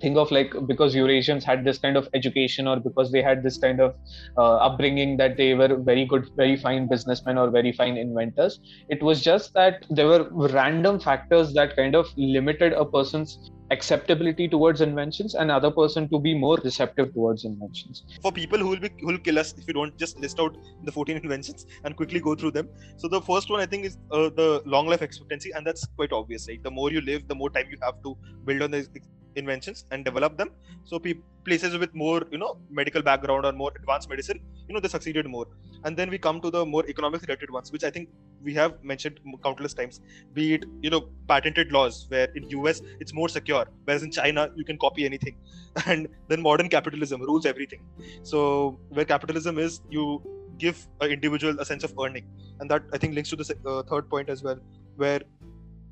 thing 0.00 0.16
of 0.16 0.30
like 0.30 0.54
because 0.66 0.94
Eurasians 0.94 1.42
had 1.42 1.64
this 1.64 1.78
kind 1.78 1.96
of 1.96 2.08
education 2.14 2.68
or 2.68 2.78
because 2.78 3.10
they 3.10 3.22
had 3.22 3.42
this 3.42 3.58
kind 3.58 3.80
of 3.80 3.94
uh, 4.36 4.56
upbringing 4.56 5.16
that 5.16 5.36
they 5.36 5.54
were 5.54 5.76
very 5.76 6.04
good, 6.04 6.28
very 6.36 6.56
fine 6.56 6.88
businessmen 6.88 7.38
or 7.38 7.50
very 7.50 7.72
fine 7.72 7.96
inventors. 7.96 8.60
It 8.88 9.02
was 9.02 9.22
just 9.22 9.54
that 9.54 9.84
there 9.90 10.06
were 10.06 10.28
random 10.48 11.00
factors 11.00 11.52
that 11.54 11.76
kind 11.76 11.94
of 11.94 12.06
limited 12.16 12.72
a 12.72 12.84
person's 12.84 13.50
acceptability 13.70 14.48
towards 14.48 14.80
inventions 14.80 15.34
and 15.34 15.50
other 15.50 15.70
person 15.70 16.08
to 16.08 16.18
be 16.18 16.34
more 16.34 16.58
receptive 16.64 17.12
towards 17.12 17.44
inventions 17.44 18.04
For 18.22 18.32
people 18.32 18.58
who 18.58 18.68
will 18.68 18.80
be 18.80 18.90
who 19.00 19.08
will 19.08 19.18
kill 19.18 19.38
us 19.38 19.54
if 19.58 19.66
you 19.68 19.74
don't 19.74 19.96
just 19.98 20.18
list 20.18 20.40
out 20.40 20.56
the 20.84 20.92
14 20.92 21.16
inventions 21.22 21.66
and 21.84 21.96
quickly 21.96 22.20
go 22.20 22.34
through 22.34 22.52
them. 22.52 22.68
So 22.96 23.08
the 23.08 23.20
first 23.20 23.50
one 23.50 23.60
I 23.60 23.66
think 23.66 23.84
is 23.84 23.98
uh, 24.10 24.30
the 24.40 24.62
long 24.64 24.86
life 24.86 25.02
expectancy, 25.02 25.52
and 25.52 25.66
that's 25.66 25.86
quite 25.96 26.12
obvious. 26.12 26.48
Right, 26.48 26.62
the 26.62 26.70
more 26.70 26.90
you 26.90 27.00
live, 27.00 27.28
the 27.28 27.34
more 27.34 27.50
time 27.50 27.66
you 27.70 27.78
have 27.82 28.02
to 28.04 28.16
build 28.44 28.62
on 28.62 28.70
the 28.70 28.86
inventions 29.38 29.84
and 29.90 30.04
develop 30.04 30.36
them. 30.36 30.50
So 30.84 30.98
pe- 30.98 31.20
places 31.44 31.76
with 31.82 31.94
more 31.94 32.22
you 32.30 32.38
know 32.38 32.58
medical 32.70 33.02
background 33.02 33.46
or 33.46 33.52
more 33.52 33.72
advanced 33.80 34.08
medicine, 34.10 34.40
you 34.66 34.74
know 34.74 34.80
they 34.80 34.88
succeeded 34.88 35.26
more. 35.26 35.46
And 35.84 35.96
then 35.96 36.10
we 36.10 36.18
come 36.18 36.40
to 36.40 36.50
the 36.50 36.64
more 36.66 36.84
economic 36.88 37.22
related 37.22 37.50
ones, 37.50 37.72
which 37.72 37.84
I 37.84 37.90
think 37.90 38.08
we 38.42 38.54
have 38.54 38.72
mentioned 38.82 39.20
countless 39.44 39.74
times. 39.74 40.00
Be 40.34 40.54
it 40.54 40.64
you 40.82 40.90
know 40.90 41.02
patented 41.28 41.72
laws, 41.72 42.06
where 42.08 42.28
in 42.34 42.48
US 42.58 42.82
it's 43.00 43.14
more 43.14 43.28
secure, 43.28 43.66
whereas 43.84 44.02
in 44.02 44.10
China 44.10 44.50
you 44.56 44.64
can 44.64 44.78
copy 44.78 45.04
anything. 45.12 45.36
And 45.86 46.08
then 46.28 46.42
modern 46.42 46.68
capitalism 46.68 47.22
rules 47.22 47.46
everything. 47.46 47.82
So 48.22 48.80
where 48.88 49.04
capitalism 49.04 49.58
is, 49.58 49.80
you 49.88 50.22
give 50.58 50.86
an 51.00 51.10
individual 51.10 51.60
a 51.60 51.64
sense 51.64 51.84
of 51.84 51.94
earning, 52.04 52.26
and 52.60 52.70
that 52.70 52.82
I 52.92 52.98
think 52.98 53.14
links 53.14 53.30
to 53.30 53.36
the 53.36 53.56
uh, 53.66 53.82
third 53.90 54.10
point 54.10 54.28
as 54.28 54.42
well, 54.42 54.58
where 54.96 55.20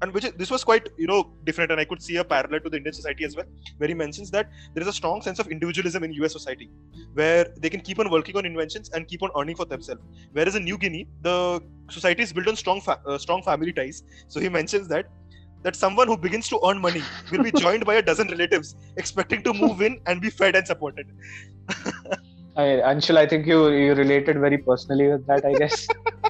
and 0.03 0.13
which 0.13 0.25
is, 0.25 0.33
this 0.33 0.51
was 0.51 0.65
quite 0.65 0.89
you 0.97 1.07
know 1.07 1.33
different, 1.45 1.71
and 1.71 1.81
I 1.81 1.85
could 1.85 2.03
see 2.03 2.17
a 2.17 2.25
parallel 2.25 2.61
to 2.61 2.71
the 2.71 2.77
Indian 2.77 2.93
society 2.93 3.25
as 3.25 3.37
well, 3.37 3.47
where 3.79 3.89
he 3.89 3.95
mentions 3.95 4.31
that 4.31 4.51
there 4.75 4.83
is 4.83 4.89
a 4.89 4.93
strong 4.93 5.23
sense 5.23 5.39
of 5.39 5.49
individualism 5.49 6.05
in 6.05 6.13
US 6.15 6.33
society, 6.33 6.71
where 7.15 7.47
they 7.59 7.71
can 7.71 7.81
keep 7.81 7.99
on 7.99 8.11
working 8.11 8.37
on 8.37 8.47
inventions 8.47 8.91
and 8.91 9.09
keep 9.09 9.23
on 9.23 9.31
earning 9.39 9.57
for 9.57 9.65
themselves. 9.65 10.03
Whereas 10.33 10.55
in 10.55 10.65
New 10.65 10.79
Guinea, 10.79 11.09
the 11.23 11.63
society 11.91 12.23
is 12.23 12.33
built 12.33 12.49
on 12.49 12.57
strong 12.57 12.81
fa- 12.81 13.01
uh, 13.07 13.19
strong 13.19 13.43
family 13.43 13.73
ties. 13.73 14.03
So 14.29 14.41
he 14.41 14.49
mentions 14.49 14.89
that 14.89 15.07
that 15.63 15.75
someone 15.75 16.07
who 16.07 16.17
begins 16.17 16.49
to 16.49 16.61
earn 16.65 16.79
money 16.79 17.03
will 17.31 17.43
be 17.43 17.51
joined 17.51 17.85
by 17.85 17.95
a 17.95 18.03
dozen 18.03 18.29
relatives 18.29 18.77
expecting 18.97 19.43
to 19.43 19.53
move 19.53 19.81
in 19.83 19.99
and 20.07 20.21
be 20.21 20.31
fed 20.31 20.55
and 20.55 20.67
supported. 20.67 21.07
I, 22.57 22.63
Anshul, 22.91 23.19
I 23.19 23.27
think 23.27 23.47
you 23.47 23.69
you 23.69 23.95
related 23.95 24.39
very 24.41 24.59
personally 24.59 25.09
with 25.09 25.27
that, 25.27 25.45
I 25.45 25.55
guess. 25.55 25.89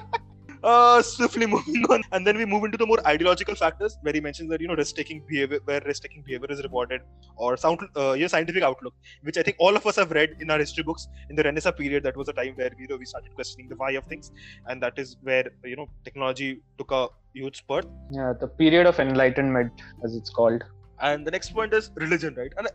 uh, 0.71 1.01
swiftly 1.01 1.47
moving 1.55 1.83
on, 1.93 2.01
and 2.11 2.27
then 2.27 2.37
we 2.41 2.45
move 2.53 2.63
into 2.67 2.77
the 2.77 2.85
more 2.91 2.99
ideological 3.07 3.55
factors, 3.55 3.97
where 4.01 4.13
he 4.17 4.21
mentions 4.27 4.49
that 4.51 4.61
you 4.61 4.67
know 4.67 4.75
risk-taking 4.75 5.21
behavior, 5.29 5.59
where 5.69 5.81
risk-taking 5.85 6.23
behavior 6.23 6.51
is 6.55 6.61
rewarded, 6.67 7.01
or 7.35 7.51
sound, 7.57 7.79
uh, 7.95 8.13
your 8.21 8.29
scientific 8.33 8.63
outlook, 8.69 8.93
which 9.23 9.37
I 9.37 9.43
think 9.43 9.57
all 9.59 9.75
of 9.81 9.85
us 9.91 9.95
have 9.95 10.11
read 10.19 10.35
in 10.39 10.51
our 10.55 10.59
history 10.65 10.83
books 10.83 11.07
in 11.29 11.35
the 11.35 11.43
Renaissance 11.43 11.77
period. 11.77 12.03
That 12.03 12.17
was 12.17 12.27
a 12.27 12.33
time 12.33 12.55
where 12.55 12.71
you 12.77 12.87
know 12.87 12.97
we 12.97 13.05
started 13.05 13.33
questioning 13.35 13.69
the 13.69 13.75
why 13.75 13.91
of 13.91 14.03
things, 14.05 14.31
and 14.67 14.83
that 14.83 14.99
is 15.05 15.15
where 15.21 15.45
you 15.63 15.75
know 15.75 15.87
technology 16.03 16.61
took 16.77 16.91
a 16.91 17.07
huge 17.33 17.57
spurt. 17.63 17.85
yeah, 18.11 18.33
the 18.39 18.47
period 18.47 18.87
of 18.87 18.99
enlightenment, 18.99 19.71
as 20.03 20.15
it's 20.15 20.29
called. 20.29 20.63
And 20.99 21.25
the 21.25 21.31
next 21.31 21.53
point 21.53 21.73
is 21.73 21.91
religion, 21.95 22.35
right? 22.35 22.53
And 22.57 22.67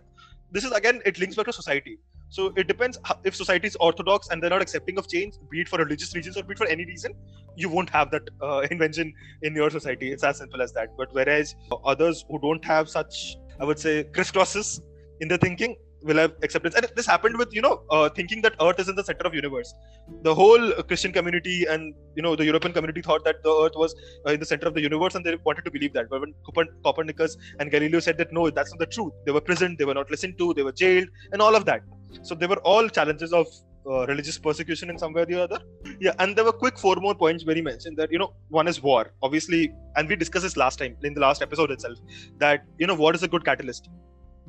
this 0.51 0.65
is 0.65 0.73
again 0.73 1.03
it 1.05 1.19
links 1.19 1.37
back 1.37 1.47
to 1.47 1.53
society. 1.53 1.99
So 2.33 2.51
it 2.57 2.67
depends 2.67 2.99
if 3.25 3.37
society 3.37 3.67
is 3.67 3.77
orthodox 3.77 4.29
and 4.31 4.43
they're 4.43 4.49
not 4.49 4.63
accepting 4.63 4.99
of 4.99 5.07
change, 5.07 5.35
be 5.51 5.61
it 5.61 5.69
for 5.69 5.79
religious 5.79 6.15
reasons 6.15 6.39
or 6.39 6.43
be 6.43 6.53
it 6.53 6.59
for 6.59 6.67
any 6.67 6.87
reason, 6.87 7.13
you 7.57 7.69
won't 7.69 7.91
have 7.91 8.11
that 8.11 8.23
uh, 8.41 8.61
invention 8.71 9.13
in 9.43 9.55
your 9.55 9.69
society. 9.69 10.11
It's 10.13 10.25
as 10.25 10.39
simple 10.39 10.63
as 10.63 10.73
that. 10.73 10.97
But 10.97 11.13
whereas 11.13 11.55
others 11.85 12.25
who 12.31 12.41
don't 12.41 12.65
have 12.65 12.89
such, 12.89 13.37
I 13.61 13.67
would 13.67 13.79
say, 13.79 14.05
crisscrosses 14.05 14.81
in 15.21 15.29
their 15.29 15.37
thinking, 15.37 15.77
will 16.05 16.17
have 16.17 16.33
acceptance. 16.43 16.75
And 16.75 16.87
this 16.97 17.07
happened 17.07 17.39
with 17.39 17.53
you 17.53 17.63
know 17.63 17.83
uh, 17.91 18.09
thinking 18.09 18.43
that 18.43 18.55
Earth 18.61 18.79
is 18.79 18.89
in 18.89 18.97
the 18.97 19.05
center 19.05 19.27
of 19.27 19.35
universe. 19.35 19.75
The 20.23 20.35
whole 20.35 20.73
Christian 20.83 21.13
community 21.13 21.67
and 21.69 21.95
you 22.17 22.23
know 22.23 22.37
the 22.37 22.45
European 22.45 22.73
community 22.73 23.03
thought 23.03 23.25
that 23.25 23.43
the 23.43 23.51
Earth 23.65 23.77
was 23.77 23.95
uh, 24.27 24.33
in 24.33 24.41
the 24.41 24.47
center 24.47 24.67
of 24.67 24.75
the 24.75 24.81
universe, 24.81 25.15
and 25.15 25.25
they 25.25 25.37
wanted 25.45 25.65
to 25.65 25.71
believe 25.71 25.93
that. 25.95 26.09
But 26.11 26.21
when 26.21 26.69
Copernicus 26.85 27.37
and 27.59 27.71
Galileo 27.71 28.01
said 28.01 28.19
that 28.19 28.33
no, 28.33 28.49
that's 28.51 28.73
not 28.73 28.79
the 28.79 28.87
truth. 28.87 29.13
They 29.27 29.33
were 29.33 29.41
prisoned, 29.41 29.79
they 29.79 29.85
were 29.85 29.95
not 29.95 30.11
listened 30.11 30.39
to, 30.39 30.55
they 30.55 30.63
were 30.63 30.73
jailed, 30.73 31.09
and 31.33 31.43
all 31.43 31.55
of 31.55 31.65
that. 31.67 31.83
So 32.23 32.35
they 32.35 32.47
were 32.47 32.59
all 32.59 32.89
challenges 32.89 33.33
of 33.33 33.47
uh, 33.87 34.07
religious 34.07 34.39
persecution 34.39 34.91
in 34.91 34.99
some 34.99 35.13
way 35.13 35.23
or 35.23 35.27
the 35.27 35.43
other. 35.43 35.61
Yeah, 36.01 36.13
and 36.19 36.37
there 36.37 36.45
were 36.45 36.53
quick 36.53 36.79
four 36.79 36.97
more 36.97 37.15
points 37.15 37.45
where 37.45 37.57
he 37.57 37.63
mentioned 37.63 37.97
that 37.97 38.13
you 38.13 38.19
know 38.19 38.35
one 38.49 38.69
is 38.69 38.83
war, 38.83 39.13
obviously, 39.23 39.73
and 39.97 40.09
we 40.09 40.17
discussed 40.17 40.45
this 40.45 40.57
last 40.57 40.79
time 40.79 40.97
in 41.03 41.15
the 41.15 41.21
last 41.21 41.43
episode 41.43 41.71
itself. 41.71 41.99
That 42.39 42.65
you 42.79 42.87
know 42.87 42.95
war 42.95 43.15
is 43.15 43.23
a 43.23 43.29
good 43.29 43.45
catalyst. 43.45 43.89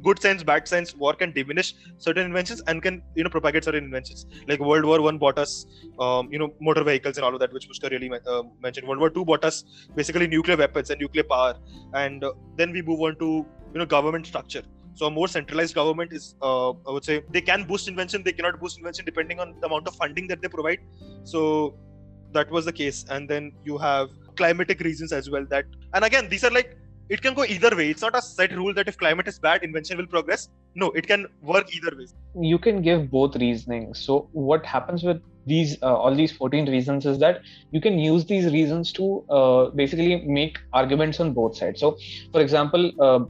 Good 0.01 0.19
sense, 0.19 0.43
bad 0.43 0.67
sense, 0.67 0.95
war 0.95 1.13
can 1.13 1.31
diminish 1.31 1.75
certain 1.97 2.25
inventions 2.25 2.61
and 2.67 2.81
can 2.81 3.01
you 3.15 3.23
know 3.23 3.29
propagate 3.29 3.63
certain 3.63 3.83
inventions. 3.83 4.25
Like 4.47 4.59
World 4.59 4.85
War 4.85 5.01
One 5.01 5.17
bought 5.17 5.37
us, 5.37 5.65
um, 5.99 6.29
you 6.31 6.39
know, 6.39 6.53
motor 6.59 6.83
vehicles 6.83 7.17
and 7.17 7.25
all 7.25 7.33
of 7.33 7.39
that, 7.39 7.53
which 7.53 7.69
Pushkar 7.69 7.91
really 7.91 8.11
uh, 8.27 8.43
mentioned. 8.61 8.87
World 8.87 8.99
War 8.99 9.09
Two 9.09 9.23
bought 9.23 9.45
us 9.45 9.63
basically 9.95 10.27
nuclear 10.27 10.57
weapons 10.57 10.89
and 10.89 10.99
nuclear 10.99 11.23
power, 11.23 11.55
and 11.93 12.23
uh, 12.23 12.31
then 12.57 12.71
we 12.71 12.81
move 12.81 13.01
on 13.01 13.17
to 13.19 13.45
you 13.73 13.79
know 13.79 13.85
government 13.85 14.25
structure 14.25 14.63
so 14.95 15.07
a 15.07 15.11
more 15.11 15.27
centralized 15.27 15.75
government 15.75 16.13
is, 16.13 16.35
uh, 16.41 16.69
I 16.69 16.91
would 16.91 17.03
say, 17.03 17.23
they 17.31 17.41
can 17.41 17.63
boost 17.63 17.87
invention, 17.87 18.23
they 18.23 18.31
cannot 18.31 18.59
boost 18.59 18.77
invention 18.77 19.05
depending 19.05 19.39
on 19.39 19.55
the 19.59 19.67
amount 19.67 19.87
of 19.87 19.95
funding 19.95 20.27
that 20.27 20.41
they 20.41 20.47
provide. 20.47 20.79
So 21.23 21.75
that 22.31 22.49
was 22.51 22.65
the 22.65 22.73
case. 22.73 23.05
And 23.09 23.27
then 23.27 23.51
you 23.63 23.77
have 23.77 24.09
climatic 24.35 24.81
reasons 24.81 25.11
as 25.11 25.29
well. 25.29 25.45
That 25.49 25.65
and 25.93 26.05
again, 26.05 26.29
these 26.29 26.43
are 26.43 26.51
like 26.51 26.77
it 27.13 27.21
can 27.21 27.35
go 27.35 27.43
either 27.43 27.75
way. 27.75 27.89
It's 27.91 28.01
not 28.01 28.15
a 28.15 28.21
set 28.21 28.55
rule 28.59 28.73
that 28.73 28.87
if 28.87 28.97
climate 28.97 29.27
is 29.27 29.37
bad, 29.37 29.63
invention 29.63 29.97
will 29.97 30.07
progress. 30.07 30.49
No, 30.73 30.89
it 31.01 31.07
can 31.07 31.27
work 31.43 31.75
either 31.75 31.95
way. 31.95 32.07
You 32.53 32.57
can 32.57 32.81
give 32.81 33.11
both 33.11 33.35
reasoning. 33.35 33.93
So 33.93 34.27
what 34.31 34.65
happens 34.65 35.03
with 35.03 35.21
these 35.45 35.77
uh, 35.83 35.93
all 35.93 36.15
these 36.15 36.31
14 36.31 36.69
reasons 36.69 37.05
is 37.05 37.19
that 37.19 37.41
you 37.71 37.81
can 37.81 37.99
use 37.99 38.25
these 38.25 38.51
reasons 38.51 38.91
to 38.93 39.23
uh, 39.29 39.69
basically 39.81 40.21
make 40.39 40.59
arguments 40.81 41.19
on 41.19 41.33
both 41.33 41.57
sides. 41.63 41.79
So, 41.79 41.97
for 42.31 42.41
example. 42.41 42.91
Uh, 42.99 43.25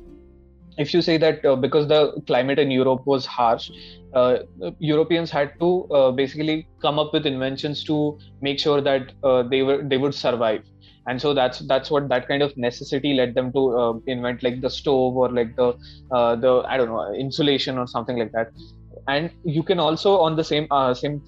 if 0.76 0.91
you 0.91 1.04
say 1.04 1.17
that 1.17 1.46
uh, 1.46 1.56
because 1.56 1.88
the 1.88 2.19
climate 2.26 2.58
in 2.58 2.72
Europe 2.72 3.06
was 3.06 3.28
harsh, 3.28 3.69
uh, 4.15 4.38
Europeans 4.80 5.30
had 5.30 5.52
to 5.60 5.67
uh, 5.98 6.10
basically 6.10 6.67
come 6.82 6.98
up 6.98 7.13
with 7.13 7.28
inventions 7.28 7.84
to 7.84 8.17
make 8.41 8.58
sure 8.58 8.82
that 8.82 9.12
they 9.52 9.62
were 9.62 9.84
they 9.84 9.98
would 9.98 10.15
survive, 10.15 10.63
and 11.08 11.22
so 11.22 11.34
that's 11.34 11.60
that's 11.60 11.92
what 11.92 12.08
that 12.10 12.28
kind 12.28 12.42
of 12.42 12.56
necessity 12.56 13.13
led 13.13 13.36
them 13.36 13.52
to 13.54 13.78
uh, 13.78 13.94
invent 14.08 14.44
like 14.44 14.62
the 14.62 14.70
stove 14.70 15.16
or 15.16 15.30
like 15.32 15.56
the 15.56 15.74
uh, 16.12 16.36
the 16.36 16.63
I 16.68 16.78
don't 16.78 16.89
know 16.89 17.13
insulation 17.13 17.78
or 17.78 17.88
something 17.88 18.18
like 18.18 18.32
that. 18.32 18.48
And 19.08 19.32
you 19.44 19.63
can 19.63 19.80
also 19.80 20.20
on 20.20 20.36
the 20.36 20.44
same 20.44 20.68
uh, 20.72 20.94
same 20.94 21.22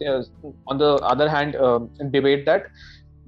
on 0.67 0.77
the 0.77 0.93
other 1.13 1.27
hand 1.27 1.55
um, 1.55 1.89
debate 2.11 2.45
that 2.45 2.63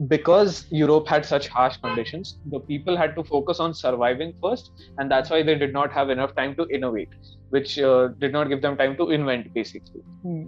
because 0.06 0.68
Europe 0.70 1.08
had 1.08 1.26
such 1.26 1.48
harsh 1.48 1.78
conditions, 1.78 2.38
the 2.46 2.60
people 2.60 2.96
had 2.96 3.16
to 3.16 3.24
focus 3.24 3.60
on 3.60 3.74
surviving 3.74 4.34
first, 4.42 4.72
and 5.00 5.10
that's 5.10 5.30
why 5.30 5.42
they 5.42 5.56
did 5.56 5.74
not 5.74 5.92
have 5.92 6.12
enough 6.12 6.36
time 6.36 6.56
to 6.56 6.68
innovate, 6.70 7.10
which 7.50 7.80
uh, 7.80 8.10
did 8.20 8.32
not 8.32 8.48
give 8.50 8.62
them 8.62 8.78
time 8.78 8.96
to 8.98 9.10
invent. 9.10 9.52
Basically, 9.54 10.02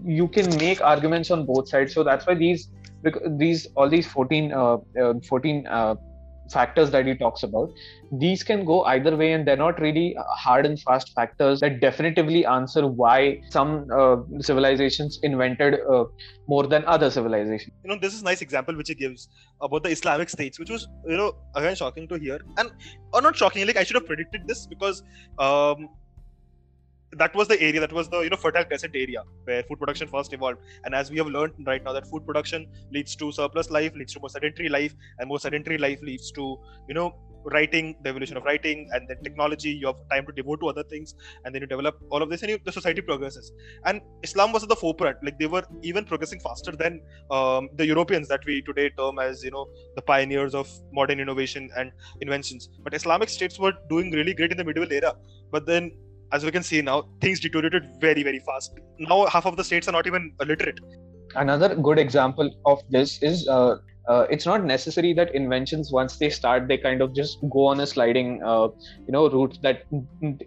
you 0.05 0.27
can 0.27 0.55
make 0.57 0.81
arguments 0.81 1.31
on 1.31 1.45
both 1.45 1.67
sides, 1.67 1.93
so 1.93 2.03
that's 2.03 2.27
why 2.27 2.35
these 2.35 2.69
these 3.37 3.67
all 3.75 3.89
these 3.89 4.05
14 4.05 4.51
uh, 4.51 4.77
uh, 5.01 5.13
14 5.27 5.67
uh, 5.67 5.95
factors 6.51 6.91
that 6.91 7.05
he 7.05 7.15
talks 7.15 7.43
about 7.43 7.69
these 8.11 8.43
can 8.43 8.65
go 8.65 8.83
either 8.85 9.15
way 9.15 9.33
and 9.33 9.47
they're 9.47 9.57
not 9.57 9.79
really 9.79 10.15
hard 10.35 10.65
and 10.65 10.79
fast 10.81 11.11
factors 11.15 11.59
that 11.59 11.79
definitively 11.79 12.45
answer 12.45 12.87
why 12.87 13.39
some 13.51 13.87
uh, 13.95 14.17
civilizations 14.41 15.19
invented 15.23 15.75
uh, 15.91 16.05
more 16.47 16.65
than 16.65 16.83
other 16.85 17.11
civilizations. 17.11 17.73
You 17.83 17.89
know 17.89 17.99
this 17.99 18.13
is 18.13 18.21
a 18.21 18.25
nice 18.25 18.41
example 18.41 18.75
which 18.75 18.89
he 18.89 18.95
gives 18.95 19.27
about 19.61 19.83
the 19.83 19.89
islamic 19.89 20.29
states 20.29 20.57
which 20.59 20.69
was 20.69 20.87
you 21.07 21.17
know 21.17 21.35
again 21.55 21.75
shocking 21.75 22.07
to 22.07 22.15
hear. 22.15 22.39
And 22.57 22.71
or 23.13 23.21
not 23.21 23.35
shocking 23.35 23.65
like 23.67 23.77
i 23.77 23.83
should 23.83 23.95
have 23.95 24.05
predicted 24.05 24.47
this 24.47 24.65
because 24.65 25.03
um, 25.37 25.89
that 27.13 27.33
was 27.35 27.47
the 27.47 27.59
area 27.61 27.79
that 27.79 27.91
was 27.91 28.09
the 28.09 28.19
you 28.19 28.29
know 28.29 28.37
fertile 28.37 28.63
crescent 28.63 28.95
area 28.95 29.23
where 29.45 29.63
food 29.63 29.79
production 29.79 30.07
first 30.07 30.33
evolved. 30.33 30.59
And 30.83 30.93
as 30.93 31.09
we 31.09 31.17
have 31.17 31.27
learned 31.27 31.53
right 31.65 31.83
now 31.83 31.93
that 31.93 32.07
food 32.07 32.25
production 32.25 32.67
leads 32.91 33.15
to 33.17 33.31
surplus 33.31 33.71
life 33.71 33.95
leads 33.95 34.13
to 34.13 34.19
more 34.19 34.29
sedentary 34.29 34.69
life 34.69 34.93
and 35.17 35.27
more 35.27 35.39
sedentary 35.39 35.77
life 35.77 35.99
leads 36.01 36.31
to 36.31 36.59
you 36.87 36.93
know 36.93 37.15
writing 37.45 37.95
the 38.03 38.09
evolution 38.09 38.35
of 38.37 38.43
writing 38.43 38.89
and 38.91 39.07
then 39.07 39.17
technology 39.23 39.69
you 39.71 39.87
have 39.87 39.95
time 40.11 40.25
to 40.25 40.31
devote 40.33 40.59
to 40.59 40.67
other 40.67 40.83
things 40.83 41.15
and 41.45 41.55
then 41.55 41.61
you 41.61 41.67
develop 41.67 41.97
all 42.09 42.21
of 42.21 42.29
this 42.29 42.41
and 42.41 42.51
you, 42.51 42.59
the 42.65 42.71
society 42.71 43.01
progresses. 43.01 43.51
And 43.85 44.01
islam 44.23 44.51
was 44.51 44.63
at 44.63 44.69
the 44.69 44.75
forefront. 44.75 45.23
Like 45.23 45.39
they 45.39 45.47
were 45.47 45.63
even 45.81 46.05
progressing 46.05 46.39
faster 46.41 46.71
than 46.71 47.01
um, 47.31 47.69
the 47.75 47.85
europeans 47.85 48.27
that 48.27 48.45
we 48.45 48.61
today 48.61 48.89
term 48.89 49.19
as 49.19 49.43
you 49.43 49.51
know 49.51 49.67
the 49.95 50.01
pioneers 50.01 50.53
of 50.53 50.69
modern 50.91 51.19
innovation 51.19 51.69
and 51.77 51.91
inventions. 52.21 52.69
But 52.83 52.93
islamic 52.93 53.29
states 53.29 53.57
were 53.57 53.73
doing 53.89 54.11
really 54.11 54.33
great 54.33 54.51
in 54.51 54.57
the 54.57 54.63
medieval 54.63 54.91
era. 54.91 55.13
But 55.51 55.65
then 55.65 55.91
as 56.31 56.45
we 56.45 56.51
can 56.51 56.63
see 56.63 56.81
now, 56.81 57.05
things 57.21 57.39
deteriorated 57.39 57.89
very, 57.99 58.23
very 58.23 58.39
fast. 58.39 58.79
Now, 58.99 59.25
half 59.27 59.45
of 59.45 59.57
the 59.57 59.63
states 59.63 59.87
are 59.87 59.91
not 59.91 60.07
even 60.07 60.33
literate. 60.39 60.79
Another 61.35 61.75
good 61.75 61.99
example 61.99 62.49
of 62.65 62.81
this 62.89 63.21
is 63.21 63.47
uh, 63.47 63.77
uh, 64.09 64.25
it's 64.31 64.45
not 64.45 64.63
necessary 64.65 65.13
that 65.13 65.33
inventions 65.35 65.91
once 65.91 66.17
they 66.17 66.29
start 66.29 66.67
they 66.67 66.77
kind 66.77 67.01
of 67.01 67.13
just 67.13 67.37
go 67.51 67.67
on 67.67 67.79
a 67.79 67.85
sliding 67.85 68.41
uh, 68.43 68.67
you 69.05 69.11
know 69.11 69.29
route 69.29 69.57
that 69.61 69.83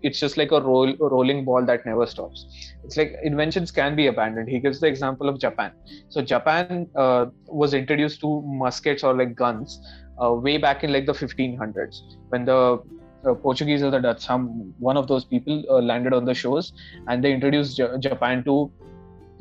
it's 0.03 0.19
just 0.19 0.37
like 0.37 0.51
a 0.51 0.61
roll 0.61 0.93
rolling 0.99 1.45
ball 1.45 1.65
that 1.65 1.87
never 1.87 2.05
stops 2.05 2.47
it's 2.83 2.97
like 2.97 3.15
inventions 3.23 3.71
can 3.71 3.95
be 3.95 4.09
abandoned 4.09 4.49
he 4.49 4.59
gives 4.59 4.81
the 4.81 4.87
example 4.87 5.29
of 5.29 5.39
japan 5.39 5.71
so 6.09 6.21
japan 6.21 6.89
uh, 6.97 7.27
was 7.47 7.73
introduced 7.73 8.21
to 8.21 8.43
muskets 8.43 9.05
or 9.05 9.15
like 9.15 9.37
guns 9.37 9.81
uh, 10.21 10.33
way 10.33 10.59
back 10.59 10.83
in 10.83 10.93
like 10.93 11.07
the 11.07 11.13
1500s 11.13 12.01
when 12.31 12.45
the 12.45 12.83
uh, 13.25 13.35
Portuguese 13.35 13.83
or 13.83 13.91
the 13.91 14.01
Dutch, 14.01 14.21
some 14.25 14.75
one 14.79 14.97
of 14.97 15.07
those 15.07 15.25
people 15.25 15.65
uh, 15.69 15.81
landed 15.81 16.13
on 16.13 16.25
the 16.25 16.35
shores, 16.35 16.73
and 17.09 17.23
they 17.23 17.33
introduced 17.33 17.77
J- 17.77 17.99
Japan 18.01 18.45
to 18.45 18.73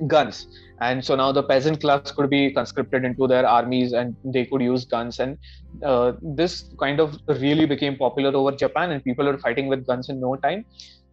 guns. 0.08 0.48
And 0.80 1.06
so 1.06 1.16
now 1.16 1.32
the 1.32 1.44
peasant 1.44 1.82
class 1.82 2.12
could 2.12 2.30
be 2.30 2.52
conscripted 2.52 3.06
into 3.06 3.28
their 3.28 3.46
armies, 3.46 3.94
and 3.94 4.16
they 4.24 4.46
could 4.46 4.62
use 4.62 4.86
guns. 4.86 5.20
And 5.20 5.38
uh, 5.84 6.14
this 6.22 6.74
kind 6.80 7.00
of 7.00 7.18
really 7.28 7.66
became 7.66 7.98
popular 7.98 8.36
over 8.36 8.52
Japan, 8.52 8.92
and 8.92 9.04
people 9.04 9.26
were 9.26 9.38
fighting 9.38 9.68
with 9.68 9.86
guns 9.86 10.10
in 10.10 10.20
no 10.20 10.36
time. 10.38 10.66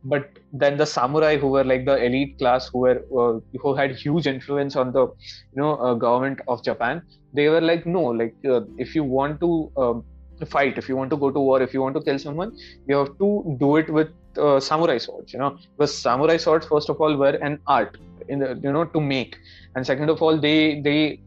But 0.05 0.31
then 0.53 0.77
the 0.77 0.87
samurai, 0.87 1.37
who 1.37 1.49
were 1.49 1.65
like 1.65 1.85
the 1.85 2.03
elite 2.03 2.39
class, 2.39 2.69
who 2.73 2.79
were 2.81 3.03
uh, 3.19 3.41
who 3.61 3.75
had 3.75 3.97
huge 3.97 4.27
influence 4.27 4.77
on 4.77 4.93
the 4.93 5.07
you 5.07 5.63
know 5.63 5.77
uh, 5.77 5.95
government 5.95 6.41
of 6.47 6.63
Japan, 6.65 7.03
they 7.33 7.49
were 7.49 7.61
like, 7.61 7.85
no, 7.85 8.03
like 8.05 8.37
uh, 8.49 8.61
if 8.79 8.95
you 8.95 9.05
want 9.05 9.41
to 9.41 9.71
um, 9.77 10.05
fight. 10.47 10.79
If 10.79 10.89
you 10.89 10.97
want 10.97 11.11
to 11.11 11.17
go 11.17 11.31
to 11.31 11.41
war 11.41 11.63
if 11.63 11.75
you 11.75 11.83
want 11.83 11.95
to 11.97 12.03
kill 12.03 12.19
someone 12.19 12.57
you 12.87 12.97
have 12.97 13.17
to 13.19 13.57
do 13.61 13.77
it 13.77 13.91
with 13.91 14.09
uh, 14.37 14.61
samurai 14.61 14.99
swords 14.99 15.33
you 15.33 15.39
know. 15.39 15.59
Because 15.77 15.97
samurai 15.97 16.37
swords 16.37 16.67
first 16.67 16.89
of 16.89 17.01
all 17.01 17.17
were 17.17 17.37
an 17.49 17.59
art 17.67 17.99
in 18.29 18.41
the, 18.41 18.59
you 18.63 18.73
know 18.73 18.85
to 18.85 19.01
make. 19.01 19.37
And 19.75 19.87
second 19.87 20.11
of 20.11 20.23
all 20.23 20.39
they 20.39 20.81
they 20.81 21.21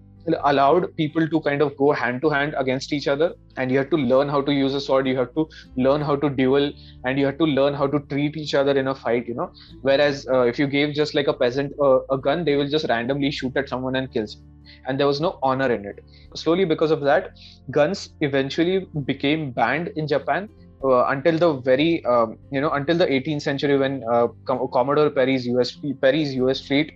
allowed 0.44 0.96
people 0.96 1.28
to 1.28 1.42
kind 1.42 1.62
of 1.62 1.76
go 1.78 1.92
hand 1.92 2.22
to 2.22 2.30
hand 2.30 2.56
against 2.58 2.94
each 2.94 3.08
other. 3.08 3.34
And 3.58 3.72
you 3.72 3.78
have 3.80 3.90
to 3.90 3.98
learn 3.98 4.30
how 4.30 4.42
to 4.42 4.54
use 4.54 4.74
a 4.74 4.82
sword 4.82 5.08
you 5.08 5.18
have 5.18 5.34
to 5.36 5.48
learn 5.78 6.02
how 6.02 6.16
to 6.16 6.30
duel 6.30 6.72
and 7.06 7.20
you 7.20 7.26
have 7.26 7.38
to 7.38 7.46
learn 7.46 7.74
how 7.74 7.88
to 7.88 8.00
treat 8.10 8.38
each 8.38 8.54
other 8.54 8.78
in 8.78 8.88
a 8.88 8.96
fight 8.96 9.28
you 9.28 9.36
know. 9.36 9.52
Whereas 9.82 10.26
uh, 10.32 10.42
if 10.42 10.60
you 10.60 10.68
gave 10.68 10.94
just 10.94 11.14
like 11.16 11.28
a 11.28 11.34
peasant 11.34 11.74
uh, 11.82 12.00
a 12.10 12.18
gun 12.18 12.46
they 12.46 12.56
will 12.56 12.70
just 12.70 12.88
randomly 12.90 13.32
shoot 13.32 13.56
at 13.58 13.70
someone 13.70 13.96
and 13.96 14.12
kill 14.12 14.28
someone. 14.28 14.48
And 14.88 15.00
there 15.00 15.08
was 15.08 15.20
no 15.20 15.38
honor 15.44 15.72
in 15.72 15.86
it. 15.86 16.00
Slowly, 16.36 16.66
because 16.66 16.92
of 16.92 17.02
that, 17.02 17.32
guns 17.72 18.10
eventually 18.22 18.88
became 19.06 19.52
banned 19.52 19.90
in 19.96 20.08
Japan 20.08 20.48
uh, 20.84 21.06
until 21.06 21.38
the 21.38 21.54
very 21.62 22.04
um, 22.06 22.38
you 22.52 22.62
know 22.62 22.72
until 22.72 22.98
the 22.98 23.12
18th 23.12 23.42
century 23.42 23.78
when 23.78 24.04
uh, 24.12 24.28
Com- 24.46 24.68
Commodore 24.74 25.10
Perry's 25.10 25.46
US 25.48 25.78
Perry's 26.02 26.34
US 26.36 26.66
fleet 26.66 26.92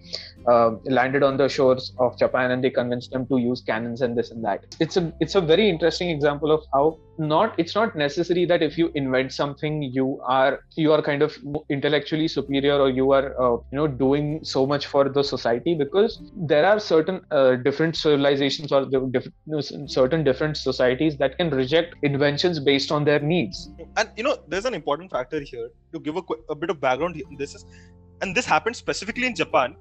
uh, 0.48 0.72
landed 0.86 1.24
on 1.24 1.38
the 1.38 1.48
shores 1.48 1.94
of 2.00 2.18
Japan 2.18 2.52
and 2.52 2.64
they 2.64 2.70
convinced 2.70 3.12
them 3.12 3.26
to 3.28 3.38
use 3.38 3.62
cannons 3.62 4.02
and 4.02 4.18
this 4.18 4.32
and 4.32 4.44
that. 4.44 4.66
It's 4.80 4.98
a 4.98 5.14
it's 5.20 5.36
a 5.36 5.42
very 5.42 5.70
interesting 5.70 6.10
example 6.10 6.52
of 6.52 6.64
how 6.74 6.98
not 7.18 7.56
it's 7.58 7.76
not 7.76 7.96
necessary 7.96 8.46
that 8.46 8.62
if 8.62 8.78
you 8.78 8.92
invent 8.96 9.32
something 9.32 9.82
you 9.82 10.20
are 10.26 10.60
you 10.76 10.92
are 10.92 11.02
kind 11.02 11.22
of 11.22 11.38
intellectually 11.70 12.28
superior 12.28 12.78
or 12.78 12.90
you 12.90 13.12
are 13.12 13.28
uh, 13.42 13.58
you 13.72 13.78
know 13.78 13.88
doing 13.88 14.44
so 14.44 14.66
much 14.66 14.88
for 14.88 15.08
the 15.10 15.24
society 15.24 15.76
because 15.76 16.22
there 16.36 16.66
are 16.66 16.80
certain 16.80 17.22
uh, 17.32 17.56
different 17.56 17.96
civilizations 17.96 18.72
or 18.72 18.86
different, 18.86 19.90
certain 19.90 20.24
different 20.24 20.58
societies 20.58 21.18
that 21.18 21.38
can 21.38 21.50
reject 21.50 21.96
inventions 22.04 22.60
based 22.60 22.92
on 22.92 23.06
their 23.06 23.20
needs. 23.20 23.70
And 23.96 24.10
you 24.18 24.24
know 24.24 24.38
there's 24.48 24.66
an 24.66 24.74
important 24.74 25.12
factor 25.12 25.40
here 25.40 25.70
to 25.94 26.00
give 26.00 26.18
a, 26.18 26.24
a 26.50 26.56
bit 26.56 26.70
of 26.70 26.80
background 26.82 27.22
this 27.38 27.56
is 27.56 27.66
and 28.22 28.36
this 28.36 28.46
happened 28.46 28.76
specifically 28.76 29.28
in 29.28 29.36
japan 29.36 29.76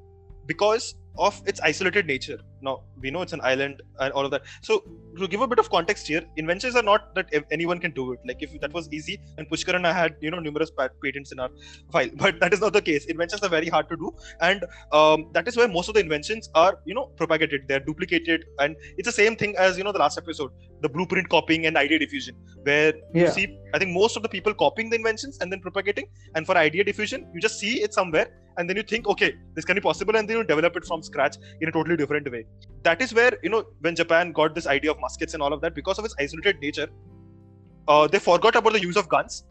because 0.47 0.95
of 1.17 1.43
its 1.47 1.61
isolated 1.61 2.07
nature 2.07 2.39
now 2.63 2.83
we 3.01 3.11
know 3.11 3.23
it's 3.23 3.33
an 3.33 3.41
island 3.43 3.83
and 4.01 4.13
all 4.13 4.25
of 4.25 4.31
that. 4.31 4.43
So 4.63 4.85
to 5.19 5.29
give 5.29 5.41
a 5.41 5.47
bit 5.47 5.59
of 5.59 5.71
context 5.71 6.07
here 6.07 6.23
inventions 6.37 6.77
are 6.77 6.83
not 6.83 7.15
that 7.15 7.27
anyone 7.51 7.79
can 7.79 7.93
do 7.93 8.13
it. 8.13 8.21
Like 8.27 8.43
if 8.43 8.61
that 8.61 8.73
was 8.73 8.89
easy 8.93 9.21
and 9.39 9.49
pushkar 9.49 9.75
and 9.75 9.87
i 9.87 9.93
had 9.93 10.17
you 10.21 10.31
know 10.31 10.39
numerous 10.39 10.71
patents 10.71 11.33
in 11.33 11.41
our 11.41 11.51
file. 11.93 12.11
But 12.15 12.41
that 12.41 12.53
is 12.53 12.61
not 12.61 12.73
the 12.73 12.83
case. 12.83 13.07
Inventions 13.07 13.43
are 13.43 13.49
very 13.49 13.69
hard 13.69 13.89
to 13.89 13.97
do. 13.97 14.15
And 14.41 14.65
um, 14.93 15.31
that 15.33 15.49
is 15.49 15.57
why 15.57 15.67
most 15.67 15.89
of 15.89 15.95
the 15.95 16.01
inventions 16.01 16.51
are 16.55 16.79
you 16.85 16.95
know 16.95 17.07
propagated. 17.17 17.69
They're 17.69 17.81
duplicated. 17.81 18.45
And 18.59 18.77
it's 18.97 19.07
the 19.07 19.13
same 19.13 19.37
thing 19.37 19.57
as 19.57 19.79
you 19.79 19.85
know 19.85 19.93
the 19.93 19.99
last 19.99 20.19
episode 20.19 20.51
the 20.85 20.89
blueprint 20.89 21.29
copying 21.29 21.67
and 21.67 21.77
idea 21.77 21.99
diffusion 21.99 22.35
where 22.65 22.93
you 23.15 23.29
see 23.37 23.59
i 23.75 23.79
think 23.79 23.91
most 23.91 24.17
of 24.19 24.23
the 24.23 24.29
people 24.29 24.53
copying 24.53 24.91
the 24.91 24.97
inventions 24.97 25.39
and 25.41 25.51
then 25.51 25.61
propagating. 25.61 26.07
And 26.35 26.47
for 26.47 26.57
idea 26.57 26.85
diffusion 26.85 27.29
you 27.33 27.41
just 27.41 27.59
see 27.59 27.83
it 27.83 27.95
somewhere 27.95 28.29
and 28.57 28.69
then 28.69 28.77
you 28.77 28.83
think 28.83 29.07
okay 29.09 29.35
this 29.55 29.65
can 29.65 29.75
be 29.75 29.81
possible 29.81 30.17
and 30.17 30.29
then 30.29 30.37
you 30.39 30.45
develop 30.45 30.77
it 30.77 30.85
from 30.85 31.03
scratch 31.03 31.37
in 31.61 31.69
a 31.69 31.73
totally 31.73 31.97
different 31.97 32.31
way 32.31 32.45
that 32.83 33.01
is 33.01 33.15
where 33.15 33.33
you 33.43 33.49
know 33.49 33.65
when 33.81 33.97
japan 33.97 34.33
got 34.33 34.55
this 34.55 34.67
idea 34.67 34.91
of 34.91 35.01
muskets 35.01 35.35
and 35.35 35.43
all 35.43 35.53
of 35.53 35.61
that 35.61 35.75
because 35.75 35.99
of 35.99 36.05
its 36.05 36.15
isolated 36.19 36.61
nature 36.61 36.89
uh, 37.89 38.07
they 38.07 38.19
forgot 38.19 38.57
about 38.57 38.73
the 38.73 38.81
use 38.81 38.97
of 38.97 39.09
guns. 39.09 39.45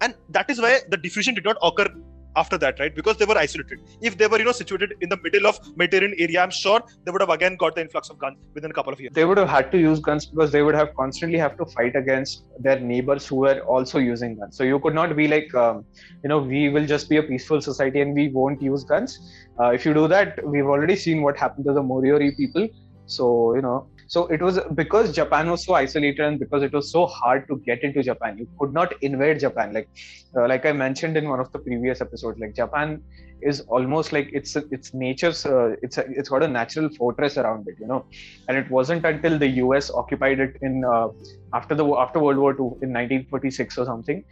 And 0.00 0.14
that 0.30 0.50
is 0.50 0.60
why 0.60 0.80
the 0.88 0.96
diffusion 0.96 1.34
did 1.34 1.44
not 1.44 1.56
occur 1.62 1.88
after 2.36 2.58
that 2.58 2.78
right 2.80 2.94
because 2.94 3.16
they 3.16 3.24
were 3.24 3.38
isolated 3.38 3.78
if 4.00 4.16
they 4.18 4.26
were 4.26 4.38
you 4.38 4.44
know 4.44 4.52
situated 4.52 4.94
in 5.00 5.08
the 5.08 5.18
middle 5.22 5.46
of 5.46 5.58
mediterranean 5.76 6.14
area 6.18 6.42
i'm 6.42 6.50
sure 6.50 6.80
they 7.04 7.10
would 7.10 7.20
have 7.20 7.30
again 7.30 7.56
got 7.56 7.74
the 7.74 7.80
influx 7.80 8.10
of 8.10 8.18
guns 8.18 8.36
within 8.54 8.70
a 8.70 8.74
couple 8.74 8.92
of 8.92 9.00
years 9.00 9.12
They 9.14 9.24
would 9.24 9.38
have 9.38 9.48
had 9.48 9.70
to 9.72 9.78
use 9.78 10.00
guns 10.00 10.26
because 10.26 10.52
they 10.52 10.62
would 10.62 10.74
have 10.74 10.94
constantly 10.94 11.38
have 11.38 11.56
to 11.58 11.66
fight 11.66 11.96
against 11.96 12.44
their 12.58 12.78
neighbors 12.80 13.26
who 13.26 13.36
were 13.36 13.60
also 13.60 13.98
using 13.98 14.36
guns. 14.38 14.56
So 14.56 14.64
you 14.64 14.78
could 14.78 14.94
not 14.94 15.14
be 15.16 15.28
like, 15.28 15.54
um, 15.54 15.84
you 16.22 16.28
know, 16.28 16.38
we 16.38 16.68
will 16.68 16.86
just 16.86 17.08
be 17.08 17.18
a 17.18 17.22
peaceful 17.22 17.60
society 17.60 18.00
and 18.00 18.14
we 18.14 18.28
won't 18.28 18.62
use 18.62 18.84
guns. 18.84 19.18
Uh, 19.60 19.70
if 19.78 19.84
you 19.86 19.94
do 19.94 20.08
that, 20.08 20.38
we've 20.46 20.66
already 20.66 20.96
seen 20.96 21.22
what 21.22 21.36
happened 21.36 21.64
to 21.66 21.72
the 21.72 21.82
Moriori 21.82 22.36
people. 22.36 22.68
So 23.06 23.54
you 23.56 23.62
know, 23.62 23.88
so 24.12 24.26
it 24.26 24.42
was 24.42 24.58
because 24.74 25.10
Japan 25.10 25.50
was 25.50 25.64
so 25.64 25.72
isolated 25.72 26.20
and 26.20 26.38
because 26.38 26.62
it 26.62 26.72
was 26.78 26.92
so 26.92 27.06
hard 27.06 27.46
to 27.48 27.56
get 27.64 27.82
into 27.82 28.02
Japan. 28.02 28.36
You 28.36 28.46
could 28.58 28.74
not 28.74 28.92
invade 29.00 29.40
Japan. 29.40 29.72
Like, 29.72 29.88
uh, 30.36 30.46
like 30.48 30.66
I 30.66 30.72
mentioned 30.72 31.16
in 31.16 31.30
one 31.30 31.40
of 31.40 31.50
the 31.52 31.58
previous 31.58 32.02
episodes, 32.02 32.38
like 32.38 32.54
Japan 32.54 33.02
is 33.40 33.60
almost 33.76 34.12
like 34.12 34.28
it's 34.34 34.54
it's 34.70 34.92
nature's 34.92 35.46
uh, 35.46 35.76
it's 35.80 35.96
a, 35.96 36.04
it's 36.10 36.28
got 36.28 36.42
a 36.42 36.48
natural 36.48 36.90
fortress 36.98 37.38
around 37.38 37.66
it, 37.66 37.76
you 37.80 37.86
know. 37.86 38.04
And 38.48 38.58
it 38.58 38.70
wasn't 38.70 39.06
until 39.06 39.38
the 39.38 39.48
U.S. 39.64 39.90
occupied 39.90 40.40
it 40.40 40.58
in 40.60 40.84
uh, 40.84 41.08
after 41.54 41.74
the 41.74 41.86
after 42.04 42.20
World 42.20 42.36
War 42.36 42.52
II 42.52 42.68
in 42.82 42.92
1946 42.92 43.78
or 43.78 43.86
something. 43.86 44.22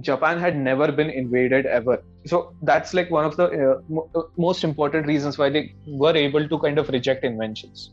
Japan 0.00 0.40
had 0.40 0.56
never 0.56 0.90
been 0.90 1.08
invaded 1.08 1.66
ever. 1.66 2.02
So 2.26 2.52
that's 2.62 2.94
like 2.94 3.12
one 3.12 3.24
of 3.24 3.36
the 3.36 3.46
uh, 3.46 4.18
uh, 4.18 4.22
most 4.36 4.64
important 4.64 5.06
reasons 5.06 5.38
why 5.38 5.50
they 5.50 5.72
were 5.86 6.16
able 6.16 6.48
to 6.48 6.58
kind 6.58 6.80
of 6.80 6.88
reject 6.88 7.22
inventions. 7.22 7.92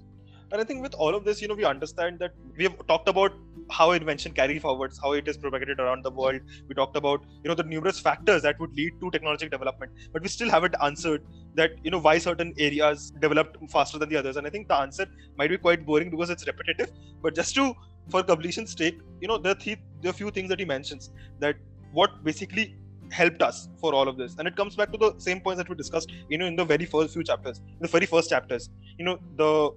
And 0.55 0.61
I 0.61 0.63
think 0.63 0.81
with 0.81 0.93
all 0.93 1.13
of 1.13 1.25
this, 1.25 1.41
you 1.41 1.49
know, 1.49 1.53
we 1.53 1.65
understand 1.65 2.17
that 2.19 2.31
we 2.57 2.63
have 2.63 2.75
talked 2.87 3.09
about 3.09 3.33
how 3.69 3.91
invention 3.91 4.31
carry 4.31 4.57
forwards, 4.57 4.97
how 5.03 5.11
it 5.11 5.27
is 5.27 5.35
propagated 5.35 5.81
around 5.81 6.05
the 6.05 6.11
world. 6.11 6.39
We 6.69 6.75
talked 6.75 6.95
about, 6.95 7.25
you 7.43 7.49
know, 7.49 7.55
the 7.55 7.63
numerous 7.63 7.99
factors 7.99 8.41
that 8.43 8.57
would 8.61 8.73
lead 8.73 8.93
to 9.01 9.11
technological 9.11 9.49
development, 9.49 9.91
but 10.13 10.21
we 10.21 10.29
still 10.29 10.49
haven't 10.49 10.75
answered 10.81 11.25
that, 11.55 11.71
you 11.83 11.91
know, 11.91 11.99
why 11.99 12.19
certain 12.19 12.53
areas 12.57 13.11
developed 13.19 13.57
faster 13.69 13.99
than 13.99 14.07
the 14.07 14.15
others. 14.15 14.37
And 14.37 14.47
I 14.47 14.49
think 14.49 14.69
the 14.69 14.77
answer 14.77 15.05
might 15.37 15.49
be 15.49 15.57
quite 15.57 15.85
boring 15.85 16.09
because 16.09 16.29
it's 16.29 16.47
repetitive. 16.47 16.89
But 17.21 17.35
just 17.35 17.53
to, 17.55 17.73
for 18.07 18.23
completion's 18.23 18.77
sake, 18.77 18.97
you 19.19 19.27
know, 19.27 19.37
there 19.37 19.51
are, 19.51 19.55
th- 19.55 19.79
there 20.01 20.11
are 20.11 20.13
few 20.13 20.31
things 20.31 20.47
that 20.47 20.59
he 20.59 20.65
mentions 20.65 21.11
that 21.39 21.57
what 21.91 22.23
basically 22.23 22.77
helped 23.11 23.41
us 23.41 23.67
for 23.81 23.93
all 23.93 24.07
of 24.07 24.17
this 24.17 24.35
and 24.39 24.47
it 24.47 24.55
comes 24.55 24.75
back 24.75 24.91
to 24.91 24.97
the 24.97 25.13
same 25.19 25.39
points 25.39 25.59
that 25.59 25.69
we 25.69 25.75
discussed 25.75 26.11
you 26.27 26.39
know 26.39 26.45
in 26.47 26.55
the 26.55 26.65
very 26.65 26.85
first 26.85 27.13
few 27.13 27.23
chapters 27.23 27.61
the 27.79 27.87
very 27.87 28.07
first 28.07 28.31
chapters 28.31 28.71
you 28.97 29.05
know 29.05 29.19
the 29.35 29.69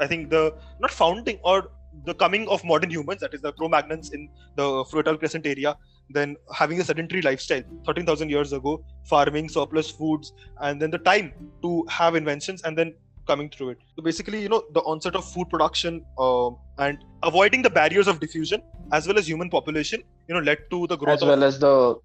I 0.00 0.06
think 0.06 0.30
the 0.30 0.54
not 0.80 0.90
founding 0.90 1.38
or 1.44 1.70
the 2.04 2.14
coming 2.14 2.48
of 2.48 2.64
modern 2.64 2.90
humans, 2.90 3.20
that 3.20 3.34
is 3.34 3.40
the 3.42 3.52
Cro-Magnons 3.52 4.12
in 4.12 4.28
the 4.56 4.84
Fertile 4.90 5.16
Crescent 5.16 5.46
area, 5.46 5.76
then 6.08 6.36
having 6.54 6.80
a 6.80 6.84
sedentary 6.84 7.22
lifestyle 7.22 7.62
13,000 7.84 8.30
years 8.30 8.52
ago, 8.52 8.84
farming, 9.04 9.48
surplus 9.48 9.90
foods, 9.90 10.32
and 10.60 10.80
then 10.80 10.90
the 10.90 10.98
time 10.98 11.32
to 11.62 11.84
have 11.88 12.14
inventions 12.14 12.62
and 12.62 12.78
then 12.78 12.94
coming 13.26 13.50
through 13.50 13.70
it. 13.70 13.78
So 13.96 14.02
basically, 14.02 14.40
you 14.42 14.48
know, 14.48 14.64
the 14.72 14.80
onset 14.80 15.14
of 15.14 15.24
food 15.24 15.48
production 15.50 16.04
uh, 16.18 16.50
and 16.78 16.98
avoiding 17.22 17.62
the 17.62 17.70
barriers 17.70 18.08
of 18.08 18.20
diffusion 18.20 18.62
as 18.92 19.06
well 19.06 19.18
as 19.18 19.28
human 19.28 19.50
population, 19.50 20.02
you 20.28 20.34
know, 20.34 20.40
led 20.40 20.58
to 20.70 20.86
the 20.86 20.96
growth 20.96 21.14
as 21.16 21.22
of 21.22 21.28
well 21.28 21.44
as 21.44 21.58
the 21.58 21.96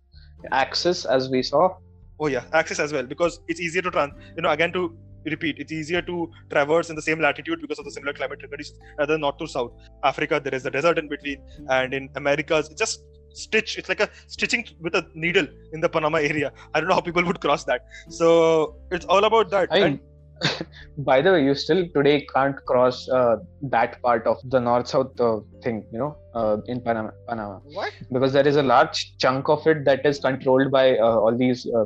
access, 0.51 1.05
as 1.05 1.29
we 1.29 1.41
saw 1.41 1.75
oh 2.19 2.27
yeah 2.27 2.43
access 2.53 2.79
as 2.79 2.93
well 2.93 3.03
because 3.03 3.39
it's 3.47 3.59
easier 3.59 3.81
to 3.81 3.91
trans 3.91 4.13
you 4.35 4.41
know 4.41 4.49
again 4.49 4.71
to 4.71 4.95
repeat 5.25 5.57
it's 5.59 5.71
easier 5.71 6.01
to 6.01 6.29
traverse 6.49 6.89
in 6.89 6.95
the 6.95 7.01
same 7.01 7.19
latitude 7.19 7.61
because 7.61 7.79
of 7.79 7.85
the 7.85 7.91
similar 7.91 8.13
climatic 8.13 8.49
conditions 8.49 8.77
rather 8.99 9.13
than 9.13 9.21
north 9.21 9.37
to 9.37 9.47
south. 9.47 9.71
Africa 10.03 10.41
there 10.43 10.55
is 10.55 10.65
a 10.65 10.71
desert 10.71 10.97
in 10.97 11.07
between 11.07 11.41
and 11.69 11.93
in 11.93 12.09
americas 12.15 12.69
it's 12.69 12.79
just 12.79 13.01
stitch 13.33 13.77
it's 13.77 13.89
like 13.89 13.99
a 13.99 14.09
stitching 14.27 14.65
with 14.79 14.95
a 14.95 15.05
needle 15.13 15.47
in 15.73 15.81
the 15.81 15.89
panama 15.89 16.17
area. 16.17 16.51
I 16.73 16.79
don't 16.79 16.89
know 16.89 16.95
how 16.95 17.01
people 17.01 17.25
would 17.25 17.39
cross 17.41 17.63
that. 17.65 17.85
So 18.09 18.75
it's 18.91 19.05
all 19.05 19.25
about 19.25 19.49
that. 19.51 19.71
I 19.71 19.79
And- 19.79 19.99
by 20.97 21.21
the 21.21 21.31
way, 21.31 21.43
you 21.43 21.55
still 21.55 21.87
today 21.95 22.27
can't 22.33 22.57
cross 22.65 23.07
uh, 23.09 23.37
that 23.63 24.01
part 24.01 24.27
of 24.27 24.37
the 24.49 24.59
north-south 24.59 25.19
uh, 25.19 25.39
thing, 25.63 25.85
you 25.91 25.99
know, 25.99 26.17
uh, 26.33 26.57
in 26.67 26.81
Panama, 26.81 27.11
Panama, 27.27 27.59
what? 27.73 27.93
Because 28.11 28.33
there 28.33 28.47
is 28.47 28.57
a 28.57 28.63
large 28.63 29.17
chunk 29.17 29.47
of 29.47 29.65
it 29.65 29.85
that 29.85 30.05
is 30.05 30.19
controlled 30.19 30.71
by 30.71 30.97
uh, 30.97 31.05
all 31.05 31.37
these 31.37 31.65
uh, 31.67 31.85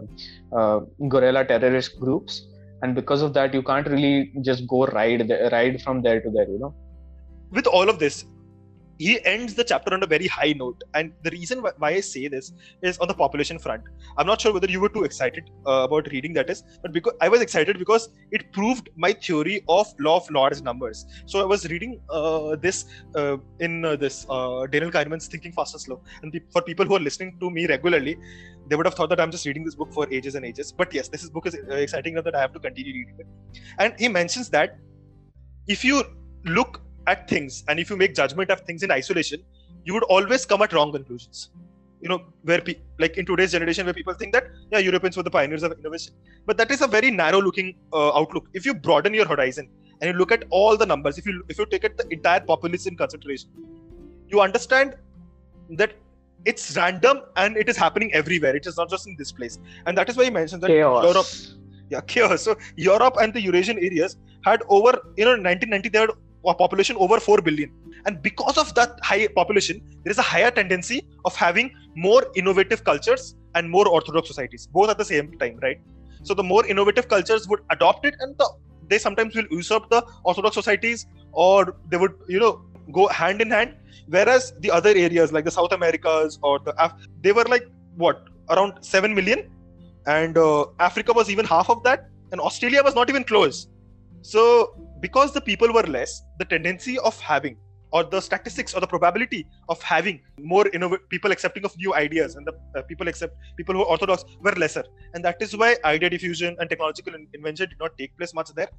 uh, 0.58 0.80
guerrilla 1.08 1.46
terrorist 1.46 2.00
groups, 2.00 2.48
and 2.82 2.96
because 2.96 3.22
of 3.22 3.34
that, 3.34 3.54
you 3.54 3.62
can't 3.62 3.88
really 3.88 4.32
just 4.42 4.68
go 4.68 4.86
ride 4.88 5.30
ride 5.52 5.82
from 5.82 6.02
there 6.02 6.22
to 6.22 6.30
there, 6.30 6.50
you 6.50 6.60
know. 6.60 6.74
with 7.58 7.68
all 7.68 7.90
of 7.92 8.00
this 8.02 8.26
he 9.00 9.26
ends 9.26 9.54
the 9.56 9.64
chapter 9.64 9.94
on 9.94 10.04
a 10.04 10.08
very 10.14 10.28
high 10.28 10.54
note. 10.54 10.82
And 10.94 11.14
the 11.24 11.32
reason 11.32 11.62
why 11.62 11.90
i 11.90 12.00
say 12.02 12.28
this 12.28 12.52
is 12.82 12.98
on 13.00 13.08
the 13.08 13.14
population 13.14 13.58
front. 13.58 13.84
I'm 14.18 14.28
not 14.28 14.42
sure 14.42 14.54
whether 14.54 14.70
you 14.70 14.82
were 14.82 14.90
too 14.90 15.06
excited 15.06 15.50
uh, 15.66 15.88
about 15.88 16.12
reading 16.12 16.34
that 16.34 16.50
is 16.50 16.64
but 16.84 16.92
because 16.98 17.14
i 17.22 17.30
was 17.30 17.42
excited 17.42 17.80
because 17.80 18.10
it 18.32 18.44
proved 18.58 18.90
my 19.06 19.12
theory 19.14 19.62
of 19.78 19.88
law 20.00 20.18
of 20.18 20.30
large 20.40 20.62
numbers. 20.62 21.06
So 21.26 21.42
i 21.42 21.46
was 21.46 21.66
reading 21.74 22.00
uh, 22.10 22.58
this 22.68 22.86
uh, 23.16 23.38
in 23.60 23.86
uh, 23.86 23.96
this 23.96 24.26
uh, 24.30 24.68
daniel 24.68 24.92
kahneman's 24.98 25.28
thinking 25.28 25.54
fast 25.54 25.74
and 25.74 25.82
slow. 25.88 26.02
And 26.22 26.34
pe- 26.34 26.48
for 26.52 26.62
people 26.62 26.86
who 26.86 26.96
are 26.98 27.06
listening 27.10 27.38
to 27.40 27.50
me 27.50 27.68
regularly 27.68 28.18
they 28.68 28.76
would 28.76 28.86
have 28.86 28.96
thought 28.96 29.10
that 29.16 29.22
i'm 29.22 29.32
just 29.32 29.46
reading 29.46 29.64
this 29.64 29.76
book 29.76 29.94
for 29.94 30.08
ages 30.12 30.36
and 30.36 30.46
ages. 30.46 30.74
But 30.84 30.94
yes 30.94 31.08
this 31.08 31.24
is 31.24 31.30
book 31.30 31.48
is 31.48 31.56
uh, 31.56 31.76
exciting 31.76 32.14
enough 32.14 32.26
that 32.26 32.36
i 32.36 32.42
have 32.42 32.54
to 32.54 32.60
continue 32.60 32.94
reading 33.00 33.16
it. 33.20 33.28
And 33.80 33.94
he 33.98 34.10
mentions 34.20 34.50
that 34.50 34.78
if 35.68 35.84
you 35.84 36.04
look 36.46 36.82
at 37.14 37.28
things 37.34 37.64
and 37.68 37.80
if 37.84 37.90
you 37.90 37.98
make 38.04 38.14
judgment 38.22 38.50
of 38.56 38.62
things 38.62 38.84
in 38.84 38.92
isolation 39.00 39.42
you 39.86 39.94
would 39.96 40.08
always 40.16 40.46
come 40.46 40.62
at 40.62 40.74
wrong 40.74 40.92
conclusions. 40.92 41.50
You 42.02 42.10
know 42.10 42.20
where 42.44 42.62
pe- 42.62 42.80
like 43.04 43.18
in 43.18 43.26
today's 43.30 43.52
generation 43.52 43.86
where 43.86 43.94
people 43.94 44.14
think 44.14 44.34
that 44.34 44.46
yeah 44.74 44.80
europeans 44.88 45.18
were 45.18 45.24
the 45.24 45.36
pioneers 45.38 45.64
of 45.64 45.74
innovation. 45.78 46.14
But 46.46 46.58
that 46.58 46.72
is 46.76 46.82
a 46.82 46.88
very 46.88 47.12
narrow 47.12 47.42
looking 47.48 47.76
uh, 47.94 48.18
outlook. 48.20 48.48
If 48.54 48.66
you 48.66 48.74
broaden 48.74 49.14
your 49.14 49.28
horizon 49.28 49.70
and 50.00 50.12
you 50.12 50.18
look 50.18 50.32
at 50.32 50.46
all 50.50 50.78
the 50.78 50.86
numbers 50.86 51.18
if 51.18 51.26
you 51.26 51.44
if 51.50 51.58
you 51.60 51.66
take 51.74 51.84
it 51.90 51.98
the 51.98 52.08
entire 52.18 52.40
populace 52.52 52.86
in 52.92 52.96
consideration 52.96 53.50
you 54.34 54.42
understand 54.42 54.96
that 55.82 55.94
it's 56.46 56.76
random 56.78 57.22
and 57.36 57.58
it 57.58 57.68
is 57.70 57.78
happening 57.78 58.14
everywhere. 58.14 58.56
It 58.56 58.66
is 58.66 58.78
not 58.78 58.90
just 58.90 59.08
in 59.08 59.16
this 59.18 59.32
place. 59.32 59.60
And 59.86 59.98
that 59.98 60.10
is 60.10 60.16
why 60.16 60.26
he 60.26 60.30
mentioned 60.30 60.64
that 60.64 60.68
Chaos. 60.68 61.04
europe 61.04 61.28
yeah 61.90 62.02
chaos. 62.14 62.44
So 62.44 62.56
europe 62.76 63.18
and 63.22 63.34
the 63.34 63.42
eurasian 63.42 63.78
areas 63.78 64.18
had 64.46 64.62
over 64.70 64.92
you 65.18 65.26
know 65.26 65.32
1990 65.32 65.90
they 65.90 66.00
had 66.00 66.10
population 66.44 66.96
over 66.98 67.20
4 67.20 67.42
billion. 67.42 67.72
And 68.06 68.22
because 68.22 68.58
of 68.58 68.74
that 68.76 69.00
high 69.04 69.28
population 69.28 69.82
there 70.04 70.12
is 70.12 70.18
a 70.18 70.22
higher 70.22 70.52
tendency 70.52 71.08
of 71.26 71.36
having 71.36 71.72
more 71.96 72.26
innovative 72.36 72.84
cultures 72.84 73.36
and 73.56 73.70
more 73.70 73.88
orthodox 73.88 74.28
societies. 74.28 74.68
Both 74.72 74.90
at 74.90 74.98
the 74.98 75.06
same 75.06 75.38
time 75.38 75.60
right? 75.62 75.80
So 76.24 76.34
the 76.34 76.44
more 76.44 76.66
innovative 76.66 77.08
cultures 77.08 77.48
would 77.48 77.60
adopt 77.70 78.06
it 78.06 78.16
and 78.20 78.38
the, 78.38 78.50
they 78.88 78.98
sometimes 78.98 79.36
will 79.36 79.46
usurp 79.52 79.90
the 79.90 80.06
orthodox 80.24 80.56
societies 80.56 81.08
or 81.32 81.76
they 81.90 81.98
would 81.98 82.14
you 82.28 82.40
know 82.40 82.62
go 82.92 83.08
hand 83.08 83.42
in 83.42 83.52
hand. 83.52 83.76
Whereas 84.08 84.54
the 84.60 84.72
other 84.72 84.90
areas 84.90 85.32
like 85.32 85.46
the 85.46 85.52
south 85.52 85.72
americas 85.72 86.40
or 86.42 86.60
the 86.60 86.74
Af- 86.84 86.94
they 87.22 87.32
were 87.32 87.46
like 87.46 87.68
what 87.96 88.24
around 88.50 88.84
7 88.84 89.14
million? 89.14 89.50
And 90.06 90.38
uh, 90.38 90.66
africa 90.80 91.14
was 91.14 91.30
even 91.30 91.46
half 91.46 91.70
of 91.70 91.84
that 91.84 92.10
and 92.32 92.42
australia 92.42 92.82
was 92.84 92.96
not 92.96 93.10
even 93.10 93.24
close 93.24 93.68
so 94.22 94.76
because 95.00 95.34
the 95.34 95.42
people 95.42 95.72
were 95.74 95.84
less 95.84 96.22
the 96.40 96.46
tendency 96.46 96.98
of 97.00 97.20
having 97.20 97.58
or 97.92 98.04
the 98.04 98.20
statistics 98.22 98.74
or 98.74 98.82
the 98.82 98.88
probability 98.88 99.48
of 99.68 99.82
having 99.82 100.22
more 100.40 100.66
innov- 100.66 101.00
people 101.10 101.32
accepting 101.32 101.66
of 101.66 101.76
new 101.78 101.94
ideas 101.96 102.36
and 102.36 102.46
the 102.46 102.54
uh, 102.78 102.82
people 102.84 103.08
accept 103.08 103.36
people 103.58 103.74
who 103.76 103.82
are 103.82 103.88
orthodox 103.88 104.24
were 104.42 104.52
lesser. 104.52 104.84
And 105.14 105.26
that 105.26 105.42
is 105.42 105.58
why 105.58 105.78
idea 105.84 106.10
diffusion 106.10 106.56
and 106.60 106.70
technological 106.70 107.16
in- 107.16 107.28
invention 107.34 107.70
did 107.70 107.80
not 107.80 107.98
take 107.98 108.16
place 108.18 108.34
much 108.34 108.54
there. 108.54 108.70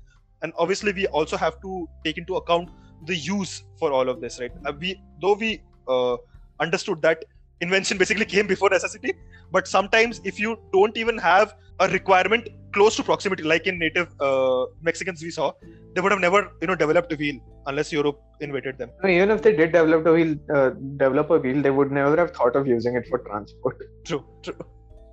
And 0.43 0.53
obviously 0.57 0.93
we 0.93 1.07
also 1.09 1.36
have 1.36 1.61
to 1.62 1.88
take 2.05 2.18
into 2.18 2.36
account 2.36 2.70
the 3.07 3.16
use 3.16 3.62
for 3.78 3.93
all 3.93 4.09
of 4.09 4.20
this 4.20 4.38
right? 4.38 4.53
Uh, 4.64 4.72
we 4.78 5.01
though 5.20 5.34
we 5.34 5.61
uh, 5.88 6.16
understood 6.61 7.03
that 7.03 7.24
invention 7.61 7.98
basically 7.98 8.24
came 8.24 8.46
before 8.46 8.70
necessity. 8.70 9.14
But 9.52 9.66
sometimes, 9.66 10.20
if 10.24 10.38
you 10.38 10.58
don't 10.72 10.96
even 10.96 11.18
have 11.18 11.54
a 11.80 11.88
requirement 11.88 12.48
close 12.72 12.96
to 12.96 13.02
proximity, 13.02 13.42
like 13.42 13.66
in 13.66 13.78
native 13.78 14.08
uh, 14.20 14.66
Mexicans 14.82 15.22
we 15.22 15.30
saw, 15.30 15.52
they 15.94 16.00
would 16.00 16.12
have 16.12 16.20
never, 16.20 16.52
you 16.61 16.66
know, 16.66 16.74
developed 16.74 17.12
a 17.12 17.16
wheel 17.16 17.40
unless 17.66 17.92
Europe 17.92 18.20
invented 18.40 18.78
them. 18.78 18.90
No, 19.02 19.08
even 19.08 19.30
if 19.30 19.42
they 19.42 19.54
did 19.54 19.72
develop 19.72 20.06
a 20.06 20.12
wheel, 20.12 20.36
uh, 20.54 20.70
develop 20.96 21.30
a 21.30 21.38
wheel, 21.38 21.61
they 21.62 21.70
would 21.70 21.90
never 21.90 22.16
have 22.16 22.30
thought 22.32 22.56
of 22.56 22.66
using 22.66 22.94
it 22.94 23.06
for 23.08 23.18
transport. 23.18 23.78
True, 24.04 24.24
true. 24.42 24.54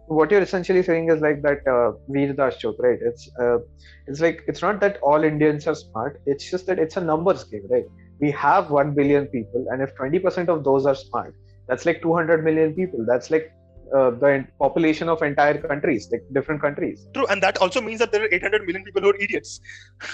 What 0.08 0.32
you're 0.32 0.42
essentially 0.42 0.84
saying 0.84 1.10
is 1.10 1.20
like 1.20 1.42
that 1.42 1.68
uh, 1.68 1.92
Veer 2.08 2.32
Das 2.32 2.56
joke, 2.58 2.78
right? 2.80 2.98
It's 3.02 3.30
uh, 3.42 3.58
it's 4.08 4.22
like 4.22 4.44
it's 4.48 4.62
not 4.62 4.80
that 4.80 5.00
all 5.02 5.24
Indians 5.24 5.68
are 5.68 5.76
smart. 5.76 6.22
It's 6.26 6.50
just 6.50 6.66
that 6.68 6.80
it's 6.80 6.96
a 6.96 7.02
numbers 7.02 7.44
game, 7.44 7.66
right? 7.70 7.84
We 8.20 8.32
have 8.32 8.72
one 8.72 8.94
billion 8.94 9.26
people, 9.28 9.66
and 9.70 9.82
if 9.82 9.94
20% 9.96 10.48
of 10.48 10.64
those 10.64 10.86
are 10.86 10.96
smart, 10.96 11.36
that's 11.68 11.86
like 11.86 12.02
200 12.02 12.44
million 12.44 12.74
people. 12.74 13.06
That's 13.06 13.30
like 13.30 13.54
uh, 13.96 14.12
the 14.12 14.46
population 14.60 15.10
of 15.10 15.22
entire 15.22 15.58
countries, 15.62 16.10
like 16.12 16.24
different 16.34 16.62
countries. 16.62 17.08
True, 17.14 17.28
and 17.28 17.42
that 17.42 17.58
also 17.60 17.82
means 17.82 18.00
that 18.00 18.12
there 18.12 18.24
are 18.24 18.30
800 18.32 18.66
million 18.66 18.84
people 18.84 19.02
who 19.02 19.10
are 19.10 19.16
idiots. 19.16 19.62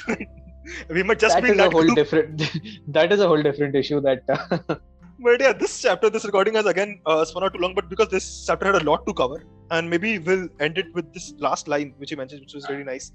we 0.89 1.03
might 1.03 1.19
just 1.19 1.35
that 1.35 1.43
be 1.43 1.49
is 1.49 1.57
that 1.57 1.67
a 1.67 1.71
whole 1.71 1.83
group. 1.83 1.95
different. 1.95 2.41
that 2.87 3.11
is 3.11 3.19
a 3.19 3.27
whole 3.27 3.41
different 3.41 3.75
issue. 3.75 4.01
That 4.01 4.23
uh, 4.29 4.75
But 5.19 5.39
yeah, 5.39 5.53
this 5.53 5.81
chapter, 5.81 6.09
this 6.09 6.25
recording 6.25 6.55
has 6.55 6.65
again 6.65 6.99
uh, 7.05 7.23
spun 7.23 7.43
out 7.43 7.53
too 7.53 7.59
long, 7.59 7.73
but 7.73 7.87
because 7.89 8.09
this 8.09 8.45
chapter 8.45 8.65
had 8.65 8.81
a 8.81 8.83
lot 8.83 9.05
to 9.07 9.13
cover, 9.13 9.43
and 9.71 9.89
maybe 9.89 10.19
we'll 10.19 10.49
end 10.59 10.77
it 10.77 10.93
with 10.93 11.13
this 11.13 11.33
last 11.37 11.67
line 11.67 11.93
which 11.97 12.09
he 12.09 12.15
mentioned, 12.15 12.41
which 12.41 12.53
was 12.53 12.67
really 12.69 12.83
nice, 12.83 13.11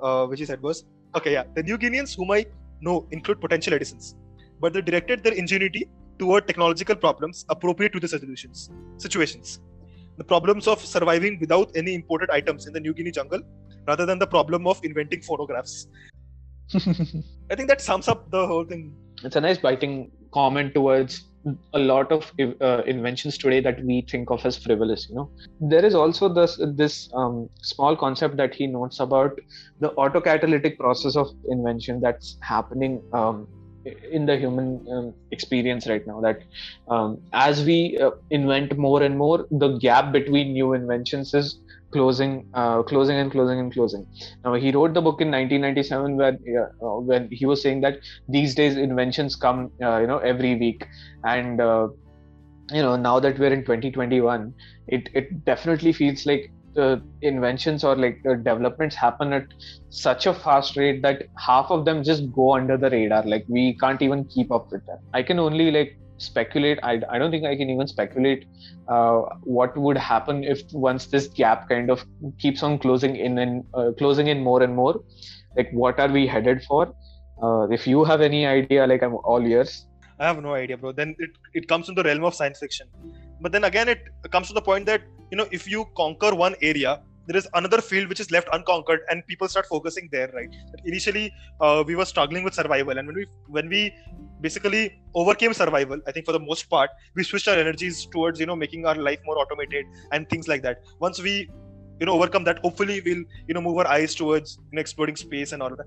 uh, 0.00 0.26
which 0.26 0.40
he 0.40 0.46
said 0.46 0.60
was, 0.60 0.84
okay, 1.14 1.32
yeah, 1.34 1.44
the 1.54 1.62
New 1.62 1.78
Guineans 1.78 2.16
whom 2.16 2.32
I 2.32 2.46
know 2.80 3.06
include 3.12 3.40
potential 3.40 3.74
Edisons, 3.74 4.16
but 4.60 4.72
they 4.72 4.80
directed 4.80 5.22
their 5.22 5.34
ingenuity 5.34 5.88
toward 6.22 6.46
technological 6.46 6.96
problems 7.04 7.44
appropriate 7.48 7.92
to 7.94 8.00
the 8.00 8.08
solutions, 8.14 8.70
situations. 8.96 9.60
The 10.18 10.24
problems 10.32 10.68
of 10.72 10.84
surviving 10.94 11.38
without 11.40 11.70
any 11.74 11.94
imported 11.94 12.30
items 12.30 12.66
in 12.66 12.72
the 12.72 12.80
New 12.80 12.94
Guinea 12.94 13.10
jungle, 13.18 13.42
rather 13.88 14.06
than 14.06 14.18
the 14.18 14.26
problem 14.26 14.66
of 14.66 14.80
inventing 14.84 15.22
photographs. 15.22 15.86
I 16.74 17.54
think 17.56 17.68
that 17.68 17.80
sums 17.80 18.08
up 18.08 18.30
the 18.30 18.46
whole 18.46 18.64
thing. 18.64 18.84
it's 19.24 19.36
a 19.36 19.40
nice 19.40 19.58
biting 19.58 20.10
comment 20.32 20.74
towards 20.74 21.24
a 21.74 21.78
lot 21.78 22.12
of 22.12 22.32
uh, 22.40 22.82
inventions 22.86 23.36
today 23.36 23.60
that 23.60 23.82
we 23.84 23.96
think 24.10 24.30
of 24.30 24.44
as 24.46 24.56
frivolous 24.64 25.08
you 25.08 25.16
know 25.16 25.28
there 25.72 25.84
is 25.88 25.94
also 26.02 26.28
this 26.38 26.52
this 26.82 26.94
um, 27.20 27.48
small 27.70 27.96
concept 28.02 28.36
that 28.36 28.54
he 28.54 28.68
notes 28.74 29.00
about 29.06 29.40
the 29.80 29.90
autocatalytic 30.04 30.78
process 30.78 31.16
of 31.16 31.28
invention 31.56 32.00
that's 32.00 32.36
happening 32.52 33.02
um, 33.12 33.48
in 33.84 34.26
the 34.26 34.36
human 34.36 34.84
um, 34.90 35.14
experience 35.30 35.86
right 35.86 36.06
now 36.06 36.20
that 36.20 36.38
um, 36.88 37.20
as 37.32 37.64
we 37.64 37.98
uh, 37.98 38.10
invent 38.30 38.76
more 38.76 39.02
and 39.02 39.16
more 39.18 39.46
the 39.50 39.76
gap 39.78 40.12
between 40.12 40.52
new 40.52 40.72
inventions 40.72 41.34
is 41.34 41.58
closing 41.92 42.46
uh, 42.54 42.82
closing 42.82 43.16
and 43.16 43.30
closing 43.30 43.58
and 43.60 43.72
closing. 43.72 44.06
Now 44.44 44.54
he 44.54 44.72
wrote 44.72 44.94
the 44.94 45.02
book 45.02 45.20
in 45.20 45.30
1997 45.30 46.16
where 46.16 46.38
uh, 46.82 47.00
when 47.00 47.28
he 47.30 47.46
was 47.46 47.62
saying 47.62 47.82
that 47.82 47.98
these 48.28 48.54
days 48.54 48.76
inventions 48.76 49.36
come 49.36 49.70
uh, 49.82 49.98
you 49.98 50.06
know 50.06 50.18
every 50.18 50.56
week. 50.56 50.86
And 51.24 51.60
uh, 51.60 51.88
you 52.70 52.82
know 52.82 52.96
now 52.96 53.20
that 53.20 53.38
we're 53.38 53.52
in 53.52 53.64
2021 53.64 54.54
it 54.88 55.08
it 55.14 55.44
definitely 55.44 55.92
feels 55.92 56.24
like 56.26 56.50
the 56.74 57.02
inventions 57.20 57.84
or 57.84 57.96
like 57.96 58.22
developments 58.22 58.96
happen 58.96 59.32
at 59.32 59.46
such 59.90 60.26
a 60.26 60.34
fast 60.34 60.76
rate 60.76 61.02
that 61.02 61.24
half 61.38 61.70
of 61.70 61.84
them 61.84 62.02
just 62.02 62.32
go 62.32 62.54
under 62.54 62.76
the 62.76 62.90
radar. 62.90 63.24
Like 63.24 63.44
we 63.48 63.76
can't 63.78 64.02
even 64.02 64.24
keep 64.24 64.50
up 64.50 64.70
with 64.72 64.84
them. 64.86 64.98
I 65.12 65.22
can 65.22 65.38
only 65.38 65.70
like 65.70 65.98
speculate. 66.18 66.78
I, 66.82 67.00
I 67.10 67.18
don't 67.18 67.30
think 67.30 67.44
i 67.44 67.56
can 67.56 67.68
even 67.68 67.86
speculate 67.86 68.46
uh, 68.88 69.22
what 69.42 69.76
would 69.76 69.96
happen 69.96 70.44
if 70.44 70.62
once 70.72 71.06
this 71.06 71.26
gap 71.28 71.68
kind 71.68 71.90
of 71.90 72.04
keeps 72.38 72.62
on 72.62 72.78
closing 72.78 73.16
in 73.16 73.38
and 73.38 73.64
uh, 73.74 73.92
closing 73.98 74.28
in 74.28 74.42
more 74.42 74.62
and 74.62 74.74
more. 74.74 75.02
Like 75.56 75.70
what 75.72 75.98
are 76.00 76.08
we 76.08 76.26
headed 76.26 76.62
for? 76.64 76.94
Uh, 77.42 77.68
if 77.70 77.86
you 77.86 78.04
have 78.04 78.20
any 78.20 78.46
idea 78.46 78.86
like 78.86 79.02
i'm 79.02 79.14
all 79.24 79.44
ears. 79.44 79.86
I 80.20 80.26
have 80.26 80.40
no 80.40 80.54
idea, 80.54 80.76
bro. 80.76 80.92
Then 80.92 81.16
it, 81.18 81.30
it 81.52 81.66
comes 81.68 81.88
in 81.88 81.96
the 81.96 82.02
realm 82.04 82.22
of 82.24 82.34
science 82.34 82.60
fiction. 82.60 82.86
But 83.40 83.50
then 83.50 83.64
again, 83.64 83.88
it 83.88 84.04
comes 84.30 84.46
to 84.48 84.54
the 84.54 84.62
point 84.62 84.86
that, 84.86 85.02
you 85.32 85.38
know, 85.38 85.48
if 85.50 85.66
you 85.66 85.86
conquer 85.96 86.34
one 86.34 86.54
area, 86.60 87.00
there 87.26 87.36
is 87.36 87.48
another 87.54 87.80
field 87.80 88.08
which 88.10 88.20
is 88.20 88.30
left 88.30 88.48
unconquered 88.52 89.00
and 89.08 89.26
people 89.26 89.48
start 89.48 89.66
focusing 89.66 90.08
there, 90.12 90.30
right? 90.34 90.50
But 90.70 90.80
initially, 90.84 91.32
uh, 91.58 91.82
we 91.86 91.94
were 91.96 92.04
struggling 92.04 92.44
with 92.44 92.52
survival. 92.52 92.98
And 92.98 93.06
when 93.06 93.16
we, 93.16 93.26
when 93.46 93.68
we 93.70 93.94
basically 94.42 95.00
overcame 95.14 95.54
survival, 95.54 96.00
I 96.06 96.12
think 96.12 96.26
for 96.26 96.32
the 96.32 96.40
most 96.40 96.68
part, 96.68 96.90
we 97.14 97.24
switched 97.24 97.48
our 97.48 97.54
energies 97.54 98.04
towards, 98.04 98.40
you 98.40 98.46
know, 98.46 98.56
making 98.56 98.84
our 98.84 98.94
life 98.94 99.20
more 99.24 99.38
automated 99.38 99.86
and 100.12 100.28
things 100.28 100.48
like 100.48 100.62
that. 100.64 100.82
Once 101.00 101.22
we, 101.22 101.50
you 101.98 102.04
know, 102.04 102.12
overcome 102.12 102.44
that, 102.44 102.58
hopefully 102.58 103.00
we'll, 103.06 103.24
you 103.48 103.54
know, 103.54 103.62
move 103.62 103.78
our 103.78 103.86
eyes 103.86 104.14
towards 104.14 104.58
you 104.70 104.76
know, 104.76 104.80
exploring 104.80 105.16
space 105.16 105.52
and 105.52 105.62
all 105.62 105.72
of 105.72 105.78
that. 105.78 105.86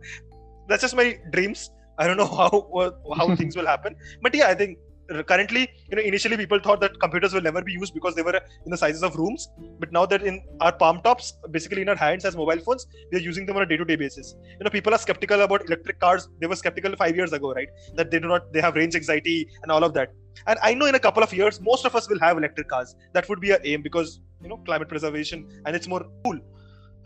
That's 0.67 0.81
just 0.81 0.95
my 0.95 1.19
dreams. 1.31 1.69
I 1.99 2.07
don't 2.07 2.17
know 2.17 2.25
how 2.41 2.95
how 3.15 3.35
things 3.35 3.55
will 3.55 3.67
happen, 3.67 3.95
but 4.23 4.33
yeah, 4.33 4.47
I 4.47 4.55
think 4.55 4.79
currently, 5.27 5.69
you 5.89 5.95
know, 5.95 6.01
initially 6.01 6.37
people 6.37 6.59
thought 6.59 6.79
that 6.81 6.99
computers 6.99 7.33
will 7.33 7.41
never 7.41 7.61
be 7.61 7.73
used 7.73 7.93
because 7.93 8.15
they 8.15 8.21
were 8.21 8.39
in 8.65 8.71
the 8.71 8.77
sizes 8.77 9.03
of 9.03 9.15
rooms, 9.15 9.49
but 9.79 9.91
now 9.91 10.05
that 10.05 10.23
in 10.23 10.41
our 10.61 10.71
palm 10.71 11.01
tops, 11.01 11.33
basically 11.51 11.81
in 11.81 11.89
our 11.89 11.95
hands 11.95 12.25
as 12.25 12.35
mobile 12.35 12.59
phones, 12.59 12.87
we 13.11 13.17
are 13.17 13.21
using 13.21 13.45
them 13.45 13.57
on 13.57 13.63
a 13.63 13.65
day-to-day 13.65 13.95
basis. 13.95 14.35
You 14.59 14.63
know, 14.63 14.69
people 14.69 14.93
are 14.93 14.97
skeptical 14.97 15.41
about 15.41 15.65
electric 15.65 15.99
cars. 15.99 16.27
They 16.39 16.47
were 16.47 16.55
skeptical 16.55 16.95
five 16.95 17.15
years 17.15 17.33
ago, 17.33 17.53
right? 17.53 17.67
That 17.95 18.11
they 18.11 18.19
do 18.19 18.27
not, 18.27 18.51
they 18.53 18.61
have 18.61 18.75
range 18.75 18.95
anxiety 18.95 19.49
and 19.63 19.71
all 19.71 19.83
of 19.83 19.93
that. 19.93 20.13
And 20.47 20.59
I 20.61 20.73
know 20.73 20.85
in 20.85 20.95
a 20.95 20.99
couple 20.99 21.23
of 21.23 21.33
years, 21.33 21.61
most 21.61 21.85
of 21.85 21.95
us 21.95 22.09
will 22.09 22.19
have 22.19 22.37
electric 22.37 22.67
cars. 22.67 22.95
That 23.13 23.29
would 23.29 23.39
be 23.39 23.53
our 23.53 23.59
aim 23.63 23.81
because 23.81 24.19
you 24.41 24.49
know 24.49 24.57
climate 24.57 24.89
preservation 24.89 25.49
and 25.65 25.75
it's 25.75 25.87
more 25.87 26.05
cool 26.23 26.39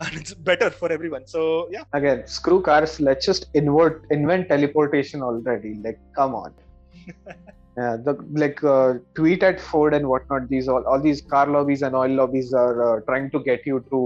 and 0.00 0.16
it's 0.16 0.34
better 0.34 0.70
for 0.70 0.90
everyone. 0.90 1.26
So 1.26 1.68
yeah. 1.70 1.82
Again, 1.92 2.26
screw 2.26 2.60
cars. 2.62 3.00
Let's 3.00 3.26
just 3.26 3.46
invert 3.54 4.06
invent 4.10 4.48
teleportation 4.48 5.22
already. 5.22 5.74
Like, 5.74 6.00
come 6.14 6.34
on. 6.34 6.54
yeah, 7.80 7.96
the 8.06 8.14
like 8.42 8.62
uh, 8.62 8.94
tweet 9.14 9.42
at 9.42 9.60
Ford 9.60 9.94
and 9.98 10.08
whatnot. 10.12 10.48
These 10.48 10.68
all 10.68 10.84
all 10.92 11.00
these 11.08 11.20
car 11.32 11.46
lobbies 11.56 11.82
and 11.88 11.94
oil 11.94 12.14
lobbies 12.20 12.52
are 12.62 12.76
uh, 12.86 13.00
trying 13.08 13.30
to 13.34 13.40
get 13.48 13.66
you 13.70 13.84
to 13.90 14.00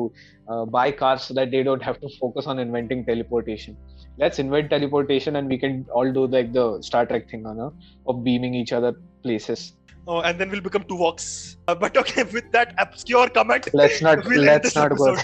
uh, 0.48 0.64
buy 0.64 0.90
cars 0.92 1.22
so 1.28 1.34
that 1.38 1.50
they 1.50 1.62
don't 1.68 1.82
have 1.82 2.00
to 2.00 2.08
focus 2.20 2.46
on 2.46 2.58
inventing 2.66 3.04
teleportation. 3.04 3.76
Let's 4.16 4.38
invent 4.38 4.70
teleportation 4.70 5.36
and 5.36 5.48
we 5.48 5.58
can 5.58 5.86
all 5.92 6.12
do 6.18 6.26
like 6.26 6.52
the 6.52 6.66
Star 6.82 7.06
Trek 7.06 7.30
thing, 7.30 7.46
on 7.46 7.72
of 8.06 8.22
beaming 8.22 8.54
each 8.54 8.72
other 8.72 8.92
places. 9.22 9.72
Oh, 10.06 10.20
and 10.20 10.38
then 10.38 10.50
we'll 10.50 10.60
become 10.60 10.84
Tuvok. 10.84 11.56
Uh, 11.66 11.74
but 11.74 11.96
okay, 11.96 12.22
with 12.38 12.52
that 12.52 12.74
obscure 12.78 13.28
comment, 13.28 13.68
let's 13.72 14.02
not 14.02 14.24
we'll 14.32 14.42
let's 14.42 14.76
not 14.76 14.96
go. 14.96 15.16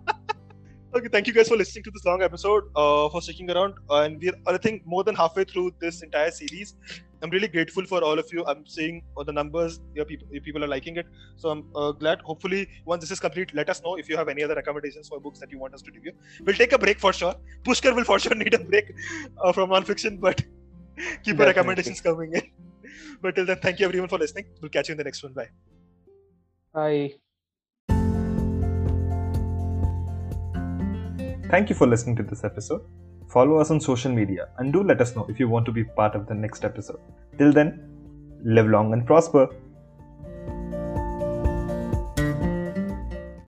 okay, 0.94 1.08
thank 1.08 1.26
you 1.26 1.32
guys 1.32 1.48
for 1.48 1.56
listening 1.56 1.84
to 1.84 1.90
this 1.90 2.04
long 2.04 2.22
episode, 2.22 2.64
uh, 2.76 3.08
for 3.08 3.20
sticking 3.20 3.50
around, 3.50 3.74
and 3.90 4.22
we're 4.22 4.38
I 4.46 4.56
think 4.56 4.86
more 4.86 5.04
than 5.04 5.16
halfway 5.16 5.44
through 5.44 5.72
this 5.80 6.02
entire 6.02 6.30
series. 6.30 6.76
I'm 7.22 7.30
really 7.30 7.48
grateful 7.48 7.84
for 7.84 8.02
all 8.02 8.18
of 8.18 8.32
you. 8.32 8.44
I'm 8.46 8.66
seeing 8.66 9.02
all 9.16 9.24
the 9.24 9.32
numbers. 9.32 9.80
Your 9.94 10.04
people, 10.04 10.28
your 10.30 10.42
people 10.42 10.64
are 10.64 10.68
liking 10.68 10.96
it, 10.96 11.06
so 11.36 11.50
I'm 11.50 11.64
uh, 11.74 11.92
glad. 11.92 12.20
Hopefully, 12.20 12.68
once 12.84 13.02
this 13.02 13.10
is 13.10 13.20
complete, 13.20 13.54
let 13.54 13.68
us 13.70 13.82
know 13.82 13.96
if 13.96 14.08
you 14.08 14.16
have 14.16 14.28
any 14.28 14.42
other 14.44 14.54
recommendations 14.54 15.08
for 15.08 15.20
books 15.20 15.40
that 15.40 15.50
you 15.50 15.58
want 15.58 15.74
us 15.74 15.82
to 15.82 15.90
review. 15.90 16.12
We'll 16.44 16.56
take 16.56 16.72
a 16.72 16.78
break 16.78 17.00
for 17.00 17.12
sure. 17.12 17.34
Pushkar 17.64 17.94
will 17.94 18.04
for 18.04 18.18
sure 18.18 18.34
need 18.34 18.54
a 18.54 18.58
break 18.58 18.94
uh, 19.42 19.52
from 19.52 19.70
nonfiction, 19.70 20.20
but 20.20 20.38
keep 20.96 20.98
your 21.02 21.14
Definitely. 21.22 21.46
recommendations 21.46 22.00
coming 22.00 22.34
in. 22.34 22.42
But 23.20 23.34
till 23.34 23.46
then, 23.46 23.58
thank 23.58 23.80
you 23.80 23.86
everyone 23.86 24.08
for 24.08 24.18
listening. 24.18 24.46
We'll 24.60 24.70
catch 24.70 24.88
you 24.88 24.92
in 24.92 24.98
the 24.98 25.04
next 25.04 25.22
one. 25.22 25.32
Bye. 25.32 25.48
Bye. 26.72 27.14
Thank 31.50 31.70
you 31.70 31.74
for 31.74 31.86
listening 31.86 32.14
to 32.16 32.22
this 32.22 32.44
episode. 32.44 32.82
Follow 33.28 33.58
us 33.58 33.70
on 33.70 33.80
social 33.80 34.10
media 34.10 34.48
and 34.58 34.72
do 34.72 34.82
let 34.82 35.00
us 35.00 35.14
know 35.14 35.26
if 35.28 35.38
you 35.38 35.48
want 35.48 35.66
to 35.66 35.72
be 35.72 35.84
part 35.84 36.14
of 36.14 36.26
the 36.26 36.34
next 36.34 36.64
episode. 36.64 37.00
Till 37.36 37.52
then, 37.52 37.80
live 38.42 38.66
long 38.66 38.92
and 38.94 39.06
prosper. 39.06 39.48